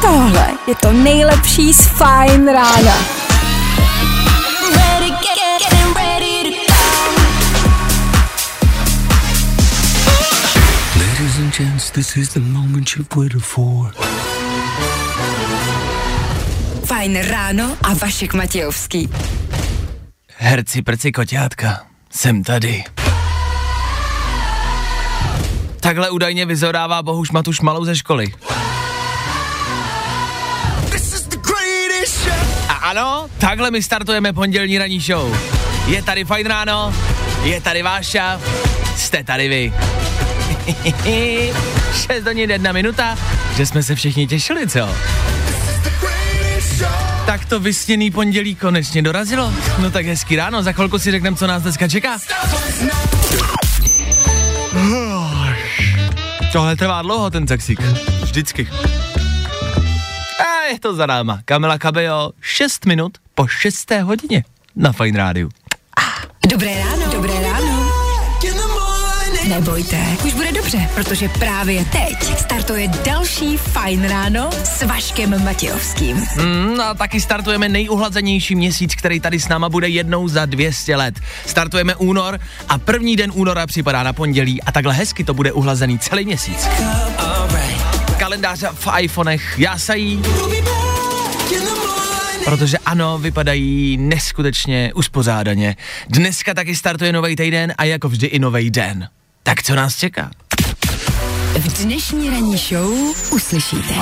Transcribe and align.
Tohle 0.00 0.48
je 0.66 0.74
to 0.74 0.92
nejlepší 0.92 1.72
z 1.72 1.86
Fajn 1.86 2.48
rána. 2.48 2.94
Ladies 10.96 11.38
and 11.38 11.56
gents, 11.58 11.90
this 11.90 12.16
is 12.16 12.28
the 12.28 12.40
moment 12.40 12.96
you've 12.96 13.16
waited 13.16 13.42
for. 13.42 13.92
Fajn 16.84 17.22
ráno 17.22 17.76
a 17.82 17.94
Vašek 17.94 18.34
Matějovský. 18.34 19.08
Herci 20.36 20.82
prci 20.82 21.12
koťátka, 21.12 21.86
jsem 22.10 22.44
tady. 22.44 22.84
Takhle 25.80 26.10
údajně 26.10 26.46
vyzorává 26.46 27.02
Bohuš 27.02 27.30
Matuš 27.30 27.60
malou 27.60 27.84
ze 27.84 27.96
školy. 27.96 28.34
A 32.68 32.72
ano, 32.72 33.26
takhle 33.38 33.70
my 33.70 33.82
startujeme 33.82 34.32
pondělní 34.32 34.78
ranní 34.78 35.00
show. 35.00 35.36
Je 35.86 36.02
tady 36.02 36.24
fajn 36.24 36.46
ráno, 36.46 36.94
je 37.42 37.60
tady 37.60 37.82
Váša, 37.82 38.40
jste 38.96 39.24
tady 39.24 39.48
vy. 39.48 39.72
6 42.12 42.24
hodin 42.24 42.50
jedna 42.50 42.72
minuta, 42.72 43.18
že 43.56 43.66
jsme 43.66 43.82
se 43.82 43.94
všichni 43.94 44.26
těšili, 44.26 44.68
co? 44.68 44.88
Tak 47.26 47.44
to 47.44 47.60
vysněný 47.60 48.10
pondělí 48.10 48.54
konečně 48.54 49.02
dorazilo. 49.02 49.52
No 49.78 49.90
tak 49.90 50.06
hezký 50.06 50.36
ráno, 50.36 50.62
za 50.62 50.72
chvilku 50.72 50.98
si 50.98 51.10
řekneme, 51.10 51.36
co 51.36 51.46
nás 51.46 51.62
dneska 51.62 51.88
čeká. 51.88 52.18
Tohle 56.52 56.76
trvá 56.76 57.02
dlouho, 57.02 57.30
ten 57.30 57.46
taxík. 57.46 57.80
Vždycky. 58.22 58.68
A 60.40 60.64
je 60.72 60.80
to 60.80 60.94
za 60.94 61.06
náma. 61.06 61.40
Kamila 61.44 61.78
Cabello, 61.78 62.32
6 62.40 62.86
minut 62.86 63.18
po 63.34 63.46
6. 63.46 63.90
hodině 64.02 64.44
na 64.76 64.92
Fine 64.92 65.18
Rádiu. 65.18 65.48
Dobré 66.50 66.78
ráno. 66.78 67.12
Dobré 67.12 67.42
ráno. 67.42 67.77
Nebojte, 69.48 70.16
už 70.24 70.34
bude 70.34 70.52
dobře, 70.52 70.88
protože 70.94 71.28
právě 71.28 71.84
teď 71.84 72.38
startuje 72.38 72.88
další 72.88 73.56
Fajn 73.56 74.08
ráno 74.08 74.50
s 74.64 74.82
Vaškem 74.82 75.44
Matějovským. 75.44 76.16
Mm, 76.16 76.80
a 76.80 76.94
taky 76.94 77.20
startujeme 77.20 77.68
nejuhlazenější 77.68 78.54
měsíc, 78.54 78.94
který 78.94 79.20
tady 79.20 79.40
s 79.40 79.48
náma 79.48 79.68
bude 79.68 79.88
jednou 79.88 80.28
za 80.28 80.46
200 80.46 80.96
let. 80.96 81.20
Startujeme 81.46 81.96
únor 81.96 82.38
a 82.68 82.78
první 82.78 83.16
den 83.16 83.30
února 83.34 83.66
připadá 83.66 84.02
na 84.02 84.12
pondělí 84.12 84.62
a 84.62 84.72
takhle 84.72 84.94
hezky 84.94 85.24
to 85.24 85.34
bude 85.34 85.52
uhlazený 85.52 85.98
celý 85.98 86.24
měsíc. 86.24 86.68
Kalendáře 88.18 88.68
v 88.72 88.88
iPhonech 89.00 89.58
jásají, 89.58 90.22
protože 92.44 92.78
ano, 92.78 93.18
vypadají 93.18 93.96
neskutečně 93.96 94.92
uspořádaně. 94.94 95.76
Dneska 96.08 96.54
taky 96.54 96.76
startuje 96.76 97.12
nový 97.12 97.36
týden 97.36 97.74
a 97.78 97.84
jako 97.84 98.08
vždy 98.08 98.26
i 98.26 98.38
nový 98.38 98.70
den. 98.70 99.08
Tak 99.48 99.62
co 99.62 99.74
nás 99.74 99.96
čeká? 99.96 100.30
V 101.58 101.82
dnešní 101.82 102.30
ranní 102.30 102.56
show 102.56 102.92
uslyšíte. 103.32 103.94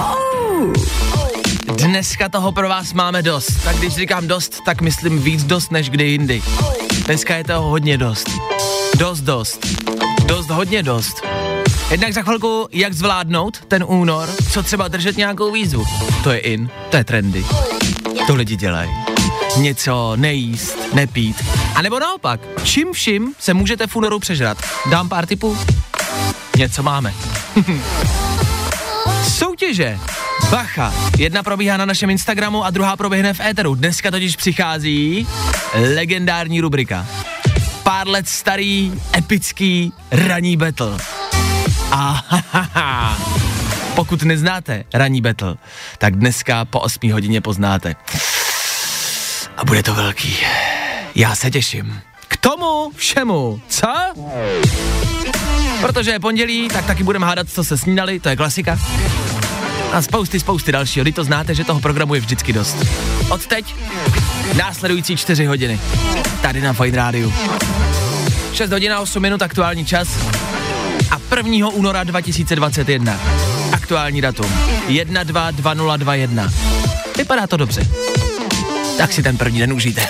Dneska 1.77 2.29
toho 2.29 2.53
pro 2.53 2.69
vás 2.69 2.93
máme 2.93 3.23
dost. 3.23 3.65
Tak 3.65 3.77
když 3.77 3.95
říkám 3.95 4.27
dost, 4.27 4.61
tak 4.65 4.81
myslím 4.81 5.23
víc 5.23 5.45
dost 5.45 5.73
než 5.73 5.91
kdy 5.91 6.05
jindy. 6.05 6.43
Dneska 7.05 7.37
je 7.37 7.45
toho 7.45 7.69
hodně 7.69 7.99
dost. 7.99 8.31
Dost, 8.99 9.21
dost. 9.21 9.67
Dost, 10.25 10.51
hodně 10.51 10.83
dost. 10.83 11.23
Jednak 11.91 12.13
za 12.13 12.23
chvilku, 12.23 12.69
jak 12.73 12.93
zvládnout 12.93 13.67
ten 13.69 13.85
únor, 13.89 14.29
co 14.53 14.63
třeba 14.63 14.89
držet 14.89 15.17
nějakou 15.17 15.53
výzvu. 15.53 15.85
To 16.25 16.31
je 16.31 16.39
in, 16.39 16.71
to 16.91 16.97
je 16.97 17.05
trendy. 17.05 17.45
To 18.27 18.35
lidi 18.35 18.57
dělají. 18.57 19.16
Něco 19.57 20.13
nejíst, 20.17 20.93
nepít. 20.95 21.45
A 21.75 21.83
nebo 21.83 21.99
naopak, 21.99 22.41
čím 22.63 22.93
vším 22.93 23.35
se 23.39 23.55
můžete 23.55 23.87
v 23.87 23.97
únoru 23.97 24.19
přežrat. 24.19 24.59
Dám 24.91 25.09
pár 25.09 25.27
tipů? 25.27 25.59
Něco 26.57 26.83
máme. 26.83 27.15
Soutěže. 29.29 29.99
Bacha. 30.51 30.95
Jedna 31.19 31.43
probíhá 31.43 31.77
na 31.77 31.85
našem 31.85 32.11
Instagramu 32.11 32.65
a 32.65 32.71
druhá 32.71 32.97
proběhne 32.97 33.35
v 33.35 33.41
éteru. 33.41 33.75
Dneska 33.75 34.11
totiž 34.11 34.37
přichází 34.37 35.27
legendární 35.95 36.61
rubrika. 36.61 37.07
Pár 37.83 38.09
let 38.09 38.29
starý, 38.29 38.93
epický 39.17 39.93
ranní 40.11 40.57
battle. 40.57 40.99
A 41.91 42.25
pokud 43.95 44.23
neznáte 44.23 44.85
ranní 44.95 45.21
battle, 45.21 45.57
tak 45.99 46.17
dneska 46.17 46.65
po 46.65 46.81
8 46.81 47.13
hodině 47.13 47.41
poznáte. 47.41 47.97
A 49.57 49.65
bude 49.65 49.83
to 49.83 49.95
velký. 49.95 50.37
Já 51.15 51.35
se 51.35 51.51
těším. 51.51 52.01
K 52.29 52.37
tomu 52.37 52.91
všemu, 52.97 53.61
co? 53.69 53.87
Protože 55.81 56.11
je 56.11 56.21
pondělí, 56.21 56.69
tak 56.69 56.87
taky 56.87 57.03
budeme 57.03 57.27
hádat, 57.27 57.49
co 57.49 57.65
se 57.65 57.79
snídali, 57.79 58.21
to 58.21 58.29
je 58.29 58.37
klasika. 58.37 58.79
A 59.93 60.03
spousty, 60.03 60.41
spousty 60.41 60.73
dalšího, 60.73 61.05
kdy 61.05 61.13
to 61.13 61.25
znáte, 61.25 61.55
že 61.55 61.65
toho 61.65 61.81
programu 61.81 62.15
je 62.15 62.21
vždycky 62.21 62.53
dost. 62.53 62.77
Od 63.31 63.47
teď 63.47 63.75
následující 64.57 65.17
čtyři 65.17 65.47
hodiny. 65.47 65.81
Tady 66.43 66.61
na 66.61 66.73
Fine 66.73 66.97
Rádiu. 66.97 67.33
6 68.53 68.71
hodin 68.71 68.93
a 68.93 69.01
8 69.01 69.23
minut 69.23 69.43
aktuální 69.43 69.85
čas. 69.85 70.09
A 71.11 71.37
1. 71.37 71.69
února 71.69 72.05
2021. 72.05 73.21
Aktuální 73.73 74.21
datum. 74.21 74.53
122021. 74.89 76.53
Vypadá 77.17 77.47
to 77.47 77.57
dobře. 77.57 77.87
Tak 78.99 79.13
si 79.13 79.23
ten 79.23 79.39
první 79.39 79.59
den 79.59 79.73
užijte. 79.73 80.09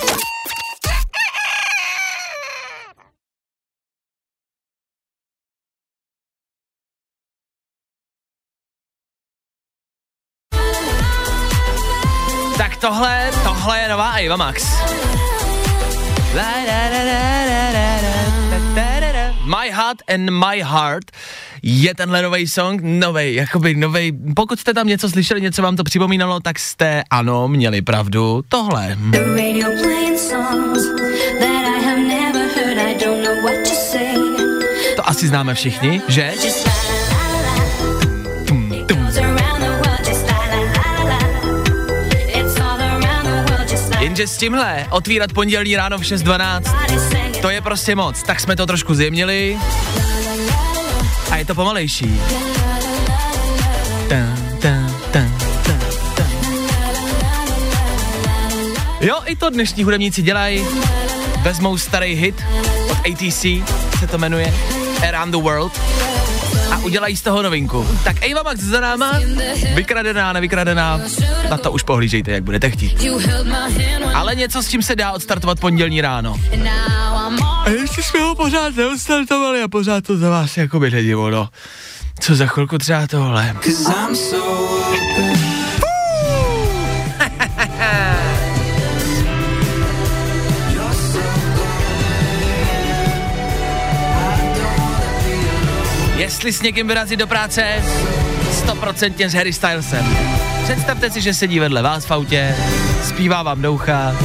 Tak 12.58 12.76
tohle, 12.80 13.30
tohle 13.44 13.78
je 13.78 13.88
nová 13.88 14.12
Eva 14.12 14.36
Max. 14.36 14.64
My 19.46 19.70
Heart 19.70 20.02
and 20.08 20.30
My 20.30 20.62
Heart 20.62 21.10
je 21.62 21.94
tenhle 21.94 22.22
nový 22.22 22.48
song, 22.48 22.80
nový, 22.82 23.34
jakoby 23.34 23.74
nový. 23.74 24.12
Pokud 24.36 24.60
jste 24.60 24.74
tam 24.74 24.86
něco 24.86 25.10
slyšeli, 25.10 25.40
něco 25.40 25.62
vám 25.62 25.76
to 25.76 25.84
připomínalo, 25.84 26.40
tak 26.40 26.58
jste, 26.58 27.02
ano, 27.10 27.48
měli 27.48 27.82
pravdu. 27.82 28.42
Tohle. 28.48 28.96
What 33.42 33.66
to 34.96 35.08
asi 35.08 35.28
známe 35.28 35.54
všichni, 35.54 36.00
že? 36.08 36.32
Jenže 44.00 44.26
s 44.26 44.36
tímhle 44.36 44.86
otvírat 44.90 45.32
pondělí 45.32 45.76
ráno 45.76 45.98
v 45.98 46.02
6.12, 46.02 46.36
la 46.36 47.10
sing. 47.10 47.25
To 47.46 47.50
je 47.50 47.60
prostě 47.60 47.94
moc. 47.94 48.22
Tak 48.22 48.40
jsme 48.40 48.56
to 48.56 48.66
trošku 48.66 48.94
zjemnili 48.94 49.58
a 51.30 51.36
je 51.36 51.44
to 51.44 51.54
pomalejší. 51.54 52.20
Tan. 54.08 55.36
Jo, 59.00 59.20
i 59.24 59.36
to 59.36 59.50
dnešní 59.50 59.84
hudebníci 59.84 60.22
dělají. 60.22 60.64
Vezmou 61.42 61.78
starý 61.78 62.14
hit 62.14 62.44
od 62.90 62.98
ATC, 62.98 63.42
se 63.98 64.06
to 64.10 64.18
jmenuje 64.18 64.54
Around 65.08 65.30
the 65.30 65.36
World 65.36 65.80
udělají 66.86 67.16
z 67.16 67.22
toho 67.22 67.42
novinku. 67.42 67.88
Tak 68.04 68.16
Ava 68.32 68.42
Max 68.42 68.60
za 68.60 68.80
náma, 68.80 69.12
vykradená, 69.74 70.32
nevykradená, 70.32 71.00
na 71.50 71.56
to 71.56 71.72
už 71.72 71.82
pohlížejte, 71.82 72.30
jak 72.30 72.42
budete 72.42 72.70
chtít. 72.70 73.04
Ale 74.14 74.34
něco, 74.34 74.62
s 74.62 74.68
čím 74.68 74.82
se 74.82 74.96
dá 74.96 75.12
odstartovat 75.12 75.60
pondělní 75.60 76.00
ráno. 76.00 76.40
A 77.64 77.68
ještě 77.68 78.02
jsme 78.02 78.20
ho 78.20 78.34
pořád 78.34 78.76
neodstartovali 78.76 79.62
a 79.62 79.68
pořád 79.68 80.04
to 80.04 80.16
za 80.16 80.30
vás 80.30 80.56
jako 80.56 80.80
by 80.80 80.90
nedivo, 80.90 81.30
no. 81.30 81.48
Co 82.20 82.34
za 82.34 82.46
chvilku 82.46 82.78
třeba 82.78 83.06
tohle. 83.06 83.56
Jestli 96.36 96.52
s 96.52 96.62
někým 96.62 96.88
vyrazí 96.88 97.16
do 97.16 97.26
práce, 97.26 97.82
stoprocentně 98.52 99.30
s 99.30 99.34
Harry 99.34 99.52
Stylesem. 99.52 100.16
Představte 100.64 101.10
si, 101.10 101.20
že 101.20 101.34
sedí 101.34 101.58
vedle 101.58 101.82
vás 101.82 102.04
v 102.04 102.10
autě, 102.10 102.56
zpívá 103.02 103.42
vám 103.42 103.62
do 103.62 103.72
ucha. 103.72 104.16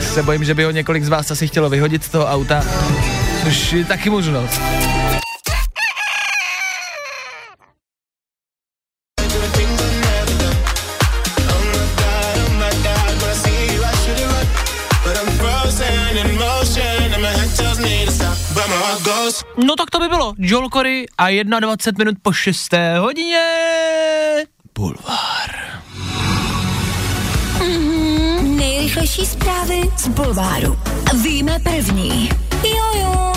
se 0.00 0.22
bojím, 0.22 0.44
že 0.44 0.54
by 0.54 0.64
ho 0.64 0.70
několik 0.70 1.04
z 1.04 1.08
vás 1.08 1.30
asi 1.30 1.48
chtělo 1.48 1.70
vyhodit 1.70 2.04
z 2.04 2.08
toho 2.08 2.26
auta, 2.26 2.64
což 3.44 3.72
je 3.72 3.84
taky 3.84 4.10
možnost. 4.10 4.60
No 19.56 19.76
tak 19.76 19.90
to 19.90 19.98
by 19.98 20.08
bylo. 20.08 20.34
Joel 20.38 20.68
Corey 20.68 21.06
a 21.18 21.42
21 21.60 22.04
minut 22.04 22.18
po 22.22 22.32
6. 22.32 22.74
hodině. 22.98 23.46
Bulvár. 24.74 25.50
Nejrychlejší 28.42 29.26
zprávy 29.26 29.80
z 29.96 30.08
Bulváru. 30.08 30.78
Víme 31.22 31.58
první. 31.58 32.28
Jojo. 32.64 33.32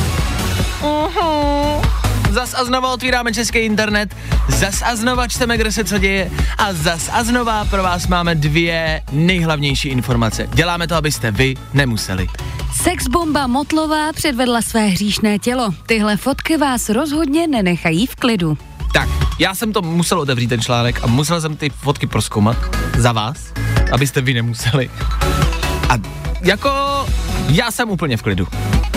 Zas 2.36 2.54
a 2.54 2.66
znova 2.66 2.94
otvíráme 2.94 3.34
český 3.34 3.60
internet, 3.60 4.16
zas 4.48 4.82
a 4.82 4.96
znova 4.96 5.28
čteme, 5.28 5.58
kde 5.58 5.72
se 5.72 5.84
co 5.84 5.98
děje 5.98 6.32
a 6.58 6.74
zas 6.74 7.10
a 7.14 7.24
znova 7.24 7.66
pro 7.66 7.84
vás 7.84 8.08
máme 8.08 8.36
dvě 8.36 9.02
nejhlavnější 9.12 9.90
informace. 9.90 10.48
Děláme 10.54 10.88
to, 10.88 10.96
abyste 10.96 11.32
vy 11.32 11.56
nemuseli. 11.74 12.28
Sexbomba 12.84 13.48
Motlová 13.48 14.14
předvedla 14.14 14.62
své 14.62 14.86
hříšné 14.86 15.40
tělo. 15.40 15.74
Tyhle 15.86 16.18
fotky 16.18 16.58
vás 16.58 16.90
rozhodně 16.90 17.48
nenechají 17.48 18.08
v 18.08 18.16
klidu. 18.16 18.58
Tak, 18.94 19.10
já 19.40 19.56
jsem 19.56 19.74
to 19.74 19.82
musel 19.82 20.20
otevřít 20.20 20.48
ten 20.48 20.62
článek 20.62 21.04
a 21.04 21.08
musel 21.08 21.42
jsem 21.42 21.56
ty 21.56 21.70
fotky 21.70 22.08
proskoumat 22.08 22.58
za 22.98 23.12
vás, 23.12 23.38
abyste 23.92 24.22
vy 24.22 24.34
nemuseli. 24.34 24.90
A 25.90 25.94
jako 26.42 26.70
já 27.48 27.72
jsem 27.72 27.90
úplně 27.90 28.18
v 28.18 28.22
klidu. 28.22 28.48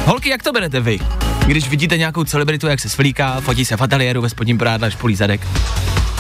Holky, 0.05 0.29
jak 0.29 0.43
to 0.43 0.53
berete 0.53 0.81
vy? 0.81 0.99
Když 1.47 1.69
vidíte 1.69 1.99
nějakou 1.99 2.25
celebritu, 2.25 2.67
jak 2.67 2.81
se 2.81 2.89
svlíká, 2.89 3.41
fotí 3.41 3.65
se 3.65 3.77
v 3.77 3.83
ateliéru 3.83 4.23
ve 4.23 4.29
spodním 4.29 4.59
prádle, 4.59 4.91
špulí 4.91 5.17
zadek. 5.17 5.47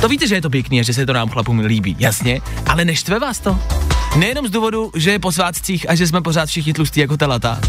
To 0.00 0.08
víte, 0.08 0.28
že 0.28 0.34
je 0.34 0.42
to 0.42 0.50
pěkný 0.50 0.80
a 0.80 0.82
že 0.82 0.92
se 0.92 1.06
to 1.06 1.12
nám 1.12 1.28
chlapům 1.28 1.58
líbí, 1.58 1.96
jasně, 1.98 2.40
ale 2.66 2.84
neštve 2.84 3.18
vás 3.18 3.38
to? 3.38 3.58
Nejenom 4.16 4.46
z 4.46 4.50
důvodu, 4.50 4.90
že 4.96 5.10
je 5.10 5.18
po 5.18 5.32
svátcích 5.32 5.90
a 5.90 5.94
že 5.94 6.06
jsme 6.06 6.20
pořád 6.22 6.48
všichni 6.48 6.72
tlustí 6.72 7.00
jako 7.00 7.16
telata. 7.16 7.60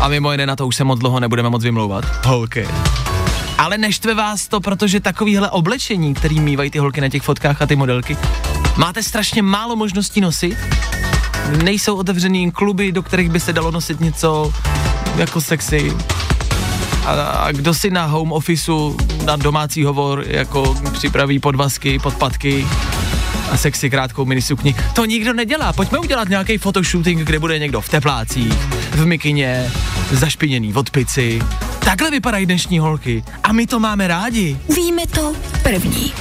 A 0.00 0.08
mimo 0.08 0.32
jiné 0.32 0.46
na 0.46 0.56
to 0.56 0.66
už 0.66 0.76
se 0.76 0.84
moc 0.84 1.00
dlouho 1.00 1.20
nebudeme 1.20 1.50
moc 1.50 1.64
vymlouvat. 1.64 2.26
Holky. 2.26 2.68
Ale 3.58 3.78
neštve 3.78 4.14
vás 4.14 4.48
to, 4.48 4.60
protože 4.60 5.00
takovýhle 5.00 5.50
oblečení, 5.50 6.14
který 6.14 6.40
mývají 6.40 6.70
ty 6.70 6.78
holky 6.78 7.00
na 7.00 7.08
těch 7.08 7.22
fotkách 7.22 7.62
a 7.62 7.66
ty 7.66 7.76
modelky, 7.76 8.16
máte 8.76 9.02
strašně 9.02 9.42
málo 9.42 9.76
možností 9.76 10.20
nosit. 10.20 10.56
Nejsou 11.64 11.96
otevřený 11.96 12.50
kluby, 12.50 12.92
do 12.92 13.02
kterých 13.02 13.30
by 13.30 13.40
se 13.40 13.52
dalo 13.52 13.70
nosit 13.70 14.00
něco 14.00 14.52
jako 15.16 15.40
sexy. 15.40 15.92
A, 17.06 17.12
a 17.12 17.52
kdo 17.52 17.74
si 17.74 17.90
na 17.90 18.06
home 18.06 18.32
officeu, 18.32 18.96
na 19.24 19.36
domácí 19.36 19.84
hovor, 19.84 20.24
jako 20.26 20.76
připraví 20.92 21.38
podvazky, 21.38 21.98
podpatky 21.98 22.66
a 23.50 23.56
sexy 23.56 23.90
krátkou 23.90 24.24
minisukni. 24.24 24.74
To 24.94 25.04
nikdo 25.04 25.32
nedělá. 25.32 25.72
Pojďme 25.72 25.98
udělat 25.98 26.28
nějaký 26.28 26.58
fotoshooting, 26.58 27.20
kde 27.20 27.38
bude 27.38 27.58
někdo 27.58 27.80
v 27.80 27.88
teplácích, 27.88 28.54
v 28.90 29.06
mikině, 29.06 29.70
zašpiněný 30.10 30.74
od 30.74 30.90
pici. 30.90 31.42
Takhle 31.78 32.10
vypadají 32.10 32.46
dnešní 32.46 32.78
holky. 32.78 33.24
A 33.42 33.52
my 33.52 33.66
to 33.66 33.80
máme 33.80 34.08
rádi. 34.08 34.58
Víme 34.76 35.06
to 35.06 35.32
první. 35.62 36.12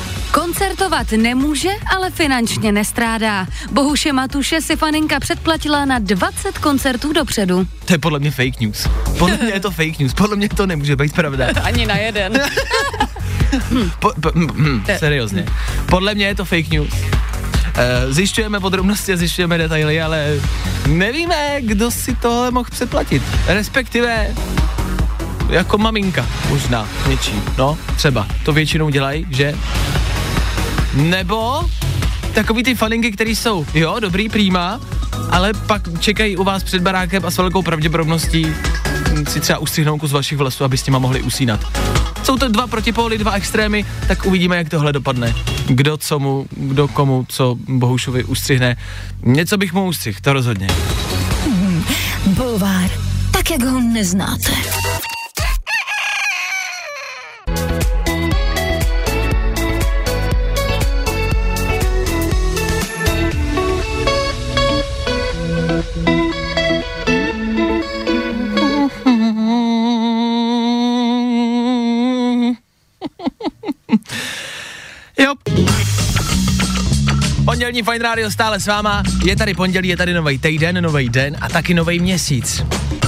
Koncertovat 0.47 1.11
nemůže, 1.11 1.69
ale 1.95 2.11
finančně 2.11 2.71
nestrádá. 2.71 3.47
Bohuše 3.71 4.13
Matuše 4.13 4.61
si 4.61 4.75
faninka 4.75 5.19
předplatila 5.19 5.85
na 5.85 5.99
20 5.99 6.57
koncertů 6.57 7.13
dopředu. 7.13 7.67
To 7.85 7.93
je 7.93 7.97
podle 7.99 8.19
mě 8.19 8.31
fake 8.31 8.59
news. 8.59 8.87
Podle 9.19 9.37
mě 9.37 9.53
je 9.53 9.59
to 9.59 9.71
fake 9.71 9.99
news. 9.99 10.13
Podle 10.13 10.35
mě 10.35 10.49
to 10.49 10.65
nemůže 10.65 10.95
být 10.95 11.13
pravda. 11.13 11.47
Ani 11.63 11.85
na 11.85 11.95
jeden. 11.95 12.33
Po, 13.99 14.11
po, 14.21 14.31
hm, 14.35 14.47
hm, 14.53 14.83
seriózně. 14.97 15.45
Podle 15.85 16.15
mě 16.15 16.25
je 16.25 16.35
to 16.35 16.45
fake 16.45 16.69
news. 16.69 16.93
Eh, 17.75 18.13
Zjišťujeme 18.13 18.59
podrobnosti 18.59 19.13
a 19.13 19.17
zjišťujeme 19.17 19.57
detaily, 19.57 20.01
ale 20.01 20.39
nevíme, 20.87 21.35
kdo 21.59 21.91
si 21.91 22.15
tohle 22.15 22.51
mohl 22.51 22.69
předplatit. 22.71 23.23
Respektive 23.47 24.35
jako 25.49 25.77
maminka 25.77 26.25
možná 26.49 26.87
něčí. 27.07 27.41
No, 27.57 27.77
třeba. 27.95 28.27
To 28.45 28.53
většinou 28.53 28.89
dělají, 28.89 29.27
že? 29.29 29.55
Nebo 30.97 31.69
takový 32.33 32.63
ty 32.63 32.75
faninky, 32.75 33.11
který 33.11 33.35
jsou, 33.35 33.65
jo, 33.73 33.95
dobrý, 33.99 34.29
prýma, 34.29 34.79
ale 35.29 35.53
pak 35.53 35.81
čekají 35.99 36.37
u 36.37 36.43
vás 36.43 36.63
před 36.63 36.81
barákem 36.81 37.25
a 37.25 37.31
s 37.31 37.37
velkou 37.37 37.61
pravděpodobností 37.61 38.47
si 39.27 39.39
třeba 39.39 39.59
ustřihnou 39.59 39.97
kus 39.97 40.11
vašich 40.11 40.37
vlasů, 40.37 40.63
aby 40.63 40.77
s 40.77 40.83
těma 40.83 40.99
mohli 40.99 41.21
usínat. 41.21 41.59
Jsou 42.23 42.37
to 42.37 42.47
dva 42.47 42.67
protipóly, 42.67 43.17
dva 43.17 43.31
extrémy, 43.31 43.85
tak 44.07 44.25
uvidíme, 44.25 44.57
jak 44.57 44.69
tohle 44.69 44.93
dopadne. 44.93 45.33
Kdo 45.67 45.97
co 45.97 46.19
mu, 46.19 46.47
kdo 46.51 46.87
komu, 46.87 47.25
co 47.29 47.55
Bohušovi 47.67 48.23
ustřihne. 48.23 48.77
Něco 49.23 49.57
bych 49.57 49.73
mu 49.73 49.85
ustřih, 49.85 50.21
to 50.21 50.33
rozhodně. 50.33 50.67
Bulvár. 52.25 52.89
Tak, 53.31 53.51
jak 53.51 53.63
ho 53.63 53.79
neznáte. 53.79 54.51
Pondělní 77.67 77.91
Fine 77.91 78.03
Radio 78.03 78.31
stále 78.31 78.59
s 78.59 78.67
váma. 78.67 79.03
Je 79.25 79.35
tady 79.35 79.53
pondělí, 79.53 79.89
je 79.89 79.97
tady 79.97 80.13
nový 80.13 80.39
týden, 80.39 80.83
nový 80.83 81.09
den 81.09 81.37
a 81.41 81.49
taky 81.49 81.73
nový 81.73 81.99
měsíc. 81.99 82.63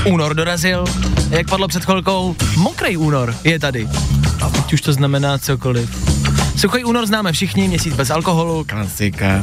Únor 0.06 0.35
dorazil, 0.35 0.85
jak 1.29 1.50
padlo 1.50 1.67
před 1.67 1.85
chvilkou, 1.85 2.35
mokrý 2.57 2.97
únor 2.97 3.35
je 3.44 3.59
tady. 3.59 3.88
Ať 4.41 4.73
už 4.73 4.81
to 4.81 4.94
znamená 4.94 5.38
cokoliv. 5.38 5.89
Suchý 6.57 6.83
únor 6.83 7.06
známe 7.06 7.31
všichni, 7.31 7.67
měsíc 7.67 7.95
bez 7.95 8.09
alkoholu, 8.09 8.65
klasika. 8.69 9.41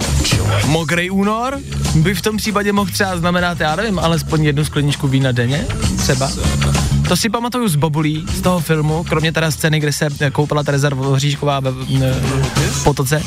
Mokrý 0.66 1.10
únor 1.10 1.58
by 1.94 2.14
v 2.14 2.22
tom 2.22 2.36
případě 2.36 2.72
mohl 2.72 2.90
třeba 2.90 3.16
znamenat, 3.16 3.60
já 3.60 3.76
nevím, 3.76 3.98
alespoň 3.98 4.44
jednu 4.44 4.64
skleničku 4.64 5.08
vína 5.08 5.32
denně, 5.32 5.66
třeba. 5.98 6.30
To 7.08 7.16
si 7.16 7.30
pamatuju 7.30 7.68
z 7.68 7.76
Bobulí, 7.76 8.26
z 8.28 8.40
toho 8.40 8.60
filmu, 8.60 9.04
kromě 9.04 9.32
teda 9.32 9.50
scény, 9.50 9.80
kde 9.80 9.92
se 9.92 10.08
koupala 10.32 10.62
Tereza 10.62 10.90
Hříšková 11.14 11.60
v 11.60 12.84
potoce, 12.84 13.22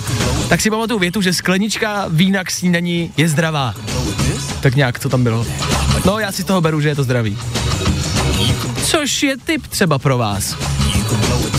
tak 0.49 0.61
si 0.61 0.69
pamatuju 0.69 0.99
větu, 0.99 1.21
že 1.21 1.33
sklenička 1.33 2.05
vína 2.09 2.43
k 2.43 2.51
snídaní 2.51 3.11
je 3.17 3.29
zdravá. 3.29 3.73
Tak 4.59 4.75
nějak 4.75 4.99
to 4.99 5.09
tam 5.09 5.23
bylo. 5.23 5.45
No, 6.05 6.19
já 6.19 6.31
si 6.31 6.41
z 6.41 6.45
toho 6.45 6.61
beru, 6.61 6.81
že 6.81 6.89
je 6.89 6.95
to 6.95 7.03
zdravý. 7.03 7.37
Což 9.09 9.23
je 9.23 9.37
tip 9.37 9.67
třeba 9.67 9.99
pro 9.99 10.17
vás. 10.17 10.57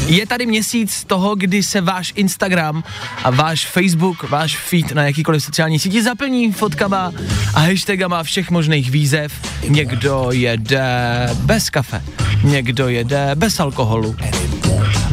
Je 0.07 0.27
tady 0.27 0.47
měsíc 0.47 1.05
toho, 1.05 1.35
kdy 1.35 1.63
se 1.63 1.81
váš 1.81 2.13
Instagram 2.17 2.85
a 3.25 3.31
váš 3.31 3.67
Facebook, 3.67 4.31
váš 4.31 4.57
feed 4.57 4.93
na 4.93 5.03
jakýkoliv 5.05 5.45
sociální 5.45 5.79
síti 5.79 6.03
zaplní 6.03 6.53
fotkama 6.53 7.13
a 7.55 7.61
hashtagama 7.61 8.23
všech 8.23 8.51
možných 8.51 8.91
výzev. 8.91 9.33
Někdo 9.69 10.29
jede 10.31 11.31
bez 11.35 11.71
kafe, 11.71 12.03
někdo 12.43 12.89
jede 12.89 13.31
bez 13.35 13.61
alkoholu, 13.61 14.17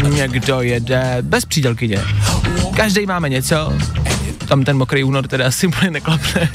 někdo 0.10 0.62
jede 0.62 1.18
bez 1.22 1.46
přídelkyně. 1.46 2.02
Každý 2.76 3.06
máme 3.06 3.30
něco, 3.30 3.74
tam 4.48 4.64
ten 4.64 4.78
mokrý 4.78 5.04
únor 5.04 5.28
teda 5.28 5.48
asi 5.48 5.68
úplně 5.68 5.92
neklapne. 5.92 6.50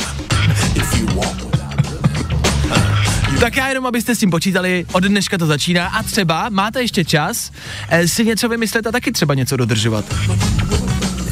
Tak 3.42 3.56
já 3.56 3.68
jenom, 3.68 3.86
abyste 3.86 4.14
s 4.14 4.18
tím 4.18 4.30
počítali, 4.30 4.86
od 4.92 5.04
dneška 5.04 5.38
to 5.38 5.46
začíná 5.46 5.88
a 5.88 6.02
třeba 6.02 6.48
máte 6.48 6.80
ještě 6.80 7.04
čas 7.04 7.52
eh, 7.88 8.08
si 8.08 8.24
něco 8.24 8.48
vymyslet 8.48 8.86
a 8.86 8.92
taky 8.92 9.12
třeba 9.12 9.34
něco 9.34 9.56
dodržovat. 9.56 10.04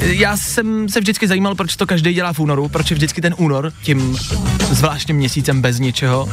Já 0.02 0.36
jsem 0.36 0.88
se 0.88 1.00
vždycky 1.00 1.28
zajímal, 1.28 1.54
proč 1.54 1.76
to 1.76 1.86
každý 1.86 2.12
dělá 2.12 2.32
v 2.32 2.38
únoru, 2.38 2.68
proč 2.68 2.90
je 2.90 2.94
vždycky 2.94 3.20
ten 3.20 3.34
únor 3.38 3.72
tím 3.82 4.16
zvláštním 4.70 5.16
měsícem 5.16 5.62
bez 5.62 5.78
ničeho. 5.78 6.28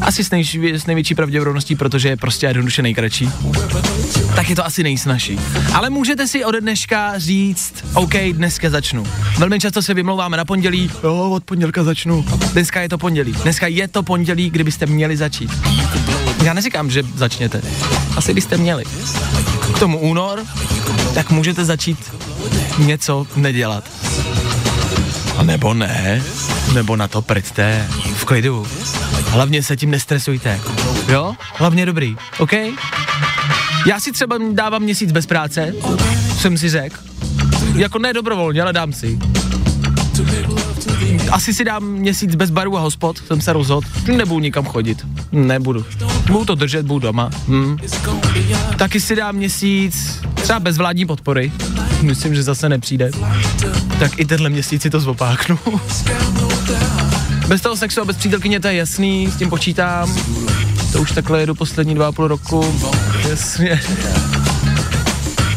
Asi 0.00 0.24
s, 0.24 0.30
nejž, 0.30 0.54
s 0.54 0.86
největší 0.86 1.14
pravděpodobností, 1.14 1.74
protože 1.76 2.08
je 2.08 2.16
prostě 2.16 2.46
jednoduše 2.46 2.82
nejkratší. 2.82 3.30
Tak 4.36 4.50
je 4.50 4.56
to 4.56 4.66
asi 4.66 4.82
nejsnažší. 4.82 5.40
Ale 5.74 5.90
můžete 5.90 6.26
si 6.26 6.44
ode 6.44 6.60
dneška 6.60 7.18
říct, 7.18 7.74
OK, 7.94 8.14
dneska 8.32 8.70
začnu. 8.70 9.06
Velmi 9.38 9.60
často 9.60 9.82
se 9.82 9.94
vymlouváme 9.94 10.36
na 10.36 10.44
pondělí, 10.44 10.90
jo, 11.04 11.30
od 11.30 11.44
pondělka 11.44 11.84
začnu. 11.84 12.24
Dneska 12.52 12.80
je 12.80 12.88
to 12.88 12.98
pondělí. 12.98 13.32
Dneska 13.32 13.66
je 13.66 13.88
to 13.88 14.02
pondělí, 14.02 14.50
kdybyste 14.50 14.86
měli 14.86 15.16
začít. 15.16 15.50
Já 16.44 16.52
neříkám, 16.52 16.90
že 16.90 17.02
začněte. 17.14 17.62
Asi 18.16 18.34
byste 18.34 18.56
měli. 18.56 18.84
K 19.74 19.78
tomu 19.78 19.98
únor, 19.98 20.42
tak 21.14 21.30
můžete 21.30 21.64
začít 21.64 21.98
něco 22.78 23.26
nedělat. 23.36 23.84
A 25.36 25.42
nebo 25.42 25.74
ne, 25.74 26.22
nebo 26.74 26.96
na 26.96 27.08
to 27.08 27.22
prďte 27.22 27.88
v 28.14 28.24
klidu. 28.24 28.66
Hlavně 29.26 29.62
se 29.62 29.76
tím 29.76 29.90
nestresujte. 29.90 30.60
Jo? 31.08 31.34
Hlavně 31.54 31.86
dobrý, 31.86 32.16
OK? 32.38 32.52
Já 33.86 34.00
si 34.00 34.12
třeba 34.12 34.38
dávám 34.52 34.82
měsíc 34.82 35.12
bez 35.12 35.26
práce, 35.26 35.74
jsem 36.38 36.58
si 36.58 36.68
řekl. 36.70 36.96
Jako 37.74 37.98
ne 37.98 38.12
dobrovolně, 38.12 38.62
ale 38.62 38.72
dám 38.72 38.92
si. 38.92 39.18
Asi 41.30 41.54
si 41.54 41.64
dám 41.64 41.84
měsíc 41.84 42.34
bez 42.34 42.50
baru 42.50 42.76
a 42.76 42.80
hospod, 42.80 43.18
jsem 43.26 43.40
se 43.40 43.52
rozhodl. 43.52 43.88
Nebudu 44.16 44.40
nikam 44.40 44.64
chodit. 44.64 45.06
Nebudu. 45.32 45.84
Budu 46.26 46.44
to 46.44 46.54
držet, 46.54 46.86
budu 46.86 46.98
doma. 46.98 47.30
Hm. 47.48 47.76
Taky 48.78 49.00
si 49.00 49.16
dám 49.16 49.36
měsíc 49.36 50.20
třeba 50.34 50.60
bez 50.60 50.76
vládní 50.76 51.06
podpory. 51.06 51.52
Myslím, 52.12 52.34
že 52.34 52.42
zase 52.42 52.68
nepřijde. 52.68 53.10
Tak 53.98 54.18
i 54.18 54.24
tenhle 54.24 54.50
měsíc 54.50 54.82
si 54.82 54.90
to 54.90 55.00
zopáknu. 55.00 55.58
Bez 57.48 57.60
toho 57.60 57.76
sexu 57.76 58.00
a 58.00 58.04
bez 58.04 58.16
přítelkyně 58.16 58.60
to 58.60 58.68
je 58.68 58.74
jasný, 58.74 59.28
s 59.30 59.36
tím 59.36 59.50
počítám. 59.50 60.14
To 60.92 61.00
už 61.00 61.12
takhle 61.12 61.40
jedu 61.40 61.54
poslední 61.54 61.94
dva 61.94 62.08
a 62.08 62.12
půl 62.12 62.28
roku. 62.28 62.80
Jasně. 63.28 63.80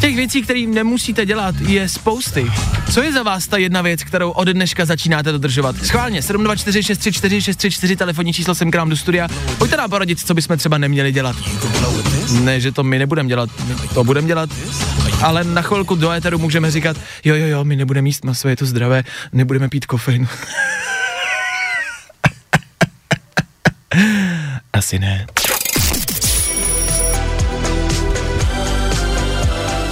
Těch 0.02 0.16
věcí, 0.16 0.42
které 0.42 0.60
nemusíte 0.60 1.26
dělat, 1.26 1.56
je 1.62 1.90
spousty. 1.90 2.52
Co 2.94 3.02
je 3.02 3.14
za 3.14 3.24
vás 3.24 3.48
ta 3.48 3.58
jedna 3.58 3.82
věc, 3.82 4.04
kterou 4.04 4.32
od 4.32 4.48
dneška 4.48 4.86
začínáte 4.86 5.32
dodržovat? 5.32 5.76
Schválně, 5.84 6.20
724634634 6.20 7.96
telefonní 7.96 8.34
číslo 8.34 8.56
sem 8.56 8.72
k 8.72 8.76
nám 8.76 8.90
do 8.90 8.98
studia. 8.98 9.28
Pojďte 9.58 9.78
nám 9.78 9.90
poradit, 9.90 10.20
co 10.20 10.34
bychom 10.34 10.58
třeba 10.58 10.78
neměli 10.78 11.12
dělat. 11.12 11.36
Ne, 12.32 12.60
že 12.60 12.72
to 12.72 12.84
my 12.84 13.00
nebudeme 13.00 13.30
dělat, 13.30 13.50
my 13.68 13.76
to 13.94 14.04
budeme 14.04 14.28
dělat, 14.28 14.50
ale 15.24 15.44
na 15.44 15.62
chvilku 15.62 15.96
do 15.96 16.12
éteru 16.12 16.38
můžeme 16.38 16.72
říkat, 16.72 16.98
jo, 17.24 17.36
jo, 17.36 17.48
jo, 17.48 17.64
my 17.64 17.76
nebudeme 17.76 18.10
jíst 18.10 18.26
maso, 18.26 18.48
je 18.48 18.56
to 18.56 18.66
zdravé, 18.66 19.04
nebudeme 19.34 19.70
pít 19.70 19.86
kofein. 19.86 20.28
Asi 24.74 25.00
ne. 25.00 25.28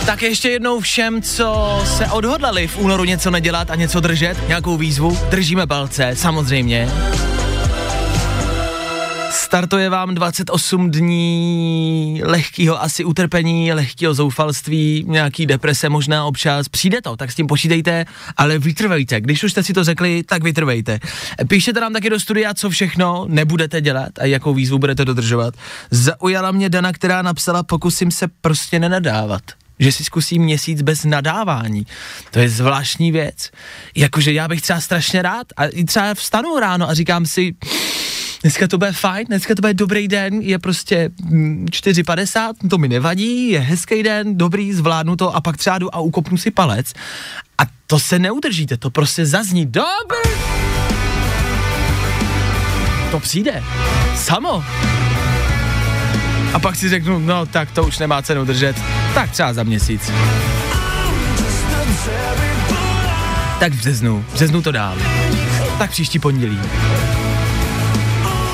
Tak 0.06 0.22
ještě 0.22 0.50
jednou 0.50 0.80
všem, 0.80 1.22
co 1.22 1.82
se 1.98 2.06
odhodlali 2.06 2.68
v 2.68 2.78
únoru 2.78 3.04
něco 3.04 3.32
nedělat 3.32 3.70
a 3.70 3.76
něco 3.76 4.00
držet, 4.00 4.48
nějakou 4.48 4.78
výzvu, 4.78 5.20
držíme 5.30 5.68
palce, 5.68 6.12
samozřejmě. 6.16 6.90
Startuje 9.34 9.90
vám 9.90 10.16
28 10.16 10.92
dní 10.92 12.22
lehkého 12.24 12.82
asi 12.84 13.06
utrpení, 13.06 13.74
lehkého 13.74 14.14
zoufalství, 14.14 15.06
nějaký 15.08 15.46
deprese 15.46 15.90
možná 15.90 16.26
občas. 16.26 16.70
Přijde 16.70 17.02
to, 17.02 17.16
tak 17.16 17.32
s 17.32 17.36
tím 17.36 17.48
počítejte, 17.48 18.06
ale 18.38 18.60
vytrvejte. 18.60 19.22
Když 19.22 19.44
už 19.44 19.52
jste 19.52 19.64
si 19.64 19.74
to 19.74 19.84
řekli, 19.84 20.24
tak 20.24 20.44
vytrvejte. 20.44 21.00
Píšete 21.48 21.80
nám 21.80 21.94
taky 21.94 22.10
do 22.10 22.20
studia, 22.20 22.54
co 22.54 22.70
všechno 22.70 23.26
nebudete 23.30 23.82
dělat 23.82 24.12
a 24.20 24.26
jakou 24.26 24.54
výzvu 24.54 24.80
budete 24.80 25.06
dodržovat. 25.06 25.54
Zaujala 25.92 26.52
mě 26.52 26.70
Dana, 26.70 26.92
která 26.94 27.22
napsala, 27.22 27.64
pokusím 27.64 28.12
se 28.12 28.28
prostě 28.42 28.80
nenadávat 28.80 29.42
že 29.80 29.92
si 29.92 30.04
zkusím 30.04 30.42
měsíc 30.42 30.82
bez 30.82 31.06
nadávání. 31.06 31.86
To 32.32 32.40
je 32.40 32.50
zvláštní 32.50 33.12
věc. 33.12 33.52
Jakože 33.96 34.34
já 34.34 34.48
bych 34.48 34.62
třeba 34.62 34.82
strašně 34.82 35.22
rád 35.22 35.48
a 35.58 35.64
třeba 35.86 36.14
vstanu 36.14 36.60
ráno 36.60 36.90
a 36.90 36.94
říkám 36.94 37.26
si, 37.26 37.56
dneska 38.44 38.68
to 38.68 38.78
bude 38.78 38.92
fajn, 38.92 39.26
dneska 39.28 39.56
to 39.56 39.62
bude 39.62 39.74
dobrý 39.74 40.08
den, 40.08 40.42
je 40.42 40.60
prostě 40.60 41.10
mm, 41.24 41.66
4.50, 41.66 42.54
to 42.70 42.78
mi 42.78 42.88
nevadí, 42.88 43.50
je 43.50 43.60
hezký 43.60 44.04
den, 44.04 44.38
dobrý, 44.38 44.74
zvládnu 44.74 45.16
to 45.16 45.36
a 45.36 45.42
pak 45.42 45.58
třeba 45.58 45.78
jdu 45.80 45.96
a 45.96 46.00
ukopnu 46.00 46.38
si 46.38 46.52
palec. 46.52 46.94
A 47.58 47.62
to 47.88 48.00
se 48.00 48.20
neudržíte, 48.20 48.78
to 48.78 48.90
prostě 48.90 49.26
zazní, 49.26 49.66
dobrý. 49.66 50.32
To 53.12 53.20
přijde. 53.20 53.64
Samo. 54.16 54.64
A 56.54 56.60
pak 56.60 56.76
si 56.76 56.90
řeknu, 56.90 57.20
no 57.20 57.46
tak 57.46 57.72
to 57.72 57.84
už 57.84 58.00
nemá 58.00 58.22
cenu 58.22 58.46
držet, 58.46 58.76
tak 59.14 59.32
třeba 59.32 59.54
za 59.54 59.64
měsíc. 59.64 60.12
Tak 63.60 63.74
v 63.74 63.78
březnu, 63.78 64.26
v 64.30 64.34
březnu 64.34 64.62
to 64.62 64.72
dám. 64.72 64.98
Tak 65.78 65.92
příští 65.92 66.20
pondělí. 66.20 66.60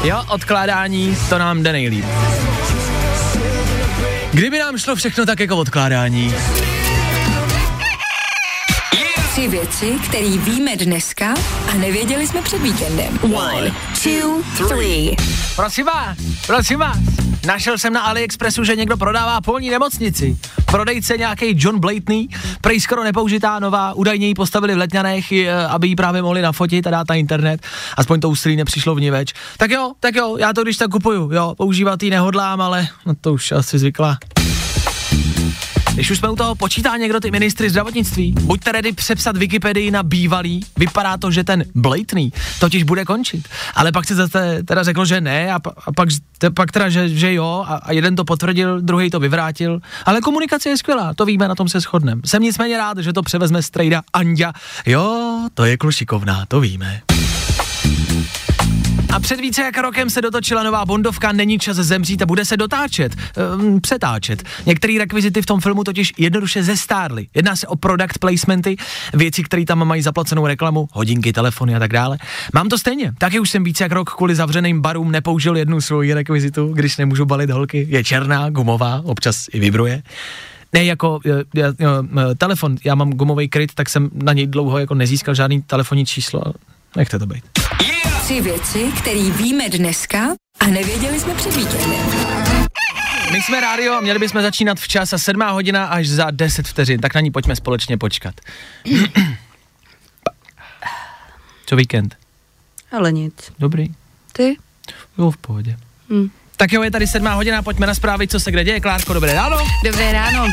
Jo, 0.03 0.23
odkládání, 0.29 1.17
to 1.29 1.37
nám 1.37 1.63
jde 1.63 1.71
nejlíp. 1.71 2.05
Kdyby 4.31 4.59
nám 4.59 4.77
šlo 4.77 4.95
všechno 4.95 5.25
tak 5.25 5.39
jako 5.39 5.57
odkládání. 5.57 6.33
Tři 9.31 9.48
věci, 9.48 10.00
které 10.09 10.38
víme 10.38 10.75
dneska 10.75 11.33
a 11.71 11.74
nevěděli 11.74 12.27
jsme 12.27 12.41
před 12.41 12.62
víkendem. 12.62 13.19
One, 13.21 13.71
two, 14.03 14.43
three. 14.67 15.15
Prosím 15.55 15.86
vás, 15.86 16.17
prosím 16.48 16.79
vás. 16.79 16.98
Našel 17.48 17.77
jsem 17.77 17.93
na 17.93 18.01
AliExpressu, 18.01 18.63
že 18.63 18.75
někdo 18.75 18.98
prodává 18.98 19.41
polní 19.41 19.69
nemocnici. 19.69 20.38
Prodejce 20.65 21.17
nějaký 21.17 21.45
John 21.57 21.79
Blatney, 21.79 22.27
prej 22.62 22.79
skoro 22.79 23.03
nepoužitá 23.03 23.59
nová, 23.59 23.93
údajně 23.93 24.27
ji 24.27 24.33
postavili 24.33 24.75
v 24.75 24.77
Letňanech, 24.77 25.31
eh, 25.31 25.67
aby 25.67 25.88
ji 25.88 25.95
právě 25.95 26.21
mohli 26.21 26.41
nafotit 26.41 26.88
a 26.88 26.91
dát 26.91 27.09
na 27.09 27.15
internet. 27.15 27.62
Aspoň 27.98 28.19
to 28.19 28.29
úsilí 28.29 28.55
nepřišlo 28.55 28.95
v 28.95 29.01
ní 29.01 29.09
več. 29.09 29.33
Tak 29.57 29.71
jo, 29.71 29.91
tak 30.00 30.15
jo, 30.15 30.38
já 30.38 30.53
to 30.53 30.63
když 30.63 30.77
tak 30.77 30.91
kupuju, 30.91 31.31
jo, 31.31 31.53
používat 31.57 32.03
ji 32.03 32.09
nehodlám, 32.09 32.62
ale 32.62 32.88
no 33.05 33.13
to 33.21 33.33
už 33.33 33.51
asi 33.51 33.79
zvykla. 33.79 34.17
Když 35.99 36.11
už 36.11 36.17
jsme 36.17 36.29
u 36.29 36.35
toho, 36.35 36.55
počítá 36.55 36.97
někdo 36.97 37.19
ty 37.19 37.31
ministry 37.31 37.69
zdravotnictví? 37.69 38.31
Buďte 38.31 38.71
ready 38.71 38.91
přepsat 38.91 39.37
Wikipedii 39.37 39.91
na 39.91 40.03
bývalý. 40.03 40.59
Vypadá 40.77 41.17
to, 41.17 41.31
že 41.31 41.43
ten 41.43 41.63
Blatný 41.75 42.33
totiž 42.59 42.83
bude 42.83 43.05
končit. 43.05 43.47
Ale 43.75 43.91
pak 43.91 44.05
se 44.05 44.15
zase 44.15 44.63
teda 44.63 44.83
řekl, 44.83 45.05
že 45.05 45.21
ne 45.21 45.53
a, 45.53 45.59
pa, 45.59 45.73
a 45.85 45.91
pak, 45.91 46.09
te, 46.37 46.49
pak 46.49 46.71
teda, 46.71 46.89
že, 46.89 47.09
že 47.09 47.33
jo 47.33 47.65
a, 47.67 47.75
a 47.75 47.91
jeden 47.91 48.15
to 48.15 48.25
potvrdil, 48.25 48.81
druhý 48.81 49.09
to 49.09 49.19
vyvrátil. 49.19 49.79
Ale 50.05 50.21
komunikace 50.21 50.69
je 50.69 50.77
skvělá, 50.77 51.13
to 51.13 51.25
víme, 51.25 51.47
na 51.47 51.55
tom 51.55 51.69
se 51.69 51.79
shodneme. 51.79 52.21
Jsem 52.25 52.43
nicméně 52.43 52.77
rád, 52.77 52.97
že 52.97 53.13
to 53.13 53.23
převezme 53.23 53.63
strejda 53.63 54.01
Anďa. 54.13 54.53
Jo, 54.85 55.39
to 55.53 55.65
je 55.65 55.77
klušikovná, 55.77 56.45
to 56.47 56.59
víme. 56.59 57.01
A 59.13 59.19
před 59.19 59.39
více 59.39 59.61
jak 59.61 59.77
rokem 59.77 60.09
se 60.09 60.21
dotočila 60.21 60.63
nová 60.63 60.85
Bondovka 60.85 61.31
Není 61.31 61.59
čas 61.59 61.77
zemřít 61.77 62.21
a 62.21 62.25
bude 62.25 62.45
se 62.45 62.57
dotáčet, 62.57 63.15
um, 63.59 63.81
přetáčet. 63.81 64.43
Některé 64.65 64.97
rekvizity 64.97 65.41
v 65.41 65.45
tom 65.45 65.61
filmu 65.61 65.83
totiž 65.83 66.13
jednoduše 66.17 66.63
zestárly. 66.63 67.27
Jedná 67.35 67.55
se 67.55 67.67
o 67.67 67.75
product 67.75 68.17
placementy, 68.17 68.75
věci, 69.13 69.43
které 69.43 69.65
tam 69.65 69.87
mají 69.87 70.01
zaplacenou 70.01 70.47
reklamu, 70.47 70.87
hodinky, 70.91 71.33
telefony 71.33 71.75
a 71.75 71.79
tak 71.79 71.93
dále. 71.93 72.17
Mám 72.53 72.69
to 72.69 72.77
stejně. 72.77 73.13
Taky 73.17 73.39
už 73.39 73.49
jsem 73.49 73.63
více 73.63 73.83
jak 73.83 73.91
rok 73.91 74.13
kvůli 74.13 74.35
zavřeným 74.35 74.81
barům 74.81 75.11
nepoužil 75.11 75.57
jednu 75.57 75.81
svoji 75.81 76.13
rekvizitu, 76.13 76.67
když 76.67 76.97
nemůžu 76.97 77.25
balit 77.25 77.49
holky. 77.49 77.87
Je 77.89 78.03
černá, 78.03 78.49
gumová, 78.49 79.01
občas 79.05 79.47
i 79.53 79.59
vibruje. 79.59 80.03
Ne, 80.73 80.85
jako 80.85 81.19
je, 81.25 81.33
je, 81.33 81.65
je, 81.65 81.87
telefon, 82.37 82.75
já 82.83 82.95
mám 82.95 83.11
gumový 83.11 83.49
kryt, 83.49 83.73
tak 83.73 83.89
jsem 83.89 84.09
na 84.13 84.33
něj 84.33 84.47
dlouho 84.47 84.77
jako 84.77 84.95
nezískal 84.95 85.35
žádný 85.35 85.61
telefonní 85.61 86.05
číslo. 86.05 86.41
Nechte 86.96 87.19
to 87.19 87.25
být. 87.25 87.43
Tři 88.22 88.41
věci, 88.41 88.91
které 88.98 89.29
víme 89.31 89.69
dneska 89.69 90.27
a 90.60 90.67
nevěděli 90.67 91.19
jsme 91.19 91.34
před 91.36 91.55
víkendem. 91.55 92.00
My 93.31 93.41
jsme 93.41 93.62
rádio 93.62 93.93
a 93.93 94.01
měli 94.01 94.19
bychom 94.19 94.41
začínat 94.41 94.79
včas 94.79 95.13
a 95.13 95.17
sedmá 95.17 95.51
hodina 95.51 95.86
až 95.86 96.08
za 96.08 96.31
10 96.31 96.67
vteřin, 96.67 97.01
tak 97.01 97.15
na 97.15 97.22
ní 97.22 97.31
pojďme 97.31 97.55
společně 97.55 97.98
počkat. 97.98 98.36
Co 101.65 101.75
víkend? 101.75 102.15
Ale 102.91 103.12
nic. 103.12 103.34
Dobrý. 103.60 103.88
Ty? 104.31 104.58
Jo, 105.17 105.31
v 105.31 105.38
pohodě. 105.38 105.77
Hm. 106.10 106.29
Tak 106.58 106.72
jo, 106.74 106.84
je 106.84 106.91
tady 106.91 107.08
sedmá 107.08 107.34
hodina, 107.34 107.62
pojďme 107.62 107.88
na 107.88 107.93
zprávy, 107.93 108.27
co 108.27 108.39
se 108.39 108.51
kde 108.51 108.63
děje. 108.63 108.79
Klárko, 108.79 109.13
dobré 109.13 109.34
ráno. 109.34 109.58
Dobré 109.86 110.12
ráno. 110.12 110.48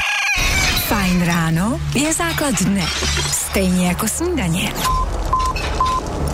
Fajn 0.88 1.22
ráno 1.24 1.80
je 1.94 2.12
základ 2.12 2.62
dne. 2.62 2.86
Stejně 3.30 3.88
jako 3.88 4.08
snídaně. 4.08 4.72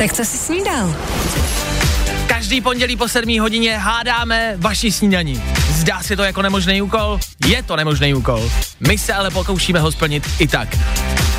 Tak 0.02 0.12
co 0.12 0.24
jsi 0.24 0.38
snídal? 0.38 0.94
Každý 2.26 2.60
pondělí 2.60 2.96
po 2.96 3.08
sedmý 3.08 3.38
hodině 3.38 3.78
hádáme 3.78 4.54
vaši 4.56 4.92
snídaní. 4.92 5.42
Zdá 5.70 6.02
se 6.02 6.16
to 6.16 6.22
jako 6.22 6.42
nemožný 6.42 6.82
úkol? 6.82 7.20
Je 7.46 7.62
to 7.62 7.76
nemožný 7.76 8.14
úkol. 8.14 8.50
My 8.88 8.98
se 8.98 9.12
ale 9.12 9.30
pokoušíme 9.30 9.80
ho 9.80 9.92
splnit 9.92 10.28
i 10.38 10.48
tak. 10.48 10.78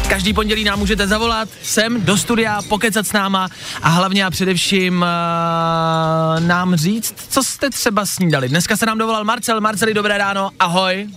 Každý 0.09 0.33
pondělí 0.33 0.63
nám 0.63 0.79
můžete 0.79 1.07
zavolat 1.07 1.49
sem 1.63 2.05
do 2.05 2.17
studia, 2.17 2.61
pokecat 2.69 3.07
s 3.07 3.13
náma 3.13 3.49
a 3.81 3.89
hlavně 3.89 4.25
a 4.25 4.29
především 4.29 4.95
uh, 5.01 6.47
nám 6.47 6.75
říct, 6.75 7.15
co 7.29 7.43
jste 7.43 7.69
třeba 7.69 8.05
snídali. 8.05 8.49
Dneska 8.49 8.77
se 8.77 8.85
nám 8.85 8.97
dovolal 8.97 9.23
Marcel. 9.23 9.61
Marceli, 9.61 9.93
dobré 9.93 10.17
ráno, 10.17 10.49
ahoj. 10.59 11.07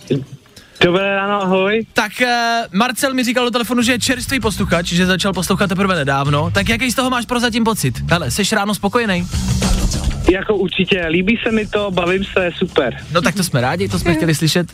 Dobré 0.86 1.16
ráno, 1.16 1.42
ahoj. 1.42 1.86
Tak 1.92 2.12
uh, 2.22 2.28
Marcel 2.72 3.14
mi 3.14 3.24
říkal 3.24 3.44
do 3.44 3.50
telefonu, 3.50 3.82
že 3.82 3.92
je 3.92 3.98
čerstvý 3.98 4.40
posluchač, 4.40 4.86
že 4.86 5.06
začal 5.06 5.32
poslouchat 5.32 5.66
teprve 5.66 5.94
nedávno. 5.94 6.50
Tak 6.50 6.68
jaký 6.68 6.90
z 6.90 6.94
toho 6.94 7.10
máš 7.10 7.26
prozatím 7.26 7.64
pocit? 7.64 8.10
Hele, 8.10 8.30
jsi 8.30 8.42
ráno 8.54 8.74
spokojený? 8.74 9.26
Jako 10.30 10.56
určitě, 10.56 11.06
líbí 11.06 11.38
se 11.42 11.52
mi 11.52 11.66
to, 11.66 11.90
bavím 11.90 12.24
se, 12.24 12.50
super. 12.56 12.96
No 13.12 13.22
tak 13.22 13.34
to 13.34 13.44
jsme 13.44 13.60
rádi, 13.60 13.88
to 13.88 13.98
jsme 13.98 14.14
chtěli 14.14 14.34
slyšet. 14.34 14.72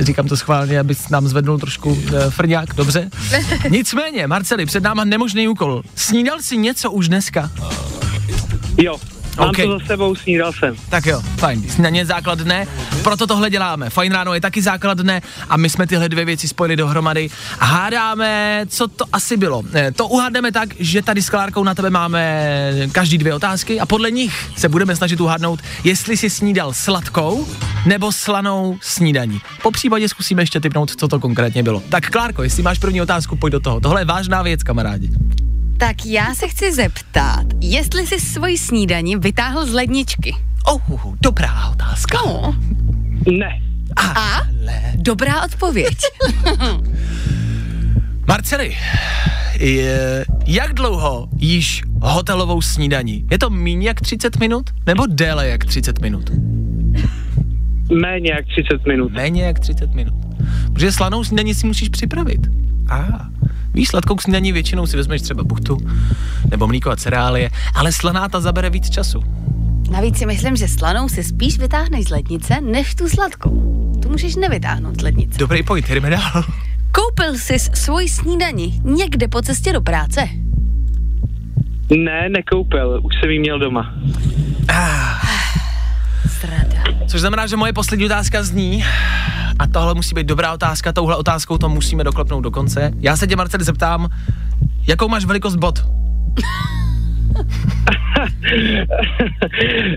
Říkám 0.00 0.28
to 0.28 0.36
schválně, 0.36 0.80
aby 0.80 0.94
nám 1.10 1.28
zvednul 1.28 1.58
trošku 1.58 1.90
uh, 1.90 2.30
frňák, 2.30 2.74
dobře. 2.74 3.10
Nicméně, 3.70 4.26
Marceli, 4.26 4.66
před 4.66 4.82
náma 4.82 5.04
nemožný 5.04 5.48
úkol. 5.48 5.82
Snídal 5.94 6.38
si 6.40 6.56
něco 6.56 6.90
už 6.90 7.08
dneska? 7.08 7.50
Jo, 8.78 8.96
Mám 9.38 9.48
OK. 9.48 9.56
to 9.56 9.78
za 9.78 9.86
sebou, 9.86 10.14
snídal 10.14 10.52
jsem. 10.52 10.74
Tak 10.88 11.06
jo, 11.06 11.22
fajn. 11.36 11.62
Snídaně 11.68 12.06
základné, 12.06 12.66
proto 13.02 13.26
tohle 13.26 13.50
děláme. 13.50 13.90
Fajn 13.90 14.12
ráno 14.12 14.34
je 14.34 14.40
taky 14.40 14.62
základné 14.62 15.22
a 15.48 15.56
my 15.56 15.70
jsme 15.70 15.86
tyhle 15.86 16.08
dvě 16.08 16.24
věci 16.24 16.48
spojili 16.48 16.76
dohromady 16.76 17.30
a 17.58 17.64
hádáme, 17.64 18.62
co 18.68 18.88
to 18.88 19.04
asi 19.12 19.36
bylo. 19.36 19.62
Eh, 19.74 19.92
To 19.92 20.08
uhádneme 20.08 20.52
tak, 20.52 20.68
že 20.78 21.02
tady 21.02 21.22
s 21.22 21.30
Klárkou 21.30 21.64
na 21.64 21.74
tebe 21.74 21.90
máme 21.90 22.72
každý 22.92 23.18
dvě 23.18 23.34
otázky 23.34 23.80
a 23.80 23.86
podle 23.86 24.10
nich 24.10 24.50
se 24.56 24.68
budeme 24.68 24.96
snažit 24.96 25.20
uhádnout, 25.20 25.60
jestli 25.84 26.16
si 26.16 26.30
snídal 26.30 26.72
sladkou 26.72 27.46
nebo 27.86 28.12
slanou 28.12 28.78
snídaní. 28.80 29.40
Po 29.62 29.70
případě 29.70 30.08
zkusíme 30.08 30.42
ještě 30.42 30.60
typnout, 30.60 30.90
co 30.96 31.08
to 31.08 31.20
konkrétně 31.20 31.62
bylo. 31.62 31.82
Tak 31.88 32.10
Klárko, 32.10 32.42
jestli 32.42 32.62
máš 32.62 32.78
první 32.78 33.02
otázku, 33.02 33.36
pojď 33.36 33.52
do 33.52 33.60
toho. 33.60 33.80
Tohle 33.80 34.00
je 34.00 34.04
vážná 34.04 34.42
věc, 34.42 34.62
kamarádi. 34.62 35.10
Tak 35.78 36.06
já 36.06 36.34
se 36.34 36.48
chci 36.48 36.72
zeptat, 36.74 37.46
jestli 37.60 38.06
jsi 38.06 38.20
svoji 38.20 38.58
snídani 38.58 39.16
vytáhl 39.16 39.66
z 39.66 39.72
ledničky. 39.72 40.34
Oh, 40.64 41.14
dobrá 41.20 41.68
otázka. 41.70 42.18
No, 42.26 42.56
Ne. 43.38 43.60
a 43.96 44.40
dobrá 44.94 45.44
odpověď. 45.44 45.96
Marceli, 48.26 48.76
je, 49.60 50.24
jak 50.46 50.72
dlouho 50.74 51.28
jíš 51.36 51.82
hotelovou 52.02 52.62
snídaní? 52.62 53.26
Je 53.30 53.38
to 53.38 53.50
méně 53.50 53.88
jak 53.88 54.00
30 54.00 54.36
minut? 54.40 54.70
Nebo 54.86 55.06
déle 55.06 55.48
jak 55.48 55.64
30 55.64 56.00
minut? 56.00 56.30
Méně 58.00 58.30
jak 58.30 58.46
30 58.46 58.86
minut. 58.86 59.12
Méně 59.12 59.42
jak 59.44 59.58
30 59.58 59.94
minut. 59.94 60.14
Protože 60.72 60.92
slanou 60.92 61.24
snídaní 61.24 61.54
si 61.54 61.66
musíš 61.66 61.88
připravit. 61.88 62.40
A 62.88 62.96
ah, 62.96 63.26
víš, 63.78 63.88
sladkou 63.88 64.18
snídaní 64.18 64.52
většinou 64.52 64.86
si 64.86 64.96
vezmeš 64.96 65.22
třeba 65.22 65.44
buchtu 65.44 65.78
nebo 66.50 66.66
mlíko 66.66 66.90
a 66.90 66.96
cereálie, 66.96 67.50
ale 67.74 67.92
slaná 67.92 68.28
ta 68.28 68.40
zabere 68.40 68.70
víc 68.70 68.90
času. 68.90 69.22
Navíc 69.90 70.18
si 70.18 70.26
myslím, 70.26 70.56
že 70.56 70.68
slanou 70.68 71.08
si 71.08 71.24
spíš 71.24 71.58
vytáhneš 71.58 72.04
z 72.04 72.10
lednice, 72.10 72.60
než 72.60 72.94
tu 72.94 73.08
sladkou. 73.08 73.50
Tu 74.02 74.08
můžeš 74.08 74.36
nevytáhnout 74.36 75.00
z 75.00 75.02
lednice. 75.02 75.38
Dobrý 75.38 75.62
point, 75.62 75.90
jdeme 75.90 76.10
dál. 76.10 76.44
Koupil 76.92 77.38
jsi 77.38 77.58
svoji 77.58 78.08
snídani 78.08 78.80
někde 78.84 79.28
po 79.28 79.42
cestě 79.42 79.72
do 79.72 79.80
práce? 79.80 80.28
Ne, 82.04 82.28
nekoupil, 82.28 83.00
už 83.04 83.14
jsem 83.20 83.30
ji 83.30 83.38
měl 83.38 83.58
doma. 83.58 83.94
Zrada. 84.68 85.17
Což 87.08 87.20
znamená, 87.20 87.46
že 87.46 87.56
moje 87.56 87.72
poslední 87.72 88.06
otázka 88.06 88.42
zní, 88.42 88.84
a 89.58 89.66
tohle 89.66 89.94
musí 89.94 90.14
být 90.14 90.26
dobrá 90.26 90.52
otázka, 90.52 90.92
touhle 90.92 91.16
otázkou 91.16 91.58
to 91.58 91.68
musíme 91.68 92.04
doklepnout 92.04 92.44
do 92.44 92.50
konce. 92.50 92.90
Já 93.00 93.16
se 93.16 93.26
tě, 93.26 93.36
Marceli, 93.36 93.64
zeptám, 93.64 94.08
jakou 94.86 95.08
máš 95.08 95.24
velikost 95.24 95.56
bot? 95.56 95.78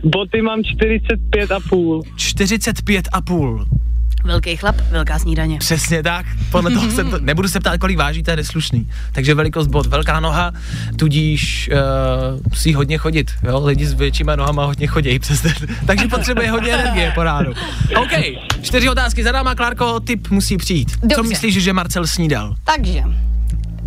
Boty 0.04 0.42
mám 0.42 0.64
45 0.64 1.52
a 1.52 1.60
půl. 1.70 2.04
45 2.16 3.10
a 3.12 3.22
půl. 3.22 3.66
Velký 4.24 4.56
chlap, 4.56 4.76
velká 4.92 5.20
snídaně. 5.20 5.58
Přesně 5.58 6.04
tak, 6.04 6.26
podle 6.52 6.72
toho 6.72 6.92
jsem 6.92 7.10
to, 7.10 7.20
nebudu 7.22 7.48
se 7.48 7.60
ptát, 7.60 7.78
kolik 7.78 7.98
váží, 7.98 8.24
to 8.24 8.32
je 8.32 8.38
neslušný. 8.38 8.90
Takže 9.12 9.34
velikost 9.34 9.68
bot, 9.68 9.86
velká 9.86 10.20
noha, 10.20 10.52
tudíž 10.96 11.70
uh, 11.74 12.40
musí 12.50 12.74
hodně 12.74 12.98
chodit, 12.98 13.32
jo, 13.44 13.66
lidi 13.66 13.86
s 13.86 13.94
většíma 13.94 14.36
nohama 14.36 14.66
hodně 14.66 14.88
chodí 14.88 15.20
přes 15.20 15.42
den, 15.42 15.54
takže 15.86 16.08
potřebuje 16.08 16.52
hodně 16.52 16.74
energie 16.74 17.12
po 17.16 17.24
ránu. 17.24 17.52
OK, 17.96 18.12
čtyři 18.62 18.90
otázky 18.90 19.24
za 19.24 19.32
náma, 19.32 19.56
Klárko, 19.56 20.00
tip 20.00 20.30
musí 20.30 20.58
přijít. 20.58 20.92
Co 20.92 21.08
Dobře. 21.08 21.30
myslíš, 21.30 21.64
že 21.64 21.74
Marcel 21.74 22.08
snídal? 22.08 22.56
Takže, 22.64 23.04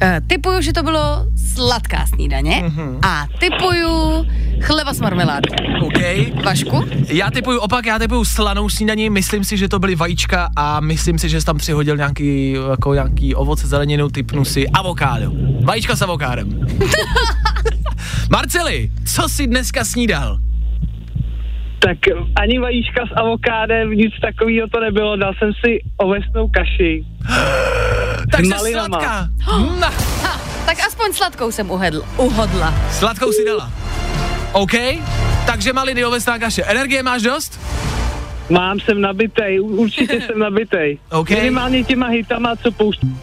uh, 0.05 0.27
typuju, 0.27 0.61
že 0.61 0.73
to 0.73 0.83
bylo 0.83 1.27
sladká 1.55 2.07
snídaně 2.07 2.63
Mhm. 2.67 2.99
a 3.03 3.27
typuju 3.41 4.25
chleba 4.61 4.93
s 4.95 5.01
marmeládou. 5.01 5.55
OK, 5.83 5.99
Vašku? 6.45 6.85
já 7.09 7.31
typuju 7.31 7.59
opak, 7.59 7.87
já 7.87 7.99
typuju 7.99 8.25
slanou 8.25 8.69
snídaní, 8.69 9.11
myslím 9.11 9.45
si, 9.45 9.57
že 9.57 9.69
to 9.69 9.79
byly 9.79 9.95
vajíčka 9.95 10.49
a 10.57 10.81
myslím 10.81 11.19
si, 11.19 11.29
že 11.29 11.41
jsi 11.41 11.47
tam 11.47 11.59
přihodil 11.59 11.97
nějaký, 11.97 12.57
jako 12.71 12.95
nějaký 12.95 13.35
ovoce, 13.35 13.67
zeleninu, 13.67 14.09
typnu 14.09 14.45
si 14.45 14.69
avokádo. 14.69 15.33
Vajíčka 15.65 15.97
s 15.97 16.03
avokádem. 16.03 16.61
Marceli, 18.31 18.91
co 19.15 19.29
jsi 19.29 19.47
dneska 19.47 19.85
snídal? 19.85 20.39
Tak 21.85 21.99
ani 22.43 22.59
vajíčka 22.59 23.07
s 23.07 23.13
avokádem, 23.17 23.91
nic 23.91 24.13
takového 24.21 24.69
to 24.69 24.81
nebylo. 24.81 25.17
Dal 25.17 25.33
jsem 25.39 25.53
si 25.65 25.79
ovesnou 25.97 26.49
kaši. 26.49 27.05
Tak 28.33 28.45
S 28.45 28.49
se 28.49 28.55
malinama. 28.55 29.01
sladká. 29.01 29.29
Na, 29.81 29.89
Ha, 30.23 30.41
tak 30.67 30.79
aspoň 30.87 31.13
sladkou 31.13 31.51
jsem 31.51 31.71
uhedl, 31.71 32.03
uhodla. 32.17 32.75
sladkou 32.91 33.33
si 33.33 33.45
dala. 33.45 33.71
OK, 34.53 34.73
takže 35.47 35.73
maliny 35.73 36.05
ovesná 36.05 36.39
kaše. 36.39 36.63
Energie 36.63 37.03
máš 37.03 37.23
dost? 37.23 37.61
Mám, 38.51 38.81
jsem 38.81 39.01
nabitej, 39.01 39.61
určitě 39.61 40.21
jsem 40.27 40.39
nabitej. 40.39 40.99
OK. 41.13 41.31
Minimálně 41.31 41.85
těma 41.85 42.07
hitama, 42.07 42.57
co 42.57 42.71
pouští. 42.73 43.17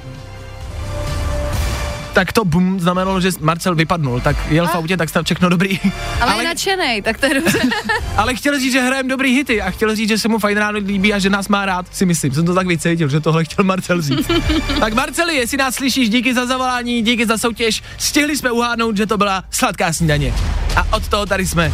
Tak 2.14 2.34
to 2.34 2.46
bum 2.46 2.80
znamenalo, 2.80 3.22
že 3.22 3.30
Marcel 3.40 3.76
vypadnul, 3.76 4.22
tak 4.22 4.36
jel 4.50 4.68
v 4.68 4.76
autě, 4.76 4.98
tak 4.98 5.10
snad 5.10 5.26
všechno 5.26 5.50
dobrý. 5.50 5.80
Ale, 6.22 6.34
ale 6.34 6.44
je 6.44 6.48
nadšenej, 6.48 7.02
tak 7.02 7.18
to 7.18 7.26
je 7.26 7.34
dobře. 7.34 7.60
ale 8.18 8.36
chtěl 8.36 8.60
říct, 8.60 8.72
že 8.72 8.82
hrajeme 8.82 9.10
dobrý 9.10 9.36
hity 9.36 9.62
a 9.62 9.72
chtěl 9.72 9.96
říct, 9.96 10.10
že 10.10 10.18
se 10.18 10.28
mu 10.28 10.40
fajn 10.40 10.58
ráno 10.58 10.80
líbí 10.80 11.14
a 11.14 11.20
že 11.20 11.30
nás 11.30 11.48
má 11.48 11.66
rád, 11.66 11.86
si 11.92 12.06
myslím. 12.06 12.34
Jsem 12.34 12.46
to 12.46 12.54
tak 12.54 12.68
vycítil, 12.68 13.10
že 13.10 13.20
tohle 13.20 13.46
chtěl 13.46 13.66
Marcel 13.66 14.02
říct. 14.02 14.32
tak 14.80 14.94
Marceli, 14.94 15.36
jestli 15.36 15.58
nás 15.58 15.76
slyšíš, 15.76 16.10
díky 16.10 16.34
za 16.34 16.46
zavolání, 16.46 17.02
díky 17.02 17.26
za 17.26 17.38
soutěž. 17.38 17.84
Stihli 17.98 18.38
jsme 18.38 18.52
uhádnout, 18.52 18.98
že 18.98 19.06
to 19.06 19.18
byla 19.18 19.44
sladká 19.52 19.94
snídaně. 19.94 20.34
A 20.76 20.94
od 20.94 21.08
toho 21.08 21.26
tady 21.26 21.48
jsme. 21.48 21.74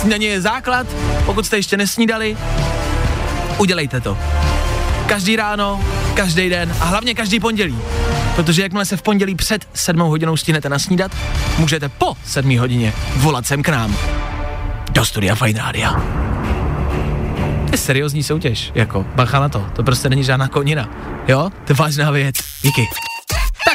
Snídaně 0.00 0.26
je 0.26 0.40
základ, 0.40 0.86
pokud 1.26 1.46
jste 1.46 1.56
ještě 1.56 1.76
nesnídali, 1.76 2.36
udělejte 3.58 4.00
to. 4.00 4.18
Každý 5.06 5.36
ráno, 5.36 5.84
každý 6.14 6.48
den 6.48 6.76
a 6.80 6.84
hlavně 6.84 7.14
každý 7.14 7.40
pondělí. 7.40 7.78
Protože 8.34 8.62
jakmile 8.62 8.84
se 8.84 8.96
v 8.96 9.02
pondělí 9.02 9.34
před 9.34 9.68
sedmou 9.74 10.08
hodinou 10.08 10.36
stihnete 10.36 10.68
nasnídat, 10.68 11.16
můžete 11.58 11.88
po 11.88 12.16
sedmý 12.24 12.58
hodině 12.58 12.92
volat 13.16 13.46
sem 13.46 13.62
k 13.62 13.68
nám. 13.68 13.96
Do 14.90 15.04
studia 15.04 15.34
Fine 15.34 15.60
Rádia. 15.60 15.92
To 17.66 17.72
je 17.72 17.78
seriózní 17.78 18.22
soutěž, 18.22 18.72
jako 18.74 19.06
bacha 19.14 19.40
na 19.40 19.48
to, 19.48 19.66
to 19.76 19.82
prostě 19.82 20.08
není 20.08 20.24
žádná 20.24 20.48
konina. 20.48 20.88
Jo, 21.28 21.50
to 21.64 21.72
je 21.72 21.76
vážná 21.76 22.10
věc. 22.10 22.36
Díky. 22.62 22.86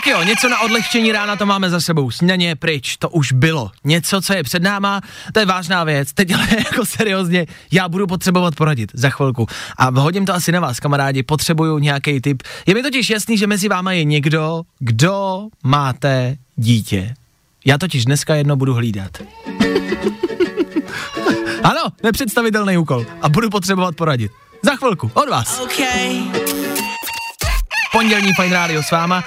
Tak 0.08 0.15
jo, 0.15 0.24
něco 0.24 0.50
na 0.50 0.60
odlehčení 0.60 1.12
rána 1.12 1.36
to 1.36 1.46
máme 1.46 1.70
za 1.70 1.82
sebou. 1.82 2.10
Je 2.38 2.56
pryč, 2.56 2.98
to 2.98 3.10
už 3.10 3.32
bylo. 3.32 3.72
Něco, 3.84 4.22
co 4.22 4.34
je 4.34 4.43
před 4.43 4.63
náma, 4.63 5.02
to 5.34 5.39
je 5.39 5.46
vážná 5.46 5.84
věc. 5.84 6.13
Teď 6.13 6.34
ale 6.34 6.48
jako 6.58 6.86
seriózně, 6.86 7.46
já 7.72 7.89
budu 7.89 8.08
potřebovat 8.08 8.56
poradit 8.56 8.91
za 8.93 9.10
chvilku. 9.10 9.48
A 9.78 9.89
hodím 9.89 10.26
to 10.26 10.34
asi 10.34 10.52
na 10.52 10.60
vás, 10.60 10.80
kamarádi, 10.80 11.24
potřebuju 11.24 11.78
nějaký 11.80 12.22
tip. 12.22 12.43
Je 12.65 12.74
mi 12.74 12.84
totiž 12.84 13.10
jasný, 13.10 13.38
že 13.38 13.48
mezi 13.48 13.70
váma 13.70 13.91
je 13.91 14.04
někdo, 14.04 14.62
kdo 14.80 15.48
máte 15.63 16.36
dítě. 16.56 17.13
Já 17.65 17.78
totiž 17.78 18.06
dneska 18.06 18.36
jedno 18.36 18.56
budu 18.56 18.74
hlídat. 18.74 19.12
ano, 21.63 21.82
nepředstavitelný 22.04 22.78
úkol. 22.78 23.06
A 23.22 23.30
budu 23.30 23.50
potřebovat 23.50 23.96
poradit. 23.96 24.32
Za 24.63 24.76
chvilku, 24.76 25.12
od 25.13 25.30
vás. 25.30 25.60
Okay. 25.60 26.22
pondělní 27.91 28.34
Fine 28.34 28.56
Radio 28.56 28.84
s 28.84 28.91
váma. 28.91 29.24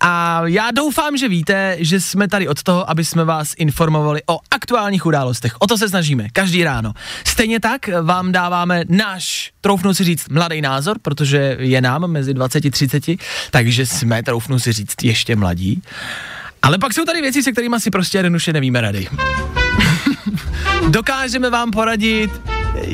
A 0.00 0.42
já 0.46 0.70
doufám, 0.70 1.16
že 1.16 1.28
víte, 1.28 1.76
že 1.78 2.00
jsme 2.00 2.28
tady 2.28 2.48
od 2.48 2.62
toho, 2.62 2.90
aby 2.90 3.04
jsme 3.04 3.24
vás 3.24 3.54
informovali 3.56 4.20
o 4.26 4.38
aktuálních 4.50 5.06
událostech. 5.06 5.54
O 5.58 5.66
to 5.66 5.78
se 5.78 5.88
snažíme, 5.88 6.28
každý 6.32 6.64
ráno. 6.64 6.92
Stejně 7.26 7.60
tak 7.60 7.88
vám 8.02 8.32
dáváme 8.32 8.84
náš, 8.88 9.52
troufnu 9.60 9.94
si 9.94 10.04
říct, 10.04 10.28
mladý 10.28 10.60
názor, 10.60 10.96
protože 11.02 11.56
je 11.60 11.80
nám 11.80 12.06
mezi 12.06 12.34
20 12.34 12.64
a 12.64 12.70
30, 12.70 13.04
takže 13.50 13.86
jsme, 13.86 14.22
troufnu 14.22 14.58
si 14.58 14.72
říct, 14.72 15.02
ještě 15.02 15.36
mladí. 15.36 15.82
Ale 16.62 16.78
pak 16.78 16.94
jsou 16.94 17.04
tady 17.04 17.20
věci, 17.20 17.42
se 17.42 17.52
kterými 17.52 17.76
si 17.80 17.90
prostě 17.90 18.18
jednoduše 18.18 18.52
nevíme 18.52 18.80
rady. 18.80 19.08
Dokážeme 20.90 21.50
vám 21.50 21.70
poradit, 21.70 22.30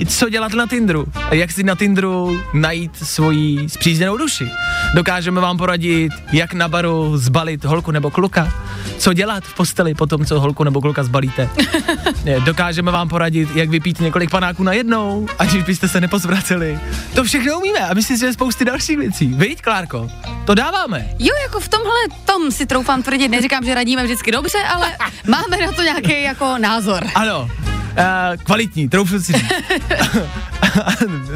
co 0.08 0.28
dělat 0.28 0.52
na 0.52 0.66
Tinderu, 0.66 1.06
jak 1.30 1.50
si 1.50 1.62
na 1.62 1.74
Tinderu 1.74 2.40
najít 2.52 2.96
svoji 3.06 3.68
zpřízněnou 3.68 4.16
duši. 4.16 4.50
Dokážeme 4.94 5.40
vám 5.40 5.58
poradit, 5.58 6.12
jak 6.32 6.54
na 6.54 6.68
baru 6.68 7.16
zbalit 7.16 7.64
holku 7.64 7.90
nebo 7.90 8.10
kluka, 8.10 8.52
co 8.98 9.12
dělat 9.12 9.44
v 9.44 9.54
posteli 9.54 9.94
po 9.94 10.06
tom, 10.06 10.24
co 10.24 10.40
holku 10.40 10.64
nebo 10.64 10.80
kluka 10.80 11.02
zbalíte. 11.02 11.48
Dokážeme 12.44 12.90
vám 12.90 13.08
poradit, 13.08 13.56
jak 13.56 13.68
vypít 13.68 14.00
několik 14.00 14.30
panáků 14.30 14.62
na 14.62 14.72
jednou, 14.72 15.26
aniž 15.38 15.62
byste 15.62 15.88
se 15.88 16.00
nepozvraceli. 16.00 16.78
To 17.14 17.24
všechno 17.24 17.58
umíme 17.58 17.80
a 17.80 17.94
myslím 17.94 18.16
si, 18.16 18.26
že 18.26 18.32
spousty 18.32 18.64
dalších 18.64 18.98
věcí. 18.98 19.26
Víď, 19.26 19.62
Klárko? 19.62 20.10
To 20.44 20.54
dáváme. 20.54 21.08
Jo, 21.18 21.34
jako 21.42 21.60
v 21.60 21.68
tomhle 21.68 21.92
tom 22.24 22.50
si 22.50 22.66
troufám 22.66 23.02
tvrdit, 23.02 23.28
neříkám, 23.28 23.64
že 23.64 23.74
radíme 23.74 24.04
vždycky 24.04 24.32
dobře, 24.32 24.58
ale 24.74 24.96
máme 25.26 25.56
na 25.66 25.72
to 25.72 25.82
nějaký 25.82 26.22
jako 26.22 26.58
názor. 26.58 27.04
Ano, 27.14 27.48
uh, 27.98 28.42
kvalitní, 28.44 28.88
troufnu 28.88 29.20
si. 29.20 29.32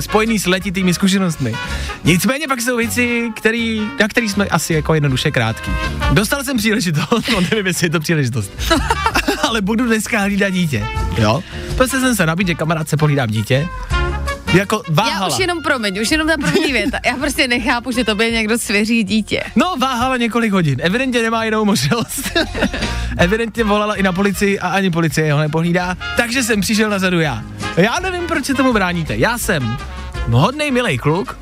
Spojený 0.01 0.39
s 0.39 0.47
letitými 0.47 0.95
zkušenostmi. 0.95 1.55
Nicméně 2.05 2.49
pak 2.49 2.61
jsou 2.61 2.77
věci, 2.77 3.31
který, 3.37 3.81
na 4.01 4.09
který 4.09 4.29
jsme 4.29 4.47
asi 4.47 4.75
jako 4.75 4.95
jednoduše 4.95 5.31
krátký. 5.31 5.71
Dostal 6.13 6.45
jsem 6.45 6.57
příležitost, 6.57 7.29
no 7.33 7.41
nevím, 7.41 7.67
jestli 7.67 7.87
je 7.87 7.91
to 7.91 8.01
příležitost. 8.01 8.53
ale 9.49 9.61
budu 9.61 9.87
dneska 9.87 10.21
hlídat 10.21 10.51
dítě. 10.51 10.87
Jo? 11.19 11.43
Prostě 11.77 12.01
jsem 12.01 12.17
se 12.17 12.27
nabít, 12.27 12.47
že 12.47 12.55
kamarádce 12.55 12.97
pohlídám 12.97 13.29
dítě. 13.29 13.69
Jako 14.55 14.83
Já 14.89 14.95
váhala. 14.95 15.29
už 15.29 15.39
jenom 15.39 15.63
promiň, 15.63 16.01
už 16.03 16.11
jenom 16.11 16.29
ta 16.29 16.37
první 16.37 16.73
věta. 16.73 16.99
Já 17.07 17.17
prostě 17.17 17.49
nechápu, 17.49 17.91
že 17.93 18.05
tobě 18.05 18.31
někdo 18.31 18.59
svěří 18.59 19.05
dítě. 19.05 19.43
No, 19.57 19.75
váhala 19.79 20.17
několik 20.17 20.53
hodin. 20.53 20.77
Evidentně 20.83 21.23
nemá 21.23 21.45
jinou 21.45 21.65
možnost. 21.65 22.31
Evidentně 23.19 23.65
volala 23.65 23.95
i 23.95 24.03
na 24.03 24.13
policii 24.13 24.59
a 24.59 24.69
ani 24.69 24.91
policie 24.91 25.33
ho 25.33 25.39
nepohlídá, 25.39 25.97
takže 26.17 26.43
jsem 26.43 26.61
přišel 26.61 26.91
na 26.91 26.99
řadu 26.99 27.21
já. 27.21 27.43
Já 27.77 27.99
nevím, 28.01 28.27
proč 28.27 28.45
se 28.45 28.55
tomu 28.55 28.73
bráníte. 28.73 29.17
Já 29.17 29.39
jsem 29.39 29.77
hodnej, 30.31 30.71
milej 30.71 30.99
kluk, 30.99 31.39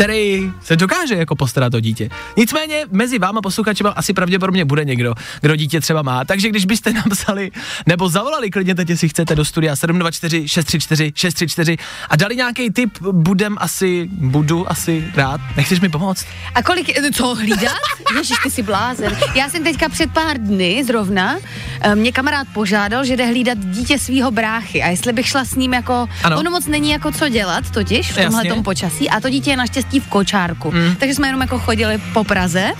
který 0.00 0.52
se 0.62 0.76
dokáže 0.76 1.14
jako 1.14 1.36
postarat 1.36 1.74
o 1.74 1.80
dítě. 1.80 2.08
Nicméně 2.36 2.84
mezi 2.90 3.18
váma 3.18 3.40
posluchačema 3.40 3.90
asi 3.90 4.12
pravděpodobně 4.12 4.64
bude 4.64 4.84
někdo, 4.84 5.14
kdo 5.40 5.56
dítě 5.56 5.80
třeba 5.80 6.02
má. 6.02 6.24
Takže 6.24 6.48
když 6.48 6.64
byste 6.64 6.92
napsali 6.92 7.50
nebo 7.86 8.08
zavolali 8.08 8.50
klidně 8.50 8.74
teď, 8.74 8.90
jestli 8.90 9.08
chcete 9.08 9.34
do 9.34 9.44
studia 9.44 9.76
724 9.76 10.48
634 10.48 11.12
634 11.14 11.76
a 12.10 12.16
dali 12.16 12.36
nějaký 12.36 12.70
tip, 12.70 12.98
budem 13.12 13.56
asi, 13.60 14.08
budu 14.12 14.70
asi 14.70 15.04
rád. 15.14 15.40
Nechceš 15.56 15.80
mi 15.80 15.88
pomoct? 15.88 16.26
A 16.54 16.62
kolik, 16.62 16.90
co 17.14 17.34
hlídat? 17.34 17.76
Ježiš, 18.16 18.36
ty 18.42 18.50
jsi 18.50 18.62
blázen. 18.62 19.16
Já 19.34 19.48
jsem 19.48 19.64
teďka 19.64 19.88
před 19.88 20.12
pár 20.12 20.38
dny 20.38 20.84
zrovna, 20.86 21.36
eh, 21.80 21.94
mě 21.94 22.12
kamarád 22.12 22.46
požádal, 22.54 23.04
že 23.04 23.16
jde 23.16 23.26
hlídat 23.26 23.58
dítě 23.58 23.98
svého 23.98 24.30
bráchy 24.30 24.82
a 24.82 24.88
jestli 24.88 25.12
bych 25.12 25.26
šla 25.28 25.44
s 25.44 25.54
ním 25.54 25.72
jako, 25.74 26.08
Ano. 26.24 26.38
ono 26.38 26.50
moc 26.50 26.66
není 26.66 26.90
jako 26.90 27.12
co 27.12 27.28
dělat 27.28 27.70
totiž 27.70 28.12
v 28.12 28.24
tomhle 28.24 28.62
počasí 28.62 29.10
a 29.10 29.20
to 29.20 29.30
dítě 29.30 29.50
je 29.50 29.56
naštěstí 29.56 29.89
v 29.98 30.06
kočárku. 30.06 30.70
Mm. 30.72 30.96
Takže 30.96 31.14
jsme 31.14 31.28
jenom 31.28 31.40
jako 31.40 31.58
chodili 31.58 31.98
po 32.12 32.24
Praze. 32.24 32.72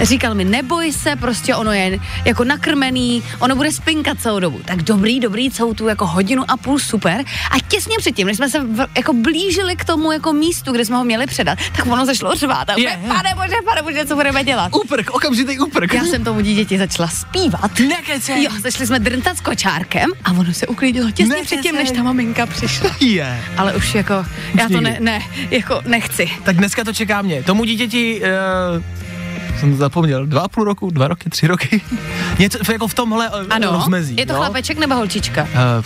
Říkal 0.00 0.34
mi, 0.34 0.44
neboj 0.44 0.92
se, 0.92 1.16
prostě 1.16 1.54
ono 1.54 1.72
je 1.72 1.98
jako 2.24 2.44
nakrmený, 2.44 3.22
ono 3.38 3.56
bude 3.56 3.72
spinkat 3.72 4.20
celou 4.20 4.40
dobu. 4.40 4.60
Tak 4.64 4.82
dobrý, 4.82 5.20
dobrý, 5.20 5.50
celou 5.50 5.74
tu 5.74 5.88
jako 5.88 6.06
hodinu 6.06 6.44
a 6.48 6.56
půl, 6.56 6.78
super. 6.78 7.24
A 7.50 7.54
těsně 7.68 7.96
předtím, 7.98 8.26
než 8.26 8.36
jsme 8.36 8.50
se 8.50 8.60
v, 8.60 8.86
jako 8.96 9.12
blížili 9.12 9.76
k 9.76 9.84
tomu 9.84 10.12
jako 10.12 10.32
místu, 10.32 10.72
kde 10.72 10.84
jsme 10.84 10.96
ho 10.96 11.04
měli 11.04 11.26
předat, 11.26 11.58
tak 11.76 11.86
ono 11.86 12.06
začalo 12.06 12.34
řvát. 12.34 12.70
A 12.70 12.74
yeah. 12.78 13.00
pane 13.00 13.34
bože, 13.34 13.54
pane 13.64 13.82
bože, 13.82 14.06
co 14.06 14.14
budeme 14.14 14.44
dělat? 14.44 14.72
Úprk, 14.74 15.10
okamžitý 15.10 15.58
úprk. 15.58 15.94
Já 15.94 16.04
jsem 16.04 16.24
tomu 16.24 16.40
dítěti 16.40 16.78
začala 16.78 17.08
zpívat. 17.08 17.78
Nekecej. 17.78 18.42
Jo, 18.42 18.50
začali 18.62 18.86
jsme 18.86 18.98
drntat 18.98 19.36
s 19.36 19.40
kočárkem 19.40 20.10
a 20.24 20.32
ono 20.32 20.54
se 20.54 20.66
uklidilo 20.66 21.10
těsně 21.10 21.34
Nekecej. 21.34 21.58
předtím, 21.58 21.74
než 21.74 21.90
ta 21.90 22.02
maminka 22.02 22.46
přišla. 22.46 22.90
Je. 23.00 23.44
Ale 23.56 23.74
už 23.74 23.94
jako, 23.94 24.14
já 24.54 24.68
to 24.68 24.80
ne, 24.80 24.96
ne, 25.00 25.22
jako 25.50 25.80
nechci. 25.86 26.30
Tak 26.48 26.56
dneska 26.56 26.84
to 26.84 26.92
čeká 26.92 27.22
mě. 27.22 27.42
Tomu 27.42 27.64
dítěti, 27.64 28.22
uh, 28.22 29.58
jsem 29.60 29.76
zapomněl, 29.76 30.26
dva 30.26 30.40
a 30.40 30.48
půl 30.48 30.64
roku, 30.64 30.90
dva 30.90 31.08
roky, 31.08 31.30
tři 31.30 31.46
roky. 31.46 31.80
Něco 32.38 32.72
jako 32.72 32.88
v 32.88 32.94
tomhle 32.94 33.28
uh, 33.30 33.36
Ano, 33.50 33.72
rozmezí. 33.72 34.16
je 34.18 34.26
to 34.26 34.32
jo? 34.32 34.38
chlapeček 34.38 34.78
nebo 34.78 34.94
holčička? 34.94 35.42
Uh, 35.42 35.84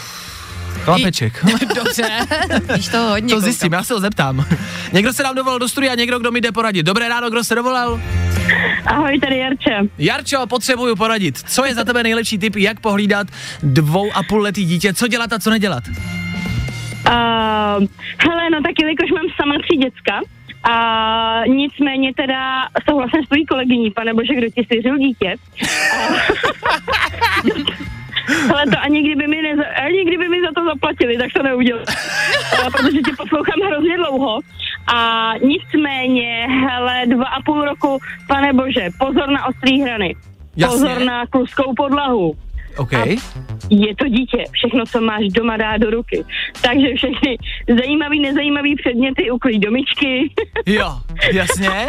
chlapeček. 0.85 1.45
Dobře, 1.77 2.27
víš 2.77 2.89
to 2.89 2.99
hodně. 2.99 3.29
to 3.29 3.35
koukám. 3.35 3.41
zjistím, 3.51 3.73
já 3.73 3.85
se 3.85 3.95
ho 3.95 4.01
zeptám. 4.01 4.45
někdo 4.93 5.13
se 5.13 5.23
nám 5.23 5.35
dovolal 5.35 5.59
do 5.59 5.69
studia, 5.69 5.95
někdo, 5.95 6.19
kdo 6.19 6.31
mi 6.31 6.41
jde 6.41 6.53
poradit. 6.53 6.83
Dobré 6.83 7.09
ráno, 7.09 7.31
kdo 7.31 7.45
se 7.45 7.55
dovolal? 7.55 8.01
Ahoj, 8.87 9.19
tady 9.21 9.39
Jarče. 9.39 9.79
Jarčo, 9.99 10.47
potřebuju 10.47 10.97
poradit. 10.97 11.39
Co 11.39 11.65
je 11.65 11.75
za 11.75 11.85
tebe 11.85 12.03
nejlepší 12.03 12.39
tip, 12.39 12.57
jak 12.57 12.81
pohlídat 12.81 13.27
dvou 13.63 14.13
a 14.15 14.23
půl 14.23 14.41
letý 14.43 14.65
dítě? 14.65 14.95
Co 14.95 15.09
dělat 15.09 15.33
a 15.33 15.39
co 15.39 15.51
nedělat? 15.51 15.85
Uh, 17.07 17.13
hele, 18.19 18.51
no 18.53 18.59
tak 18.63 18.75
jelikož 18.83 19.11
mám 19.11 19.27
sama 19.41 19.55
tři 19.63 19.77
děcka, 19.77 20.21
a 20.65 21.43
nicméně 21.47 22.15
teda 22.15 22.69
souhlasím 22.89 23.25
s 23.25 23.29
tvojí 23.29 23.47
kolegyní, 23.47 23.91
pane 23.91 24.15
bože, 24.15 24.35
kdo 24.35 24.51
ti 24.51 24.65
svěřil 24.65 24.99
dítě. 24.99 25.35
Ale 28.51 28.67
to 28.67 28.79
ani 28.81 29.03
kdyby, 29.03 29.27
mi 29.27 29.43
neza, 29.43 29.63
ani 29.87 30.05
kdyby 30.05 30.29
mi 30.29 30.41
za 30.41 30.49
to 30.55 30.65
zaplatili, 30.65 31.19
tak 31.19 31.33
to 31.33 31.43
neudělám. 31.43 31.85
Protože 32.73 32.99
tě 32.99 33.13
poslouchám 33.19 33.61
hrozně 33.67 33.97
dlouho. 33.97 34.41
A 34.95 35.31
nicméně, 35.45 36.47
hele, 36.49 37.03
dva 37.07 37.25
a 37.25 37.43
půl 37.43 37.65
roku, 37.65 37.99
pane 38.29 38.53
bože, 38.53 38.89
pozor 38.99 39.29
na 39.29 39.47
ostrý 39.47 39.83
hrany. 39.83 40.17
Jasně. 40.57 40.79
Pozor 40.79 41.05
na 41.05 41.27
kluskou 41.27 41.75
podlahu. 41.77 42.37
OK. 42.77 42.93
Je 43.71 43.97
to 43.97 44.09
dítě, 44.09 44.45
všechno, 44.53 44.87
co 44.87 45.01
máš 45.01 45.25
doma, 45.29 45.57
dá 45.57 45.77
do 45.77 45.91
ruky. 45.91 46.25
Takže 46.63 46.87
všechny 46.97 47.39
zajímavý, 47.81 48.21
nezajímavý 48.21 48.77
předměty 48.77 49.31
uklí 49.31 49.59
do 49.59 49.71
myčky. 49.71 50.31
Jo, 50.67 50.95
jasně. 51.33 51.87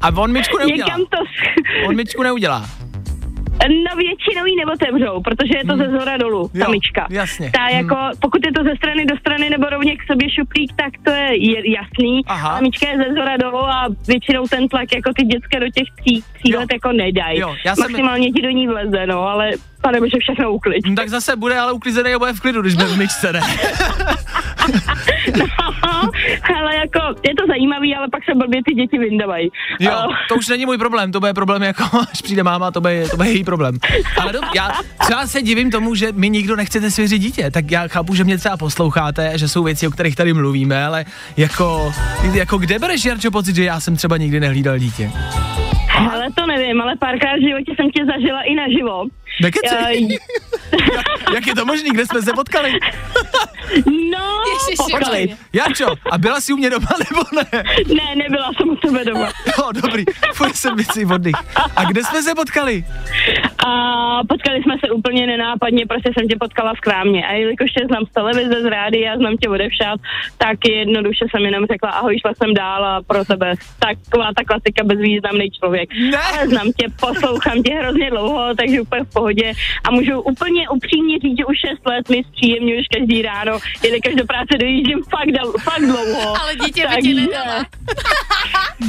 A 0.00 0.08
on 0.16 0.32
myčku 0.32 0.58
neudělá. 0.58 0.86
Někam 0.86 1.00
to... 1.00 1.18
On 1.88 1.96
myčku 1.96 2.22
neudělá. 2.22 2.66
No 3.62 3.96
většinou 3.96 4.44
ji 4.46 4.56
neotevřou, 4.64 5.22
protože 5.22 5.52
je 5.58 5.64
to 5.64 5.76
ze 5.76 5.88
zhora 5.88 6.16
dolů, 6.16 6.48
ta 6.48 6.58
Jo, 6.58 6.70
myčka. 6.70 7.06
jasně. 7.10 7.50
Ta 7.50 7.62
Hmm. 7.64 7.76
jako, 7.76 7.96
pokud 8.20 8.46
je 8.46 8.52
to 8.52 8.62
ze 8.64 8.76
strany 8.76 9.04
do 9.06 9.16
strany 9.16 9.50
nebo 9.50 9.66
rovně 9.70 9.96
k 9.96 10.02
sobě 10.10 10.30
šuplík, 10.30 10.72
tak 10.76 10.92
to 11.04 11.10
je, 11.10 11.50
je 11.50 11.70
jasný. 11.76 12.20
Aha. 12.26 12.48
A 12.50 12.60
myčka 12.60 12.88
je 12.90 12.96
ze 12.96 13.04
zhora 13.14 13.36
dolů 13.36 13.58
a 13.64 13.86
většinou 14.08 14.46
ten 14.46 14.68
tlak 14.68 14.88
jako 14.94 15.10
ty 15.16 15.24
dětské 15.24 15.60
do 15.60 15.66
těch 15.68 15.88
tří, 16.00 16.24
tří 16.38 16.50
Jo. 16.52 16.60
let 16.60 16.68
jako 16.72 16.92
nedají. 16.92 17.38
Jsem- 17.40 17.74
Maximálně 17.80 18.32
ti 18.32 18.42
do 18.42 18.50
ní 18.50 18.66
vleze, 18.68 19.06
no, 19.06 19.22
ale 19.28 19.50
pane 19.82 20.00
bože, 20.00 20.16
všechno 20.20 20.52
uklid. 20.52 20.86
No, 20.86 20.94
tak 20.94 21.08
zase 21.08 21.36
bude 21.36 21.58
ale 21.58 21.72
uklizený 21.72 22.14
a 22.14 22.18
bude 22.18 22.32
v 22.32 22.40
klidu, 22.40 22.62
když 22.62 22.74
bude 22.74 22.86
v 22.86 22.96
myčce, 22.98 23.32
ne? 23.32 23.40
No, 25.94 26.10
ale 26.58 26.74
jako, 26.76 27.20
je 27.28 27.34
to 27.34 27.44
zajímavý, 27.48 27.96
ale 27.96 28.06
pak 28.10 28.24
se 28.24 28.34
blbě 28.34 28.60
ty 28.66 28.74
děti 28.74 28.98
vyndávají. 28.98 29.50
Jo, 29.80 29.90
Eh, 30.10 30.14
to 30.28 30.34
už 30.34 30.48
není 30.48 30.66
můj 30.66 30.78
problém, 30.78 31.12
to 31.12 31.20
bude 31.20 31.34
problém 31.34 31.62
jako, 31.62 31.84
až 32.12 32.22
přijde 32.22 32.42
máma, 32.42 32.70
to 32.70 32.80
bude, 32.80 33.08
to 33.08 33.16
bude 33.16 33.28
její 33.28 33.44
problém. 33.44 33.74
Ale 34.20 34.32
do, 34.32 34.40
já 34.54 34.70
třeba 35.00 35.26
se 35.26 35.42
divím 35.42 35.70
tomu, 35.70 35.94
že 35.94 36.12
mi 36.12 36.30
nikdo 36.30 36.56
nechcete 36.56 36.90
svěřit 36.90 37.18
dítě, 37.18 37.50
tak 37.50 37.70
já 37.70 37.88
chápu, 37.88 38.14
že 38.14 38.24
mě 38.24 38.38
třeba 38.38 38.56
posloucháte, 38.56 39.38
že 39.38 39.48
jsou 39.48 39.62
věci, 39.64 39.88
o 39.88 39.90
kterých 39.90 40.16
tady 40.16 40.32
mluvíme, 40.32 40.84
ale 40.86 41.04
jako, 41.36 41.92
jako 42.32 42.58
kde 42.58 42.78
bereš, 42.78 43.04
Jarčo, 43.04 43.30
pocit, 43.30 43.56
že 43.56 43.64
já 43.64 43.80
jsem 43.80 43.96
třeba 43.96 44.16
nikdy 44.16 44.40
nehlídal 44.40 44.78
dítě? 44.78 45.10
Ale 46.12 46.26
to 46.34 46.46
nevím, 46.46 46.80
ale 46.80 46.96
párkrát 46.96 47.36
v 47.36 47.42
životě 47.48 47.72
jsem 47.76 47.90
tě 47.90 48.04
zažila 48.04 48.40
i 48.42 48.54
naživo. 48.54 49.04
Nekecej. 49.42 50.08
Eh, 50.72 51.34
Jak 51.34 51.46
je 51.46 51.54
to 51.54 51.64
možný, 51.64 51.90
kde 51.90 52.06
jsme 52.06 52.22
se 52.22 52.32
potkali? 52.32 52.72
No, 54.10 54.42
Ježiši, 54.52 54.76
potkali. 54.76 55.20
Maria. 55.20 55.36
Jarčo, 55.52 55.86
a 56.10 56.18
byla 56.18 56.40
jsi 56.40 56.52
u 56.52 56.56
mě 56.56 56.70
doma 56.70 56.88
nebo 57.10 57.22
ne? 57.36 57.62
Ne, 57.94 58.16
nebyla 58.16 58.50
jsem 58.56 58.68
u 58.68 58.76
tebe 58.76 59.04
doma. 59.04 59.28
Jo, 59.58 59.72
dobrý, 59.82 60.04
fuj, 60.34 60.50
jsem 60.54 60.76
věcí 60.76 61.06
oddych. 61.06 61.34
A 61.76 61.84
kde 61.84 62.04
jsme 62.04 62.22
se 62.22 62.34
potkali? 62.34 62.84
A 63.66 63.70
potkali 64.28 64.62
jsme 64.62 64.74
se 64.84 64.90
úplně 64.90 65.26
nenápadně, 65.26 65.86
prostě 65.86 66.10
jsem 66.14 66.28
tě 66.28 66.36
potkala 66.40 66.74
v 66.74 66.80
krámě. 66.80 67.26
A 67.26 67.32
jelikož 67.32 67.70
tě 67.70 67.86
znám 67.86 68.06
z 68.06 68.12
televize, 68.12 68.62
z 68.62 68.64
rádia, 68.64 69.16
znám 69.16 69.36
tě 69.36 69.48
odevšat, 69.48 70.00
tak 70.38 70.58
jednoduše 70.68 71.24
jsem 71.30 71.44
jenom 71.44 71.66
řekla, 71.72 71.90
ahoj, 71.90 72.18
šla 72.20 72.32
jsem 72.34 72.54
dál 72.54 72.84
a 72.84 73.02
pro 73.02 73.24
tebe 73.24 73.54
taková 73.78 74.28
ta 74.36 74.44
klasika 74.44 74.84
bezvýznamný 74.84 75.50
člověk. 75.50 75.88
Ne. 76.10 76.18
Ale 76.18 76.48
znám 76.48 76.72
tě, 76.72 76.86
poslouchám 77.00 77.62
tě 77.62 77.74
hrozně 77.74 78.10
dlouho, 78.10 78.54
takže 78.54 78.80
úplně 78.80 79.04
v 79.04 79.12
pohodě. 79.12 79.23
A 79.84 79.90
můžu 79.90 80.20
úplně 80.20 80.68
upřímně 80.68 81.18
říct, 81.18 81.38
že 81.38 81.44
už 81.44 81.56
6 81.70 81.86
let 81.86 82.08
mi 82.08 82.24
zpříjemňuješ 82.32 82.86
každý 82.98 83.22
ráno, 83.22 83.58
jelikož 83.84 84.14
do 84.14 84.24
práce 84.24 84.52
dojíždím 84.60 85.02
fakt, 85.10 85.30
dal, 85.38 85.52
fakt 85.62 85.80
dlouho. 85.86 86.36
Ale 86.42 86.56
dítě 86.56 86.86
by 86.96 87.02
ti 87.02 87.14
nedala. 87.14 87.64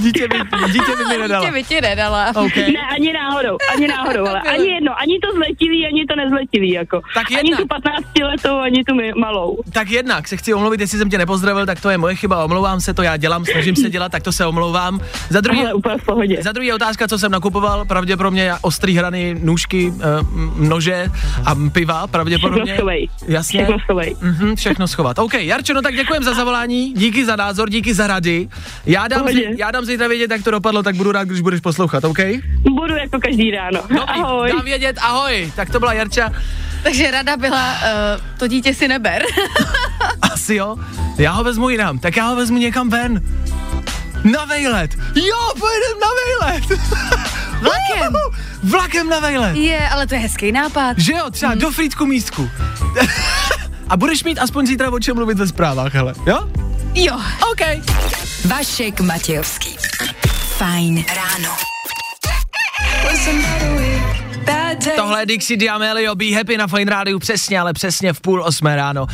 Dítě 0.03 0.27
by, 0.27 0.37
dítě 0.71 0.91
by 0.97 1.05
mi 1.09 1.17
nedala. 1.21 1.45
Dítě 1.45 1.53
by 1.53 1.63
ti 1.63 1.81
nedala. 1.81 2.27
OK. 2.35 2.55
Ne, 2.55 2.79
ani 2.95 3.13
náhodou, 3.13 3.57
ani 3.75 3.87
náhodou, 3.87 4.27
ale 4.27 4.41
ani 4.41 4.67
jedno, 4.67 4.99
ani 5.01 5.19
to 5.19 5.27
zletilý, 5.35 5.87
ani 5.87 6.05
to 6.05 6.15
nezletilý, 6.15 6.69
jako. 6.71 7.01
Tak 7.13 7.31
ani 7.31 7.37
jednak. 7.49 7.59
tu 7.61 7.67
15 7.67 8.05
letou, 8.23 8.57
ani 8.57 8.83
tu 8.83 8.95
malou. 9.19 9.57
Tak 9.73 9.89
jednak 9.89 10.27
se 10.27 10.37
chci 10.37 10.53
omluvit, 10.53 10.79
jestli 10.81 10.97
jsem 10.97 11.09
tě 11.09 11.17
nepozdravil, 11.17 11.65
tak 11.65 11.81
to 11.81 11.89
je 11.89 11.97
moje 11.97 12.15
chyba, 12.15 12.45
omlouvám 12.45 12.81
se, 12.81 12.93
to 12.93 13.01
já 13.01 13.17
dělám, 13.17 13.45
snažím 13.45 13.75
se 13.75 13.89
dělat, 13.89 14.11
tak 14.11 14.23
to 14.23 14.31
se 14.31 14.45
omlouvám. 14.45 14.99
Za 15.29 15.41
druhý, 15.41 15.59
Ale 15.61 15.73
úplně 15.73 15.97
v 15.97 16.05
pohodě. 16.05 16.37
za 16.43 16.51
druhý 16.51 16.67
je 16.67 16.73
otázka, 16.75 17.07
co 17.07 17.19
jsem 17.19 17.31
nakupoval, 17.31 17.85
pravděpodobně 17.85 18.51
ostrý 18.61 18.97
hrany, 18.97 19.35
nůžky, 19.43 19.93
eh, 20.01 20.24
nože 20.55 21.11
a 21.45 21.55
piva, 21.71 22.07
pravděpodobně. 22.07 22.63
Všechno 22.65 22.75
schovej. 22.77 23.09
Jasně. 23.27 23.59
Všechno 23.59 23.79
schovej. 23.79 24.15
Mhm, 24.21 24.55
všechno 24.55 24.87
schovat. 24.87 25.19
OK, 25.19 25.33
Jarčo, 25.33 25.73
no 25.73 25.81
tak 25.81 25.95
děkujem 25.95 26.23
za 26.23 26.33
zavolání, 26.33 26.93
díky 26.93 27.25
za 27.25 27.35
názor, 27.35 27.69
díky 27.69 27.93
za 27.93 28.07
rady. 28.07 28.47
Já 28.85 29.07
dám, 29.07 29.19
Pohodě. 29.19 29.37
zi- 29.39 29.55
já 29.57 29.71
dám 29.71 29.85
zítra 29.85 30.07
vědět, 30.07 30.31
jak 30.31 30.43
to 30.43 30.51
dopadlo, 30.51 30.83
tak 30.83 30.95
budu 30.95 31.11
rád, 31.11 31.27
když 31.27 31.41
budeš 31.41 31.59
poslouchat, 31.59 32.03
OK? 32.03 32.17
Budu 32.61 32.95
jako 32.95 33.19
každý 33.19 33.51
ráno. 33.51 33.79
Dobrý, 33.81 33.99
Ahoj. 34.07 34.51
dám 34.51 34.65
vědět, 34.65 34.97
ahoj. 35.01 35.51
Tak 35.55 35.69
to 35.69 35.79
byla 35.79 35.93
Jarča. 35.93 36.31
Takže 36.83 37.11
rada 37.11 37.37
byla, 37.37 37.71
uh, 37.73 37.77
to 38.37 38.47
dítě 38.47 38.73
si 38.73 38.87
neber. 38.87 39.23
Asi 40.21 40.55
jo. 40.55 40.75
Já 41.17 41.31
ho 41.31 41.43
vezmu 41.43 41.69
jinam, 41.69 41.99
tak 41.99 42.17
já 42.17 42.27
ho 42.27 42.35
vezmu 42.35 42.57
někam 42.57 42.89
ven. 42.89 43.21
Na 44.31 44.45
vejlet. 44.45 44.95
Jo, 45.15 45.53
pojedem 45.59 45.99
na 46.01 46.07
vejlet. 46.47 46.81
Vlakem. 47.61 48.13
Vlakem 48.63 49.09
na 49.09 49.19
vejlet. 49.19 49.55
Je, 49.55 49.89
ale 49.89 50.07
to 50.07 50.13
je 50.13 50.19
hezký 50.19 50.51
nápad. 50.51 50.99
Že 50.99 51.13
jo, 51.13 51.29
třeba 51.29 51.55
do 51.55 51.71
Frýdku 51.71 52.05
místku. 52.05 52.49
A 53.89 53.97
budeš 53.97 54.23
mít 54.23 54.39
aspoň 54.39 54.67
zítra 54.67 54.91
o 54.91 54.99
čem 54.99 55.15
mluvit 55.15 55.37
ve 55.37 55.47
zprávách, 55.47 55.93
hele. 55.93 56.13
Jo? 56.25 56.49
Jo. 56.93 57.21
OK. 57.51 57.61
Vašek 58.45 59.01
Matějovský. 59.01 59.77
Fajn 60.57 61.05
ráno. 61.15 61.49
Tohle 64.95 65.21
je 65.21 65.25
Dixie 65.25 65.57
D'Amelio, 65.57 66.15
Be 66.15 66.25
Happy 66.35 66.57
na 66.57 66.67
Fine 66.67 66.91
Rádiu, 66.91 67.19
přesně, 67.19 67.59
ale 67.59 67.73
přesně 67.73 68.13
v 68.13 68.21
půl 68.21 68.43
osmé 68.43 68.75
ráno. 68.75 69.05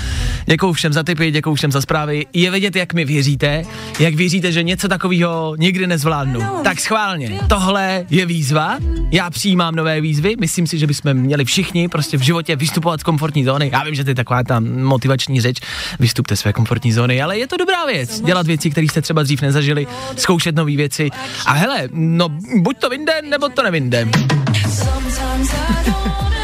Děkuju 0.46 0.74
všem 0.74 0.94
za 0.94 1.04
tipy, 1.04 1.32
děkuju 1.32 1.56
všem 1.56 1.72
za 1.72 1.82
zprávy. 1.82 2.26
Je 2.34 2.52
vidět, 2.52 2.76
jak 2.76 2.94
mi 2.94 3.06
věříte, 3.06 3.64
jak 4.00 4.16
věříte, 4.16 4.52
že 4.52 4.64
něco 4.64 4.88
takového 4.88 5.56
nikdy 5.58 5.88
nezvládnu. 5.88 6.42
Tak 6.64 6.80
schválně, 6.80 7.40
tohle 7.50 8.06
je 8.10 8.26
výzva, 8.26 8.78
já 9.12 9.30
přijímám 9.30 9.76
nové 9.76 10.02
výzvy, 10.02 10.36
myslím 10.40 10.68
si, 10.68 10.78
že 10.78 10.88
bychom 10.88 11.14
měli 11.14 11.46
všichni 11.46 11.90
prostě 11.90 12.18
v 12.18 12.22
životě 12.22 12.56
vystupovat 12.56 13.00
z 13.00 13.04
komfortní 13.04 13.46
zóny. 13.46 13.70
Já 13.74 13.84
vím, 13.84 13.96
že 13.96 14.04
to 14.04 14.10
je 14.10 14.16
taková 14.16 14.44
ta 14.44 14.60
motivační 14.60 15.42
řeč, 15.42 15.58
vystupte 16.00 16.36
své 16.36 16.54
komfortní 16.54 16.92
zóny, 16.92 17.22
ale 17.22 17.38
je 17.38 17.48
to 17.48 17.58
dobrá 17.58 17.86
věc. 17.86 18.22
Dělat 18.22 18.48
věci, 18.48 18.70
které 18.70 18.88
jste 18.88 19.02
třeba 19.02 19.24
dřív 19.24 19.42
nezažili, 19.42 19.88
zkoušet 20.18 20.56
nové 20.56 20.76
věci. 20.76 21.10
A 21.46 21.54
hele, 21.54 21.90
no 21.92 22.30
buď 22.58 22.78
to 22.78 22.90
vyjde, 22.90 23.14
nebo 23.30 23.50
to 23.50 23.64
nevyjde. 23.64 24.08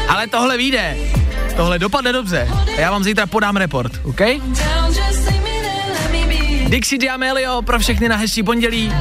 Ale 0.08 0.26
tohle 0.26 0.56
vyjde. 0.56 0.96
Tohle 1.56 1.78
dopadne 1.78 2.12
dobře. 2.12 2.48
A 2.76 2.80
já 2.80 2.90
vám 2.90 3.04
zítra 3.04 3.26
podám 3.26 3.56
report, 3.56 3.92
OK? 4.04 4.20
Dixie 6.68 6.98
D'Amelio 6.98 7.62
pro 7.62 7.78
všechny 7.78 8.08
na 8.08 8.16
hezčí 8.16 8.42
pondělí, 8.42 8.92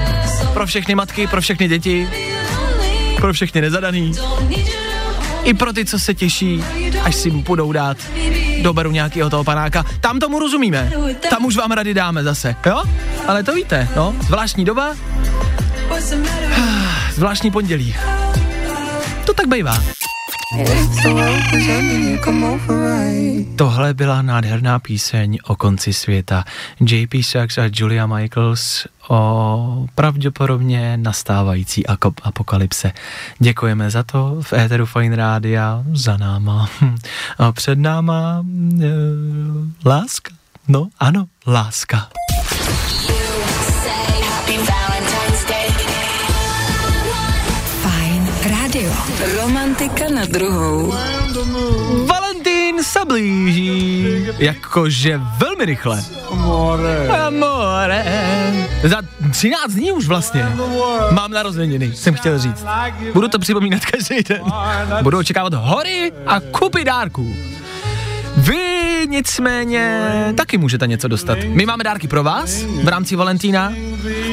pro 0.54 0.66
všechny 0.66 0.96
matky, 0.96 1.28
pro 1.28 1.42
všechny 1.42 1.68
děti, 1.68 2.10
pro 3.16 3.34
všechny 3.34 3.62
nezadaný, 3.62 4.12
i 5.44 5.54
pro 5.54 5.74
ty, 5.74 5.86
co 5.86 6.00
se 6.00 6.14
těší, 6.14 6.64
až 7.04 7.16
si 7.16 7.32
mu 7.32 7.44
půjdou 7.44 7.72
dát 7.72 7.98
do 8.62 8.74
baru 8.74 8.92
nějakého 8.92 9.30
toho 9.30 9.44
panáka. 9.44 9.86
Tam 10.02 10.20
tomu 10.20 10.40
rozumíme. 10.40 10.92
Tam 11.30 11.46
už 11.46 11.56
vám 11.56 11.72
rady 11.72 11.94
dáme 11.94 12.24
zase, 12.24 12.56
jo? 12.66 12.84
Ale 13.28 13.44
to 13.44 13.54
víte, 13.54 13.88
no. 13.96 14.16
Zvláštní 14.22 14.66
doba, 14.66 14.96
zvláštní 17.14 17.52
pondělí. 17.52 17.96
Bývá. 19.48 19.78
Tohle 23.56 23.94
byla 23.94 24.22
nádherná 24.22 24.80
píseň 24.80 25.38
o 25.44 25.56
konci 25.56 25.94
světa. 25.94 26.44
JP 26.80 27.14
Sachs 27.22 27.58
a 27.58 27.70
Julia 27.74 28.08
Michaels 28.08 28.88
o 29.10 29.88
pravděpodobně 29.96 30.98
nastávající 30.98 31.88
apokalypse. 32.24 32.92
Děkujeme 33.40 33.90
za 33.90 34.04
to 34.04 34.38
v 34.42 34.54
éteru 34.54 34.86
Fine 34.86 35.16
Rádia, 35.16 35.84
za 35.94 36.18
náma. 36.18 36.70
A 37.38 37.52
před 37.52 37.80
náma 37.80 38.46
e, 38.82 38.86
láska. 39.86 40.32
No, 40.68 40.88
ano, 41.00 41.26
láska. 41.48 42.10
Romantika 49.36 50.10
na 50.16 50.26
druhou. 50.26 50.94
Valentín 52.06 52.84
se 52.84 53.06
blíží, 53.06 54.06
jakože 54.38 55.20
velmi 55.38 55.66
rychle. 55.66 56.04
Amore. 56.32 57.08
Amore. 57.08 58.06
Za 58.84 59.02
13 59.32 59.72
dní 59.72 59.92
už 59.92 60.08
vlastně. 60.08 60.50
Mám 61.12 61.32
narozeniny, 61.32 61.92
jsem 61.96 62.14
chtěl 62.14 62.40
říct. 62.40 62.66
Budu 63.14 63.28
to 63.28 63.40
připomínat 63.40 63.86
každý 63.86 64.24
den. 64.24 64.42
Budu 65.02 65.18
očekávat 65.18 65.54
hory 65.54 66.12
a 66.26 66.40
kupy 66.40 66.84
dárků. 66.84 67.36
Vy 68.38 68.77
nicméně 69.08 70.34
taky 70.38 70.58
můžete 70.58 70.88
něco 70.88 71.08
dostat. 71.08 71.38
My 71.48 71.66
máme 71.66 71.84
dárky 71.84 72.08
pro 72.08 72.24
vás 72.24 72.64
v 72.84 72.88
rámci 72.88 73.16
Valentína. 73.16 73.74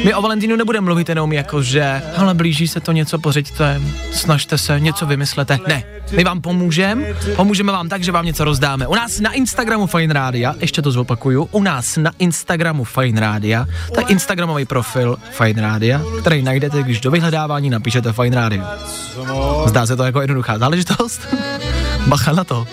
My 0.04 0.14
o 0.14 0.22
Valentínu 0.22 0.56
nebudeme 0.56 0.84
mluvit 0.84 1.08
jenom 1.08 1.32
jako, 1.32 1.62
že 1.62 2.02
ale 2.16 2.34
blíží 2.34 2.68
se 2.68 2.80
to 2.80 2.92
něco, 2.92 3.18
pořiďte, 3.18 3.80
snažte 4.12 4.58
se, 4.58 4.80
něco 4.80 5.06
vymyslete. 5.06 5.58
Ne, 5.68 5.84
my 6.16 6.24
vám 6.24 6.40
pomůžeme, 6.40 7.04
pomůžeme 7.36 7.72
vám 7.72 7.88
tak, 7.88 8.04
že 8.04 8.12
vám 8.12 8.26
něco 8.26 8.44
rozdáme. 8.44 8.86
U 8.86 8.94
nás 8.94 9.20
na 9.20 9.32
Instagramu 9.32 9.86
Fine 9.86 10.14
Rádia, 10.14 10.54
ještě 10.60 10.82
to 10.82 10.90
zopakuju, 10.90 11.48
u 11.50 11.62
nás 11.62 11.96
na 11.96 12.10
Instagramu 12.18 12.84
Fine 12.84 13.20
Rádia, 13.20 13.66
to 13.94 14.00
je 14.00 14.06
Instagramový 14.08 14.64
profil 14.64 15.16
Fine 15.30 15.62
Rádia, 15.62 16.02
který 16.20 16.42
najdete, 16.42 16.82
když 16.82 17.00
do 17.00 17.10
vyhledávání 17.10 17.70
napíšete 17.70 18.12
Fine 18.12 18.36
Radio. 18.36 18.64
Zdá 19.66 19.86
se 19.86 19.96
to 19.96 20.04
jako 20.04 20.20
jednoduchá 20.20 20.58
záležitost? 20.58 21.34
Bacha 22.06 22.32
na 22.32 22.44
to. 22.44 22.66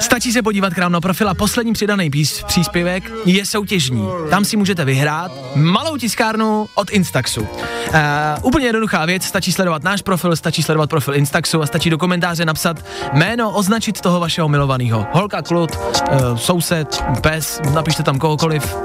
Stačí 0.00 0.32
se 0.32 0.42
podívat 0.42 0.74
k 0.74 0.78
nám 0.78 0.92
na 0.92 1.00
profil 1.00 1.28
a 1.28 1.34
poslední 1.34 1.72
přidaný 1.72 2.10
pís, 2.10 2.42
příspěvek 2.42 3.12
je 3.24 3.46
soutěžní. 3.46 4.08
Tam 4.30 4.44
si 4.44 4.56
můžete 4.56 4.84
vyhrát 4.84 5.32
malou 5.54 5.96
tiskárnu 5.96 6.68
od 6.74 6.90
Instaxu. 6.90 7.40
Uh, 7.40 7.48
úplně 8.42 8.66
jednoduchá 8.66 9.06
věc, 9.06 9.24
stačí 9.24 9.52
sledovat 9.52 9.82
náš 9.82 10.02
profil, 10.02 10.36
stačí 10.36 10.62
sledovat 10.62 10.90
profil 10.90 11.14
Instaxu 11.14 11.62
a 11.62 11.66
stačí 11.66 11.90
do 11.90 11.98
komentáře 11.98 12.44
napsat 12.44 12.84
jméno, 13.12 13.50
označit 13.50 14.00
toho 14.00 14.20
vašeho 14.20 14.48
milovaného. 14.48 15.06
Holka, 15.12 15.42
klud, 15.42 15.70
uh, 15.76 16.36
soused, 16.36 17.04
pes, 17.20 17.60
napište 17.74 18.02
tam 18.02 18.18
kohokoliv. 18.18 18.76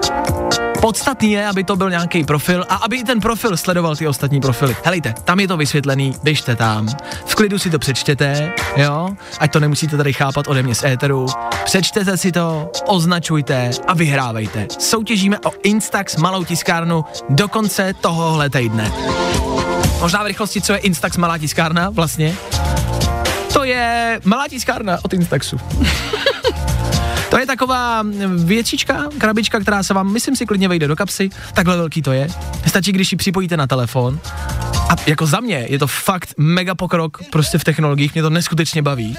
Podstatný 0.82 1.32
je, 1.32 1.48
aby 1.48 1.63
to 1.63 1.76
byl 1.76 1.89
nějaký 1.89 2.24
profil 2.24 2.65
a 2.70 2.76
aby 2.76 2.98
i 2.98 3.04
ten 3.04 3.20
profil 3.20 3.58
sledoval 3.58 3.96
ty 3.96 4.08
ostatní 4.08 4.41
profily. 4.41 4.76
Helejte, 4.84 5.13
tam 5.24 5.39
je 5.39 5.48
to 5.48 5.58
vysvětlený, 5.58 6.15
běžte 6.24 6.56
tam, 6.56 6.88
v 7.26 7.36
klidu 7.36 7.60
si 7.60 7.70
to 7.70 7.80
přečtěte, 7.80 8.54
jo, 8.78 9.10
ať 9.39 9.52
to 9.52 9.60
nemusíte 9.60 9.98
tady 9.98 10.13
chápat 10.13 10.48
ode 10.48 10.63
mě 10.63 10.76
z 10.76 10.84
éteru. 10.84 11.26
Přečtěte 11.65 12.17
si 12.17 12.32
to, 12.32 12.72
označujte 12.86 13.72
a 13.88 13.94
vyhrávejte. 13.94 14.67
Soutěžíme 14.80 15.39
o 15.39 15.52
Instax 15.63 16.15
malou 16.15 16.44
tiskárnu 16.44 17.06
do 17.30 17.48
konce 17.48 17.94
tohohle 18.02 18.50
týdne. 18.50 18.91
Možná 20.00 20.24
v 20.24 20.28
rychlosti, 20.28 20.62
co 20.62 20.74
je 20.74 20.80
Instax 20.80 21.17
malá 21.17 21.38
tiskárna 21.38 21.89
vlastně? 21.89 22.36
To 23.54 23.63
je 23.63 24.20
malá 24.24 24.48
tiskárna 24.48 24.98
od 25.04 25.13
Instaxu. 25.13 25.58
To 27.32 27.39
je 27.39 27.46
taková 27.46 28.04
většička, 28.36 29.10
krabička, 29.17 29.60
která 29.60 29.84
se 29.84 29.94
vám, 29.94 30.13
myslím 30.13 30.36
si, 30.36 30.46
klidně 30.46 30.67
vejde 30.67 30.88
do 30.88 30.96
kapsy. 30.96 31.30
Takhle 31.54 31.78
velký 31.78 32.02
to 32.02 32.12
je. 32.12 32.28
Stačí, 32.67 32.91
když 32.91 33.12
ji 33.12 33.17
připojíte 33.17 33.58
na 33.58 33.67
telefon. 33.67 34.20
A 34.89 34.96
jako 35.08 35.26
za 35.26 35.39
mě 35.39 35.65
je 35.70 35.80
to 35.80 35.88
fakt 35.88 36.34
mega 36.38 36.76
pokrok 36.76 37.17
prostě 37.30 37.58
v 37.58 37.63
technologiích, 37.63 38.13
mě 38.13 38.22
to 38.22 38.30
neskutečně 38.30 38.82
baví. 38.82 39.17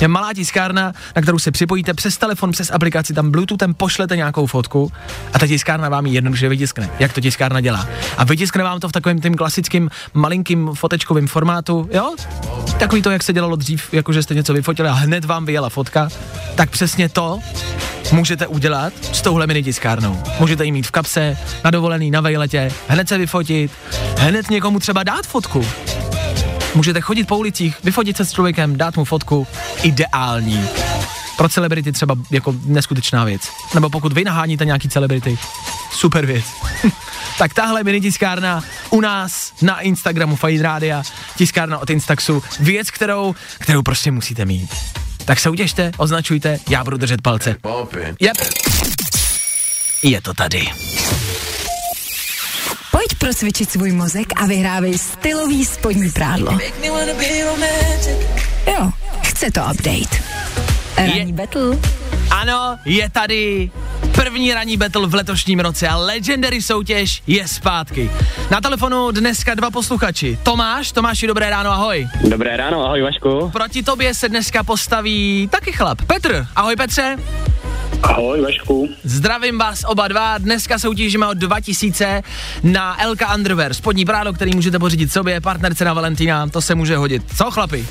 Je 0.00 0.08
malá 0.08 0.34
tiskárna, 0.34 0.92
na 1.16 1.22
kterou 1.22 1.38
se 1.38 1.50
připojíte 1.50 1.94
přes 1.94 2.16
telefon, 2.16 2.50
přes 2.50 2.70
aplikaci, 2.70 3.14
tam 3.14 3.30
Bluetoothem 3.30 3.74
pošlete 3.74 4.16
nějakou 4.16 4.46
fotku 4.46 4.92
a 5.32 5.38
ta 5.38 5.46
tiskárna 5.46 5.88
vám 5.88 6.06
ji 6.06 6.14
jednoduše 6.14 6.48
vytiskne, 6.48 6.90
jak 6.98 7.12
to 7.12 7.20
tiskárna 7.20 7.60
dělá. 7.60 7.88
A 8.16 8.24
vytiskne 8.24 8.64
vám 8.64 8.80
to 8.80 8.88
v 8.88 8.92
takovém 8.92 9.20
tím 9.20 9.34
klasickým 9.34 9.90
malinkým 10.14 10.70
fotečkovým 10.74 11.26
formátu, 11.26 11.88
jo? 11.92 12.14
Takový 12.78 13.02
to, 13.02 13.10
jak 13.10 13.22
se 13.22 13.32
dělalo 13.32 13.56
dřív, 13.56 13.94
jakože 13.94 14.22
jste 14.22 14.34
něco 14.34 14.52
vyfotili 14.52 14.88
a 14.88 14.92
hned 14.92 15.24
vám 15.24 15.46
vyjela 15.46 15.68
fotka, 15.68 16.08
tak 16.54 16.70
přesně 16.70 17.08
to 17.08 17.38
můžete 18.12 18.46
udělat 18.46 18.92
s 19.12 19.22
touhle 19.22 19.46
mini 19.46 19.62
tiskárnou. 19.62 20.22
Můžete 20.40 20.64
ji 20.64 20.72
mít 20.72 20.86
v 20.86 20.90
kapse, 20.90 21.38
na 21.64 21.70
dovolený, 21.70 22.10
na 22.10 22.20
vejletě, 22.20 22.72
hned 22.88 23.08
se 23.08 23.18
vyfotit, 23.18 23.72
hned 24.18 24.50
někomu 24.50 24.78
třeba 24.78 25.02
dát 25.02 25.26
fotku. 25.26 25.66
Můžete 26.74 27.00
chodit 27.00 27.24
po 27.24 27.38
ulicích, 27.38 27.76
vyfotit 27.84 28.16
se 28.16 28.24
s 28.24 28.32
člověkem, 28.32 28.76
dát 28.76 28.96
mu 28.96 29.04
fotku. 29.04 29.46
Ideální. 29.82 30.68
Pro 31.36 31.48
celebrity 31.48 31.92
třeba 31.92 32.14
jako 32.30 32.54
neskutečná 32.64 33.24
věc. 33.24 33.42
Nebo 33.74 33.90
pokud 33.90 34.12
vy 34.12 34.24
naháníte 34.24 34.64
nějaký 34.64 34.88
celebrity, 34.88 35.38
super 35.92 36.26
věc. 36.26 36.44
tak 37.38 37.54
tahle 37.54 37.84
mini 37.84 38.00
tiskárna 38.00 38.62
u 38.90 39.00
nás 39.00 39.52
na 39.62 39.80
Instagramu 39.80 40.36
Fajn 40.36 40.60
Rádia, 40.60 41.02
tiskárna 41.36 41.78
od 41.78 41.90
Instaxu, 41.90 42.42
věc, 42.60 42.90
kterou, 42.90 43.34
kterou 43.58 43.82
prostě 43.82 44.10
musíte 44.10 44.44
mít. 44.44 44.70
Tak 45.24 45.40
soutěžte, 45.40 45.90
označujte, 45.98 46.58
já 46.70 46.84
budu 46.84 46.96
držet 46.96 47.22
palce. 47.22 47.56
Yep. 48.20 48.36
Je 50.02 50.20
to 50.20 50.34
tady. 50.34 50.66
Pojď 52.90 53.14
procvičit 53.18 53.70
svůj 53.70 53.92
mozek 53.92 54.26
a 54.36 54.46
vyhrávej 54.46 54.98
stylový 54.98 55.64
spodní 55.64 56.10
prádlo. 56.10 56.58
Jo, 58.66 58.90
chce 59.22 59.50
to 59.50 59.60
update. 59.60 60.22
Ranní 60.96 61.18
Je- 61.18 61.32
battle. 61.32 61.78
Ano, 62.30 62.76
je 62.84 63.10
tady 63.10 63.70
první 64.14 64.54
ranní 64.54 64.76
battle 64.76 65.06
v 65.06 65.14
letošním 65.14 65.60
roce 65.60 65.88
a 65.88 65.96
Legendary 65.96 66.62
soutěž 66.62 67.22
je 67.26 67.48
zpátky. 67.48 68.10
Na 68.50 68.60
telefonu 68.60 69.10
dneska 69.10 69.54
dva 69.54 69.70
posluchači. 69.70 70.38
Tomáš, 70.42 70.92
Tomáši, 70.92 71.26
dobré 71.26 71.50
ráno, 71.50 71.70
ahoj. 71.70 72.08
Dobré 72.28 72.56
ráno, 72.56 72.84
ahoj 72.84 73.02
Vašku. 73.02 73.50
Proti 73.50 73.82
tobě 73.82 74.14
se 74.14 74.28
dneska 74.28 74.64
postaví 74.64 75.48
taky 75.52 75.72
chlap. 75.72 76.02
Petr, 76.02 76.46
ahoj 76.56 76.76
Petře. 76.76 77.16
Ahoj 78.02 78.40
Vašku. 78.40 78.88
Zdravím 79.04 79.58
vás 79.58 79.84
oba 79.86 80.08
dva. 80.08 80.38
Dneska 80.38 80.78
soutěžíme 80.78 81.26
o 81.26 81.34
2000 81.34 82.22
na 82.62 82.96
LK 83.08 83.20
Underwear. 83.34 83.74
Spodní 83.74 84.04
prádlo, 84.04 84.32
který 84.32 84.54
můžete 84.54 84.78
pořídit 84.78 85.12
sobě, 85.12 85.40
partnerce 85.40 85.84
na 85.84 85.92
Valentína, 85.94 86.48
to 86.48 86.62
se 86.62 86.74
může 86.74 86.96
hodit. 86.96 87.22
Co 87.36 87.50
chlapi? 87.50 87.86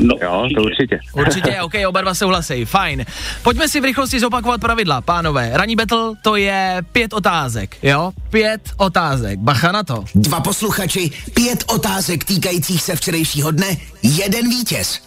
No, 0.00 0.14
jo, 0.22 0.48
to 0.54 0.62
určitě. 0.62 1.00
Určitě, 1.12 1.60
OK, 1.60 1.74
oba 1.88 2.00
dva 2.00 2.14
souhlasí, 2.14 2.64
fajn. 2.64 3.04
Pojďme 3.42 3.68
si 3.68 3.80
v 3.80 3.84
rychlosti 3.84 4.20
zopakovat 4.20 4.60
pravidla, 4.60 5.00
pánové. 5.00 5.50
Ranní 5.54 5.76
battle 5.76 6.12
to 6.22 6.36
je 6.36 6.82
pět 6.92 7.12
otázek, 7.12 7.76
jo? 7.82 8.12
Pět 8.30 8.60
otázek, 8.76 9.38
bacha 9.38 9.72
na 9.72 9.82
to. 9.82 10.04
Dva 10.14 10.40
posluchači, 10.40 11.10
pět 11.34 11.64
otázek 11.66 12.24
týkajících 12.24 12.82
se 12.82 12.96
včerejšího 12.96 13.50
dne, 13.50 13.76
jeden 14.02 14.48
vítěz. 14.48 15.00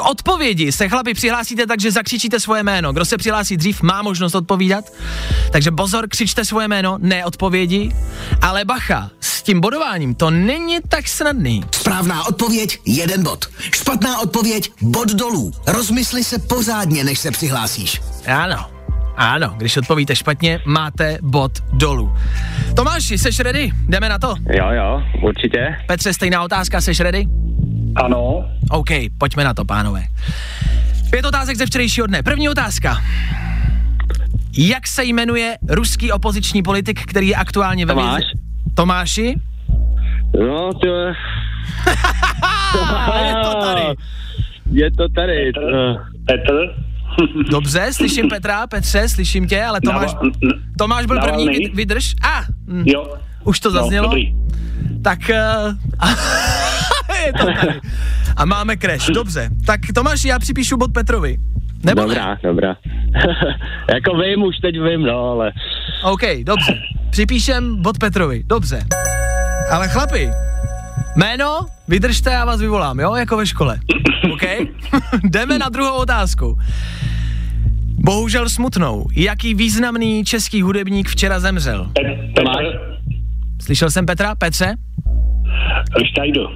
K 0.00 0.04
odpovědi 0.04 0.72
se 0.72 0.88
chlapi 0.88 1.14
přihlásíte 1.14 1.66
tak, 1.66 1.80
že 1.80 1.90
zakřičíte 1.90 2.40
svoje 2.40 2.62
jméno. 2.62 2.92
Kdo 2.92 3.04
se 3.04 3.16
přihlásí 3.16 3.56
dřív, 3.56 3.82
má 3.82 4.02
možnost 4.02 4.34
odpovídat. 4.34 4.84
Takže 5.52 5.70
pozor, 5.70 6.08
křičte 6.08 6.44
svoje 6.44 6.68
jméno, 6.68 6.98
ne 7.00 7.24
odpovědi. 7.24 7.92
Ale 8.42 8.64
bacha, 8.64 9.10
s 9.20 9.42
tím 9.42 9.60
bodováním 9.60 10.14
to 10.14 10.30
není 10.30 10.78
tak 10.88 11.08
snadný. 11.08 11.64
Správná 11.74 12.26
odpověď, 12.26 12.78
jeden 12.86 13.22
bod. 13.22 13.44
Špatná 13.74 14.20
odpověď, 14.20 14.72
bod 14.80 15.08
dolů. 15.08 15.52
Rozmysli 15.66 16.24
se 16.24 16.38
pořádně, 16.38 17.04
než 17.04 17.18
se 17.18 17.30
přihlásíš. 17.30 18.00
Ano, 18.26 18.70
ano, 19.16 19.54
když 19.56 19.76
odpovíte 19.76 20.16
špatně, 20.16 20.60
máte 20.66 21.18
bod 21.22 21.52
dolů. 21.72 22.12
Tomáši, 22.76 23.18
seš 23.18 23.40
ready? 23.40 23.70
Jdeme 23.88 24.08
na 24.08 24.18
to. 24.18 24.34
Jo, 24.50 24.70
jo, 24.70 25.02
určitě. 25.22 25.76
Petře, 25.86 26.14
stejná 26.14 26.42
otázka, 26.42 26.80
seš 26.80 27.00
ready? 27.00 27.26
Ano. 27.96 28.44
OK, 28.70 28.88
pojďme 29.18 29.44
na 29.44 29.54
to, 29.54 29.64
pánové. 29.64 30.02
Pět 31.10 31.24
otázek 31.24 31.56
ze 31.56 31.66
včerejšího 31.66 32.06
dne. 32.06 32.22
První 32.22 32.48
otázka. 32.48 32.98
Jak 34.58 34.86
se 34.86 35.04
jmenuje 35.04 35.56
ruský 35.68 36.12
opoziční 36.12 36.62
politik, 36.62 37.00
který 37.06 37.28
je 37.28 37.36
aktuálně 37.36 37.86
ve 37.86 37.94
Tomáš. 37.94 38.06
vězení? 38.22 38.30
Tomáši? 38.74 39.34
No, 40.40 40.70
to 40.74 40.86
je... 40.86 41.06
je 43.28 43.34
to 43.44 43.54
tady. 43.60 43.82
Je 44.72 44.90
to 44.90 45.08
tady. 45.08 45.48
eh, 45.48 45.94
Petr? 46.26 46.52
Dobře, 47.50 47.88
slyším 47.92 48.28
Petra, 48.28 48.66
Petře, 48.66 49.08
slyším 49.08 49.46
tě, 49.48 49.64
ale 49.64 49.80
Tomáš, 49.80 50.10
Tomáš 50.78 51.06
byl 51.06 51.20
první, 51.20 51.44
Navalný? 51.46 51.68
vydrž. 51.74 52.14
A, 52.22 52.38
ah, 52.38 52.44
hm, 52.68 52.82
Jo. 52.86 53.14
už 53.44 53.60
to 53.60 53.70
zaznělo. 53.70 54.06
No, 54.06 54.10
dobrý. 54.14 54.34
Tak 55.02 55.18
uh, 55.30 55.74
je 57.26 57.32
to 57.32 57.44
tady. 57.46 57.80
A 58.36 58.44
máme 58.44 58.76
crash, 58.76 59.06
dobře. 59.06 59.50
Tak 59.66 59.80
Tomáš, 59.94 60.24
já 60.24 60.38
připíšu 60.38 60.76
bod 60.76 60.92
Petrovi. 60.92 61.36
Nebo 61.84 62.02
Dobrá, 62.02 62.26
ne? 62.26 62.38
dobrá. 62.42 62.76
jako 63.94 64.18
vím, 64.18 64.42
už 64.42 64.56
teď 64.62 64.74
vím, 64.80 65.02
no, 65.02 65.18
ale... 65.18 65.52
OK, 66.02 66.20
dobře. 66.42 66.82
Připíšem 67.10 67.82
bod 67.82 67.98
Petrovi, 67.98 68.42
dobře. 68.46 68.80
Ale 69.70 69.88
chlapi, 69.88 70.30
jméno, 71.16 71.66
vydržte, 71.88 72.30
já 72.30 72.44
vás 72.44 72.60
vyvolám, 72.60 73.00
jo, 73.00 73.14
jako 73.14 73.36
ve 73.36 73.46
škole. 73.46 73.78
OK? 74.32 74.42
Jdeme 75.24 75.58
na 75.58 75.68
druhou 75.68 75.96
otázku. 75.96 76.58
Bohužel 78.02 78.48
smutnou. 78.48 79.06
Jaký 79.16 79.54
významný 79.54 80.24
český 80.24 80.62
hudebník 80.62 81.08
včera 81.08 81.40
zemřel? 81.40 81.90
Pe- 82.00 82.32
Tomáš? 82.36 82.56
Petr? 82.56 82.78
Slyšel 83.62 83.90
jsem 83.90 84.06
Petra? 84.06 84.34
Petře? 84.34 84.74
Štajdo. 86.12 86.48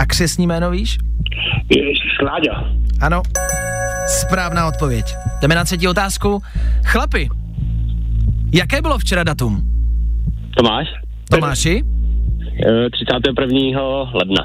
A 0.00 0.06
křesní 0.06 0.46
jméno 0.46 0.70
víš? 0.70 0.98
Ježiš, 1.68 2.20
Láďa. 2.22 2.64
Ano. 3.00 3.22
Správná 4.20 4.66
odpověď. 4.68 5.14
Jdeme 5.42 5.54
na 5.54 5.64
třetí 5.64 5.88
otázku. 5.88 6.42
Chlapi, 6.84 7.28
jaké 8.52 8.82
bylo 8.82 8.98
včera 8.98 9.24
datum? 9.24 9.62
Tomáš? 10.56 10.86
Tomáši? 11.30 11.84
Eh, 12.66 12.90
31. 12.90 13.80
ledna. 14.14 14.44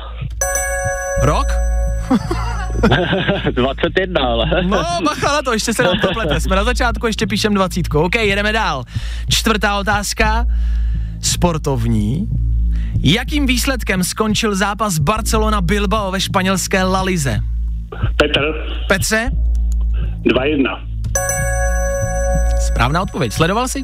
Rok? 1.24 1.48
21, 3.52 4.22
ale... 4.28 4.63
No, 4.63 4.84
bacha 5.04 5.28
na 5.34 5.41
to, 5.41 5.54
ještě 5.54 5.74
se 5.74 5.84
nám 5.84 6.00
to 6.02 6.08
plete. 6.13 6.39
Jsme 6.39 6.56
na 6.56 6.63
začátku, 6.63 7.08
ještě 7.08 7.28
píšem 7.28 7.54
dvacítku. 7.54 8.00
OK, 8.00 8.15
jedeme 8.15 8.54
dál. 8.54 8.84
Čtvrtá 9.30 9.80
otázka. 9.80 10.46
Sportovní. 11.22 12.28
Jakým 13.03 13.45
výsledkem 13.45 14.03
skončil 14.03 14.55
zápas 14.55 14.97
Barcelona-Bilbao 14.99 16.12
ve 16.12 16.21
španělské 16.21 16.84
La 16.84 17.01
Lize? 17.01 17.39
Petr? 18.17 18.41
Petře? 18.88 19.29
2-1. 20.25 20.79
Správná 22.67 23.01
odpověď. 23.01 23.34
Sledoval 23.34 23.67
jsi? 23.67 23.84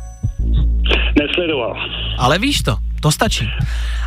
Nesledoval. 1.19 1.73
Ale 2.17 2.39
víš 2.39 2.61
to, 2.61 2.77
to 3.01 3.11
stačí. 3.11 3.49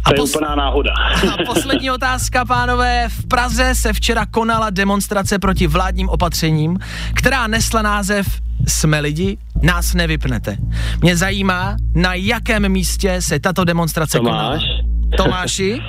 A, 0.04 0.10
To 0.10 0.14
je 0.14 0.18
pos- 0.20 0.36
úplná 0.36 0.54
náhoda. 0.54 0.90
a 1.32 1.44
poslední 1.46 1.90
otázka, 1.90 2.44
pánové. 2.44 3.08
V 3.08 3.26
Praze 3.28 3.74
se 3.74 3.92
včera 3.92 4.26
konala 4.26 4.70
demonstrace 4.70 5.38
proti 5.38 5.66
vládním 5.66 6.08
opatřením, 6.08 6.78
která 7.14 7.46
nesla 7.46 7.82
název 7.82 8.26
Jsme 8.66 9.00
lidi, 9.00 9.38
nás 9.62 9.94
nevypnete. 9.94 10.56
Mě 11.02 11.16
zajímá, 11.16 11.76
na 11.94 12.14
jakém 12.14 12.68
místě 12.68 13.20
se 13.22 13.40
tato 13.40 13.64
demonstrace 13.64 14.18
konala. 14.18 14.58
Tomáš? 15.16 15.16
Tomáši? 15.16 15.82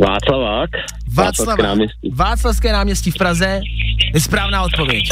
Václavák? 0.00 0.70
Václavské 1.14 1.62
náměstí. 1.62 2.10
Václavské 2.14 2.72
náměstí 2.72 3.10
v 3.10 3.14
Praze 3.14 3.60
je 4.14 4.20
správná 4.20 4.62
odpověď. 4.62 5.04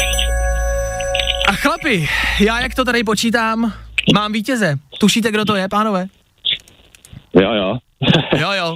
A 1.47 1.51
chlapi, 1.53 2.09
já 2.39 2.59
jak 2.61 2.75
to 2.75 2.85
tady 2.85 3.03
počítám, 3.03 3.73
mám 4.13 4.33
vítěze. 4.33 4.75
Tušíte, 4.99 5.31
kdo 5.31 5.45
to 5.45 5.55
je, 5.55 5.69
pánové? 5.69 6.05
Jo, 7.41 7.53
jo. 7.53 7.77
Jo, 8.37 8.51
jo. 8.51 8.75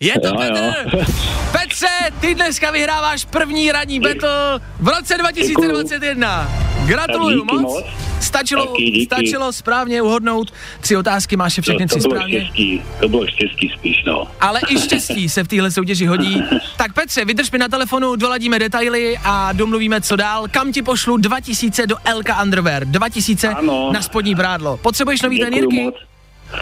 Je 0.00 0.12
to 0.20 0.28
Jo, 0.28 0.34
Petr! 0.36 0.74
jo. 0.94 1.04
Petře, 1.52 1.86
ty 2.20 2.34
dneska 2.34 2.70
vyhráváš 2.70 3.24
první 3.24 3.72
ranní 3.72 4.00
battle 4.00 4.60
v 4.80 4.88
roce 4.88 5.18
2021. 5.18 6.48
Gratuluju 6.86 7.44
moc. 7.44 7.62
moc. 7.62 7.84
Stačilo, 8.22 8.66
Taky 8.66 8.82
díky. 8.84 9.06
stačilo 9.06 9.52
správně 9.52 10.02
uhodnout. 10.02 10.52
Tři 10.80 10.96
otázky 10.96 11.36
máš 11.36 11.56
je 11.56 11.62
všechny 11.62 11.86
to, 11.86 11.94
tři 11.94 12.02
to 12.02 12.08
bylo 12.08 12.20
správně. 12.20 12.40
štěstí. 12.40 12.82
To 13.00 13.08
bylo 13.08 13.26
štěstí 13.26 13.68
spíš, 13.78 14.04
no. 14.06 14.28
Ale 14.40 14.60
i 14.68 14.80
štěstí 14.80 15.28
se 15.28 15.44
v 15.44 15.48
téhle 15.48 15.70
soutěži 15.70 16.06
hodí. 16.06 16.42
Tak 16.76 16.92
Petře, 16.94 17.24
vydrž 17.24 17.50
mi 17.50 17.58
na 17.58 17.68
telefonu, 17.68 18.16
doladíme 18.16 18.58
detaily 18.58 19.18
a 19.24 19.52
domluvíme, 19.52 20.00
co 20.00 20.16
dál. 20.16 20.46
Kam 20.50 20.72
ti 20.72 20.82
pošlu 20.82 21.16
2000 21.16 21.86
do 21.86 21.96
Elka 22.04 22.42
Underwear? 22.42 22.84
2000 22.86 23.48
Ano. 23.48 23.92
na 23.92 24.02
spodní 24.02 24.34
brádlo. 24.34 24.76
Potřebuješ 24.76 25.22
nový 25.22 25.38
Děkuju 25.38 25.70
moc. 25.70 25.94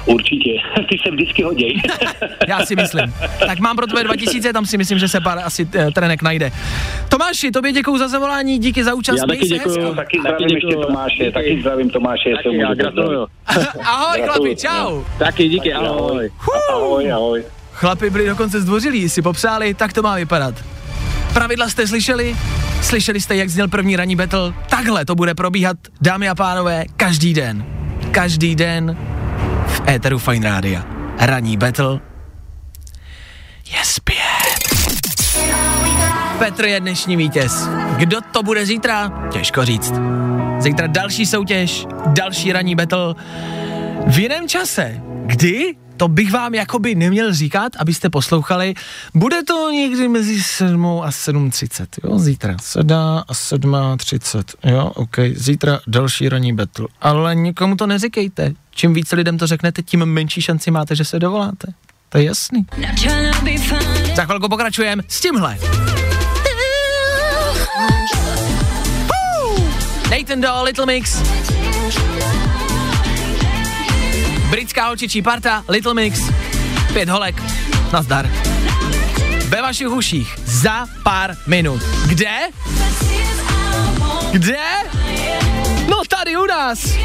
Určitě. 0.04 0.50
Ty 0.88 0.96
se 1.04 1.10
vždycky 1.10 1.42
hoděj. 1.42 1.82
Já 2.48 2.66
si 2.66 2.76
myslím. 2.76 3.14
Tak 3.46 3.58
mám 3.58 3.76
pro 3.76 3.86
tebe 3.86 4.04
2000, 4.04 4.52
tam 4.52 4.66
si 4.66 4.78
myslím, 4.78 4.98
že 4.98 5.08
se 5.08 5.20
pár 5.20 5.38
asi 5.44 5.64
uh, 5.64 5.90
trenek 5.90 6.22
najde. 6.22 6.52
Tomáši, 7.08 7.50
tobě 7.50 7.72
děkuju 7.72 7.98
za 7.98 8.08
zavolání, 8.08 8.58
díky 8.58 8.84
za 8.84 8.94
účast. 8.94 9.18
Já 9.18 9.26
taky 9.26 9.48
hezky. 9.54 9.70
taky 9.96 10.20
zdravím 10.20 10.48
ještě 10.48 10.66
děkuju. 10.68 10.86
Tomáše. 10.86 11.16
Díky. 11.24 11.32
Taky 11.32 11.60
zdravím 11.60 11.90
Tomáše. 11.90 12.28
jestli 12.28 12.44
Taky 12.44 12.56
ho 12.56 12.62
já 12.62 12.68
můžu 12.68 12.78
gratuluju. 12.78 13.26
Ahoj 13.84 14.06
chlapi, 14.06 14.22
Gratuluju. 14.22 14.54
čau. 14.54 15.02
Taky 15.18 15.48
díky, 15.48 15.72
ahoj. 15.72 16.30
Ahoj, 16.72 17.12
ahoj. 17.12 17.44
Chlapi 17.72 18.10
byli 18.10 18.26
dokonce 18.26 18.60
zdvořilí, 18.60 19.08
si 19.08 19.22
popřáli, 19.22 19.74
tak 19.74 19.92
to 19.92 20.02
má 20.02 20.16
vypadat. 20.16 20.54
Pravidla 21.34 21.68
jste 21.68 21.86
slyšeli? 21.86 22.36
Slyšeli 22.82 23.20
jste, 23.20 23.36
jak 23.36 23.48
zněl 23.48 23.68
první 23.68 23.96
ranní 23.96 24.16
battle? 24.16 24.52
Takhle 24.70 25.04
to 25.04 25.14
bude 25.14 25.34
probíhat, 25.34 25.76
dámy 26.00 26.28
a 26.28 26.34
pánové, 26.34 26.84
každý 26.96 27.34
den. 27.34 27.64
Každý 28.10 28.54
den 28.56 28.96
éteru 29.88 30.18
Fine 30.18 30.50
Rádia. 30.50 30.86
Ranní 31.18 31.56
battle 31.56 32.00
je 33.72 33.84
zpět. 33.84 34.60
Petr 36.38 36.64
je 36.64 36.80
dnešní 36.80 37.16
vítěz. 37.16 37.68
Kdo 37.96 38.20
to 38.32 38.42
bude 38.42 38.66
zítra? 38.66 39.28
Těžko 39.32 39.64
říct. 39.64 39.92
Zítra 40.58 40.86
další 40.86 41.26
soutěž, 41.26 41.86
další 42.06 42.52
ranní 42.52 42.74
battle 42.74 43.14
v 44.06 44.18
jiném 44.18 44.48
čase. 44.48 45.00
Kdy? 45.26 45.74
To 45.96 46.08
bych 46.08 46.32
vám 46.32 46.54
jakoby 46.54 46.94
neměl 46.94 47.34
říkat, 47.34 47.72
abyste 47.78 48.10
poslouchali. 48.10 48.74
Bude 49.14 49.42
to 49.42 49.70
někdy 49.70 50.08
mezi 50.08 50.42
7 50.42 50.86
a 50.86 51.10
7.30, 51.10 51.86
jo, 52.04 52.18
zítra. 52.18 52.56
7 52.60 52.92
a 52.92 53.24
7.30, 53.30 54.42
jo, 54.64 54.92
ok. 54.94 55.16
Zítra 55.34 55.80
další 55.86 56.28
ranní 56.28 56.52
battle. 56.52 56.86
Ale 57.00 57.34
nikomu 57.34 57.76
to 57.76 57.86
neříkejte. 57.86 58.54
Čím 58.80 58.94
více 58.94 59.16
lidem 59.16 59.38
to 59.38 59.46
řeknete, 59.46 59.82
tím 59.82 60.04
menší 60.04 60.42
šanci 60.42 60.70
máte, 60.70 60.96
že 60.96 61.04
se 61.04 61.18
dovoláte. 61.18 61.66
To 62.08 62.18
je 62.18 62.24
jasný. 62.24 62.66
Za 64.16 64.24
chvilku 64.24 64.48
pokračujeme 64.48 65.02
s 65.08 65.20
tímhle. 65.20 65.58
Nathan 70.10 70.40
Doe, 70.40 70.62
Little 70.62 70.86
Mix. 70.86 71.22
Britská 74.50 74.86
holčičí 74.86 75.22
parta, 75.22 75.64
Little 75.68 75.94
Mix, 75.94 76.20
pět 76.92 77.08
holek, 77.08 77.42
nazdar. 77.92 78.30
Ve 79.48 79.62
vašich 79.62 79.88
uších 79.88 80.34
za 80.44 80.86
pár 81.02 81.36
minut. 81.46 81.82
Kde? 82.06 82.38
Kde? 84.32 84.66
No 85.88 86.02
tady 86.08 86.36
u 86.36 86.46
nás. 86.46 86.96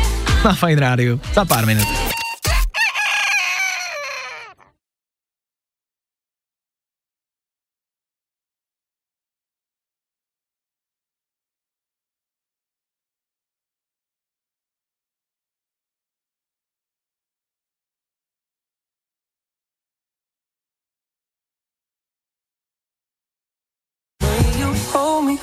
na 0.46 0.54
Fine 0.54 0.78
Radio. 0.80 1.18
Za 1.34 1.46
pár 1.46 1.66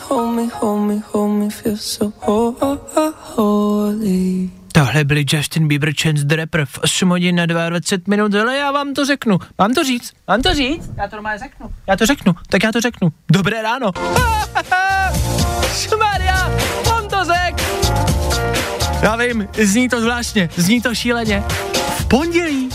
hold 0.08 0.34
me, 0.36 0.46
hold 0.46 0.88
me, 0.88 0.98
hold 0.98 1.30
me, 1.40 1.50
feel 1.50 1.76
so 1.76 2.12
holy. 3.34 4.61
Tohle 4.72 5.04
byli 5.04 5.24
Justin 5.32 5.68
Bieber, 5.68 5.92
Chance 6.02 6.24
the 6.24 6.36
Rapper 6.36 6.64
v 6.64 6.78
8 6.78 7.08
hodin 7.08 7.36
na 7.36 7.46
22 7.46 8.10
minut, 8.10 8.34
ale 8.34 8.56
já 8.56 8.72
vám 8.72 8.94
to 8.94 9.06
řeknu. 9.06 9.38
Mám 9.58 9.74
to 9.74 9.84
říct? 9.84 10.12
Mám 10.28 10.42
to 10.42 10.54
říct? 10.54 10.90
Já 10.96 11.08
to 11.08 11.16
normálně 11.16 11.38
řeknu. 11.38 11.70
Já 11.86 11.96
to 11.96 12.06
řeknu, 12.06 12.34
tak 12.48 12.62
já 12.62 12.72
to 12.72 12.80
řeknu. 12.80 13.12
Dobré 13.32 13.62
ráno. 13.62 13.90
Šmaria, 15.74 16.50
on 16.96 17.08
to 17.08 17.16
řek. 17.24 17.62
Já 19.02 19.16
vím, 19.16 19.48
zní 19.62 19.88
to 19.88 20.00
zvláštně, 20.00 20.48
zní 20.56 20.80
to 20.80 20.94
šíleně. 20.94 21.42
V 21.98 22.06
pondělí, 22.06 22.68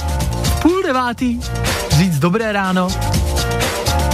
v 0.44 0.62
půl 0.62 0.84
devátý, 0.84 1.40
říct 1.90 2.20
dobré 2.20 2.52
ráno. 2.52 2.88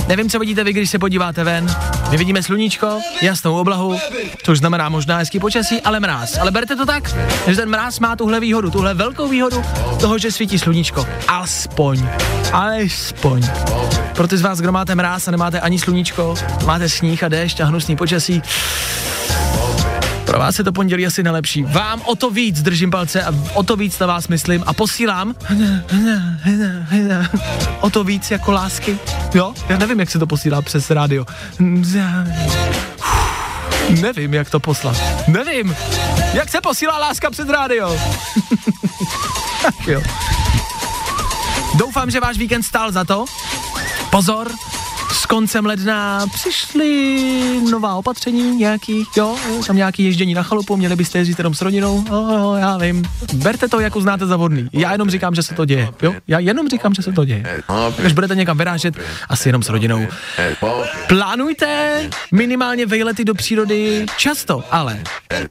Nevím, 0.08 0.30
co 0.30 0.40
vidíte 0.40 0.64
vy, 0.64 0.74
když 0.74 0.90
se 0.90 1.00
podíváte 1.00 1.44
ven. 1.44 1.93
My 2.12 2.18
vidíme 2.18 2.44
sluníčko, 2.44 3.02
jasnou 3.22 3.60
oblahu, 3.60 4.00
což 4.44 4.60
znamená 4.60 4.90
možná 4.90 5.18
hezký 5.18 5.40
počasí, 5.40 5.82
ale 5.82 6.00
mráz. 6.00 6.38
Ale 6.38 6.52
berte 6.52 6.76
to 6.76 6.86
tak, 6.86 7.16
že 7.48 7.56
ten 7.56 7.70
mráz 7.70 8.00
má 8.00 8.16
tuhle 8.16 8.40
výhodu, 8.40 8.72
tuhle 8.72 8.94
velkou 8.94 9.28
výhodu 9.28 9.64
toho, 10.00 10.18
že 10.18 10.32
svítí 10.32 10.60
sluníčko. 10.60 11.08
Alespoň. 11.28 12.06
Alespoň. 12.54 13.42
Pro 14.16 14.28
ty 14.28 14.38
z 14.38 14.42
vás, 14.42 14.62
kdo 14.62 14.72
máte 14.72 14.96
mráz 14.96 15.28
a 15.28 15.32
nemáte 15.32 15.60
ani 15.60 15.80
sluníčko, 15.80 16.36
máte 16.66 16.90
sníh 16.90 17.24
a 17.24 17.28
déšť 17.28 17.62
a 17.62 17.66
hnusný 17.66 17.96
počasí, 17.96 18.42
pro 20.34 20.40
vás 20.40 20.58
je 20.58 20.64
to 20.64 20.72
pondělí 20.72 21.08
asi 21.08 21.24
nejlepší. 21.24 21.64
Vám 21.64 22.02
o 22.06 22.16
to 22.16 22.30
víc 22.30 22.62
držím 22.62 22.92
palce 22.92 23.24
a 23.24 23.34
o 23.54 23.64
to 23.64 23.76
víc 23.76 24.00
na 24.00 24.08
vás 24.08 24.28
myslím 24.28 24.64
a 24.66 24.74
posílám 24.74 25.36
o 27.80 27.90
to 27.90 28.04
víc 28.04 28.32
jako 28.32 28.52
lásky. 28.52 29.00
Jo? 29.34 29.54
Já 29.70 29.78
nevím, 29.78 30.00
jak 30.00 30.10
se 30.10 30.20
to 30.20 30.28
posílá 30.28 30.62
přes 30.62 30.90
rádio. 30.90 31.26
Nevím, 34.02 34.34
jak 34.34 34.50
to 34.50 34.60
poslat. 34.60 34.98
Nevím. 35.28 35.76
Jak 36.34 36.50
se 36.50 36.62
posílá 36.62 36.98
láska 36.98 37.32
přes 37.32 37.50
rádio? 37.50 38.00
tak 39.62 39.88
jo. 39.88 40.02
Doufám, 41.78 42.12
že 42.12 42.20
váš 42.20 42.38
víkend 42.38 42.64
stál 42.64 42.92
za 42.92 43.04
to. 43.04 43.26
Pozor, 44.10 44.52
s 45.24 45.26
koncem 45.26 45.66
ledna 45.66 46.26
přišly 46.34 47.62
nová 47.72 47.96
opatření 47.96 48.56
nějaký, 48.56 49.04
jo, 49.18 49.36
tam 49.68 49.76
nějaký 49.76 50.04
ježdění 50.04 50.34
na 50.34 50.44
chalupu, 50.44 50.78
měli 50.78 50.96
byste 50.96 51.18
jezdit 51.18 51.40
jenom 51.40 51.54
s 51.54 51.62
rodinou, 51.62 52.04
jo, 52.10 52.28
jo, 52.34 52.56
já 52.60 52.78
vím. 52.78 53.04
Berte 53.34 53.68
to, 53.68 53.80
jako 53.80 54.02
znáte 54.02 54.26
za 54.26 54.38
vodný. 54.38 54.70
Já 54.74 54.92
jenom 54.92 55.10
říkám, 55.10 55.36
že 55.36 55.44
se 55.44 55.54
to 55.54 55.66
děje, 55.66 55.90
jo, 56.02 56.14
já 56.28 56.40
jenom 56.40 56.70
říkám, 56.70 56.94
že 56.94 57.02
se 57.02 57.12
to 57.12 57.26
děje. 57.26 57.64
Když 57.98 58.14
budete 58.14 58.36
někam 58.36 58.58
vyrážet, 58.58 58.96
asi 59.30 59.50
jenom 59.50 59.64
s 59.64 59.70
rodinou. 59.70 60.08
Plánujte 61.08 62.00
minimálně 62.32 62.86
vejlety 62.86 63.26
do 63.26 63.34
přírody 63.34 64.06
často, 64.18 64.64
ale 64.72 65.00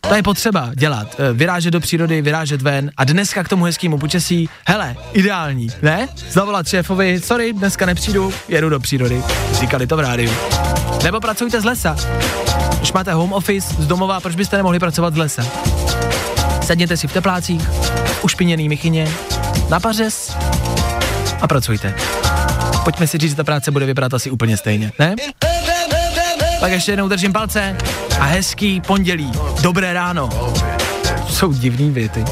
to 0.01 0.15
je 0.15 0.23
potřeba 0.23 0.71
dělat. 0.75 1.17
Eh, 1.19 1.33
Vyrážet 1.33 1.73
do 1.73 1.81
přírody, 1.81 2.23
vyrážet 2.23 2.63
ven 2.63 2.91
a 2.97 3.05
dneska 3.05 3.45
k 3.45 3.49
tomu 3.49 3.65
hezkému 3.65 3.99
počasí, 3.99 4.49
hele, 4.67 4.97
ideální, 5.13 5.69
ne? 5.83 6.09
Zavolat 6.31 6.69
šéfovi, 6.69 7.21
sorry, 7.21 7.53
dneska 7.53 7.87
nepřijdu, 7.87 8.33
jedu 8.49 8.69
do 8.69 8.81
přírody. 8.81 9.23
Říkali 9.73 9.87
to 9.87 9.97
v 9.97 10.01
rádiu. 10.01 10.33
Nebo 11.05 11.21
pracujte 11.21 11.61
z 11.61 11.65
lesa. 11.65 11.97
Když 12.79 12.93
máte 12.93 13.13
home 13.13 13.33
office 13.33 13.75
z 13.79 13.87
domova, 13.87 14.21
proč 14.21 14.35
byste 14.35 14.57
nemohli 14.57 14.79
pracovat 14.79 15.15
z 15.15 15.17
lesa? 15.17 15.43
Sedněte 16.63 16.97
si 16.97 17.09
v 17.09 17.13
teplácích, 17.13 17.71
ušpiněný 18.23 18.69
michyně, 18.69 19.09
na 19.69 19.81
pařez 19.81 20.37
a 21.41 21.49
pracujte. 21.49 21.95
Pojďme 22.85 23.07
si 23.07 23.19
říct, 23.19 23.31
že 23.31 23.37
ta 23.37 23.45
práce 23.45 23.71
bude 23.71 23.87
vypadat 23.87 24.15
asi 24.15 24.31
úplně 24.31 24.57
stejně, 24.57 24.93
ne? 24.99 25.15
Tak 26.61 26.73
ještě 26.73 26.93
jednou 26.93 27.09
držím 27.09 27.33
palce 27.33 27.77
a 28.21 28.25
hezký 28.25 28.81
pondělí. 28.81 29.33
Dobré 29.63 29.93
ráno. 29.93 30.31
Jsou 31.29 31.53
divný 31.53 31.91
věty. 31.91 32.25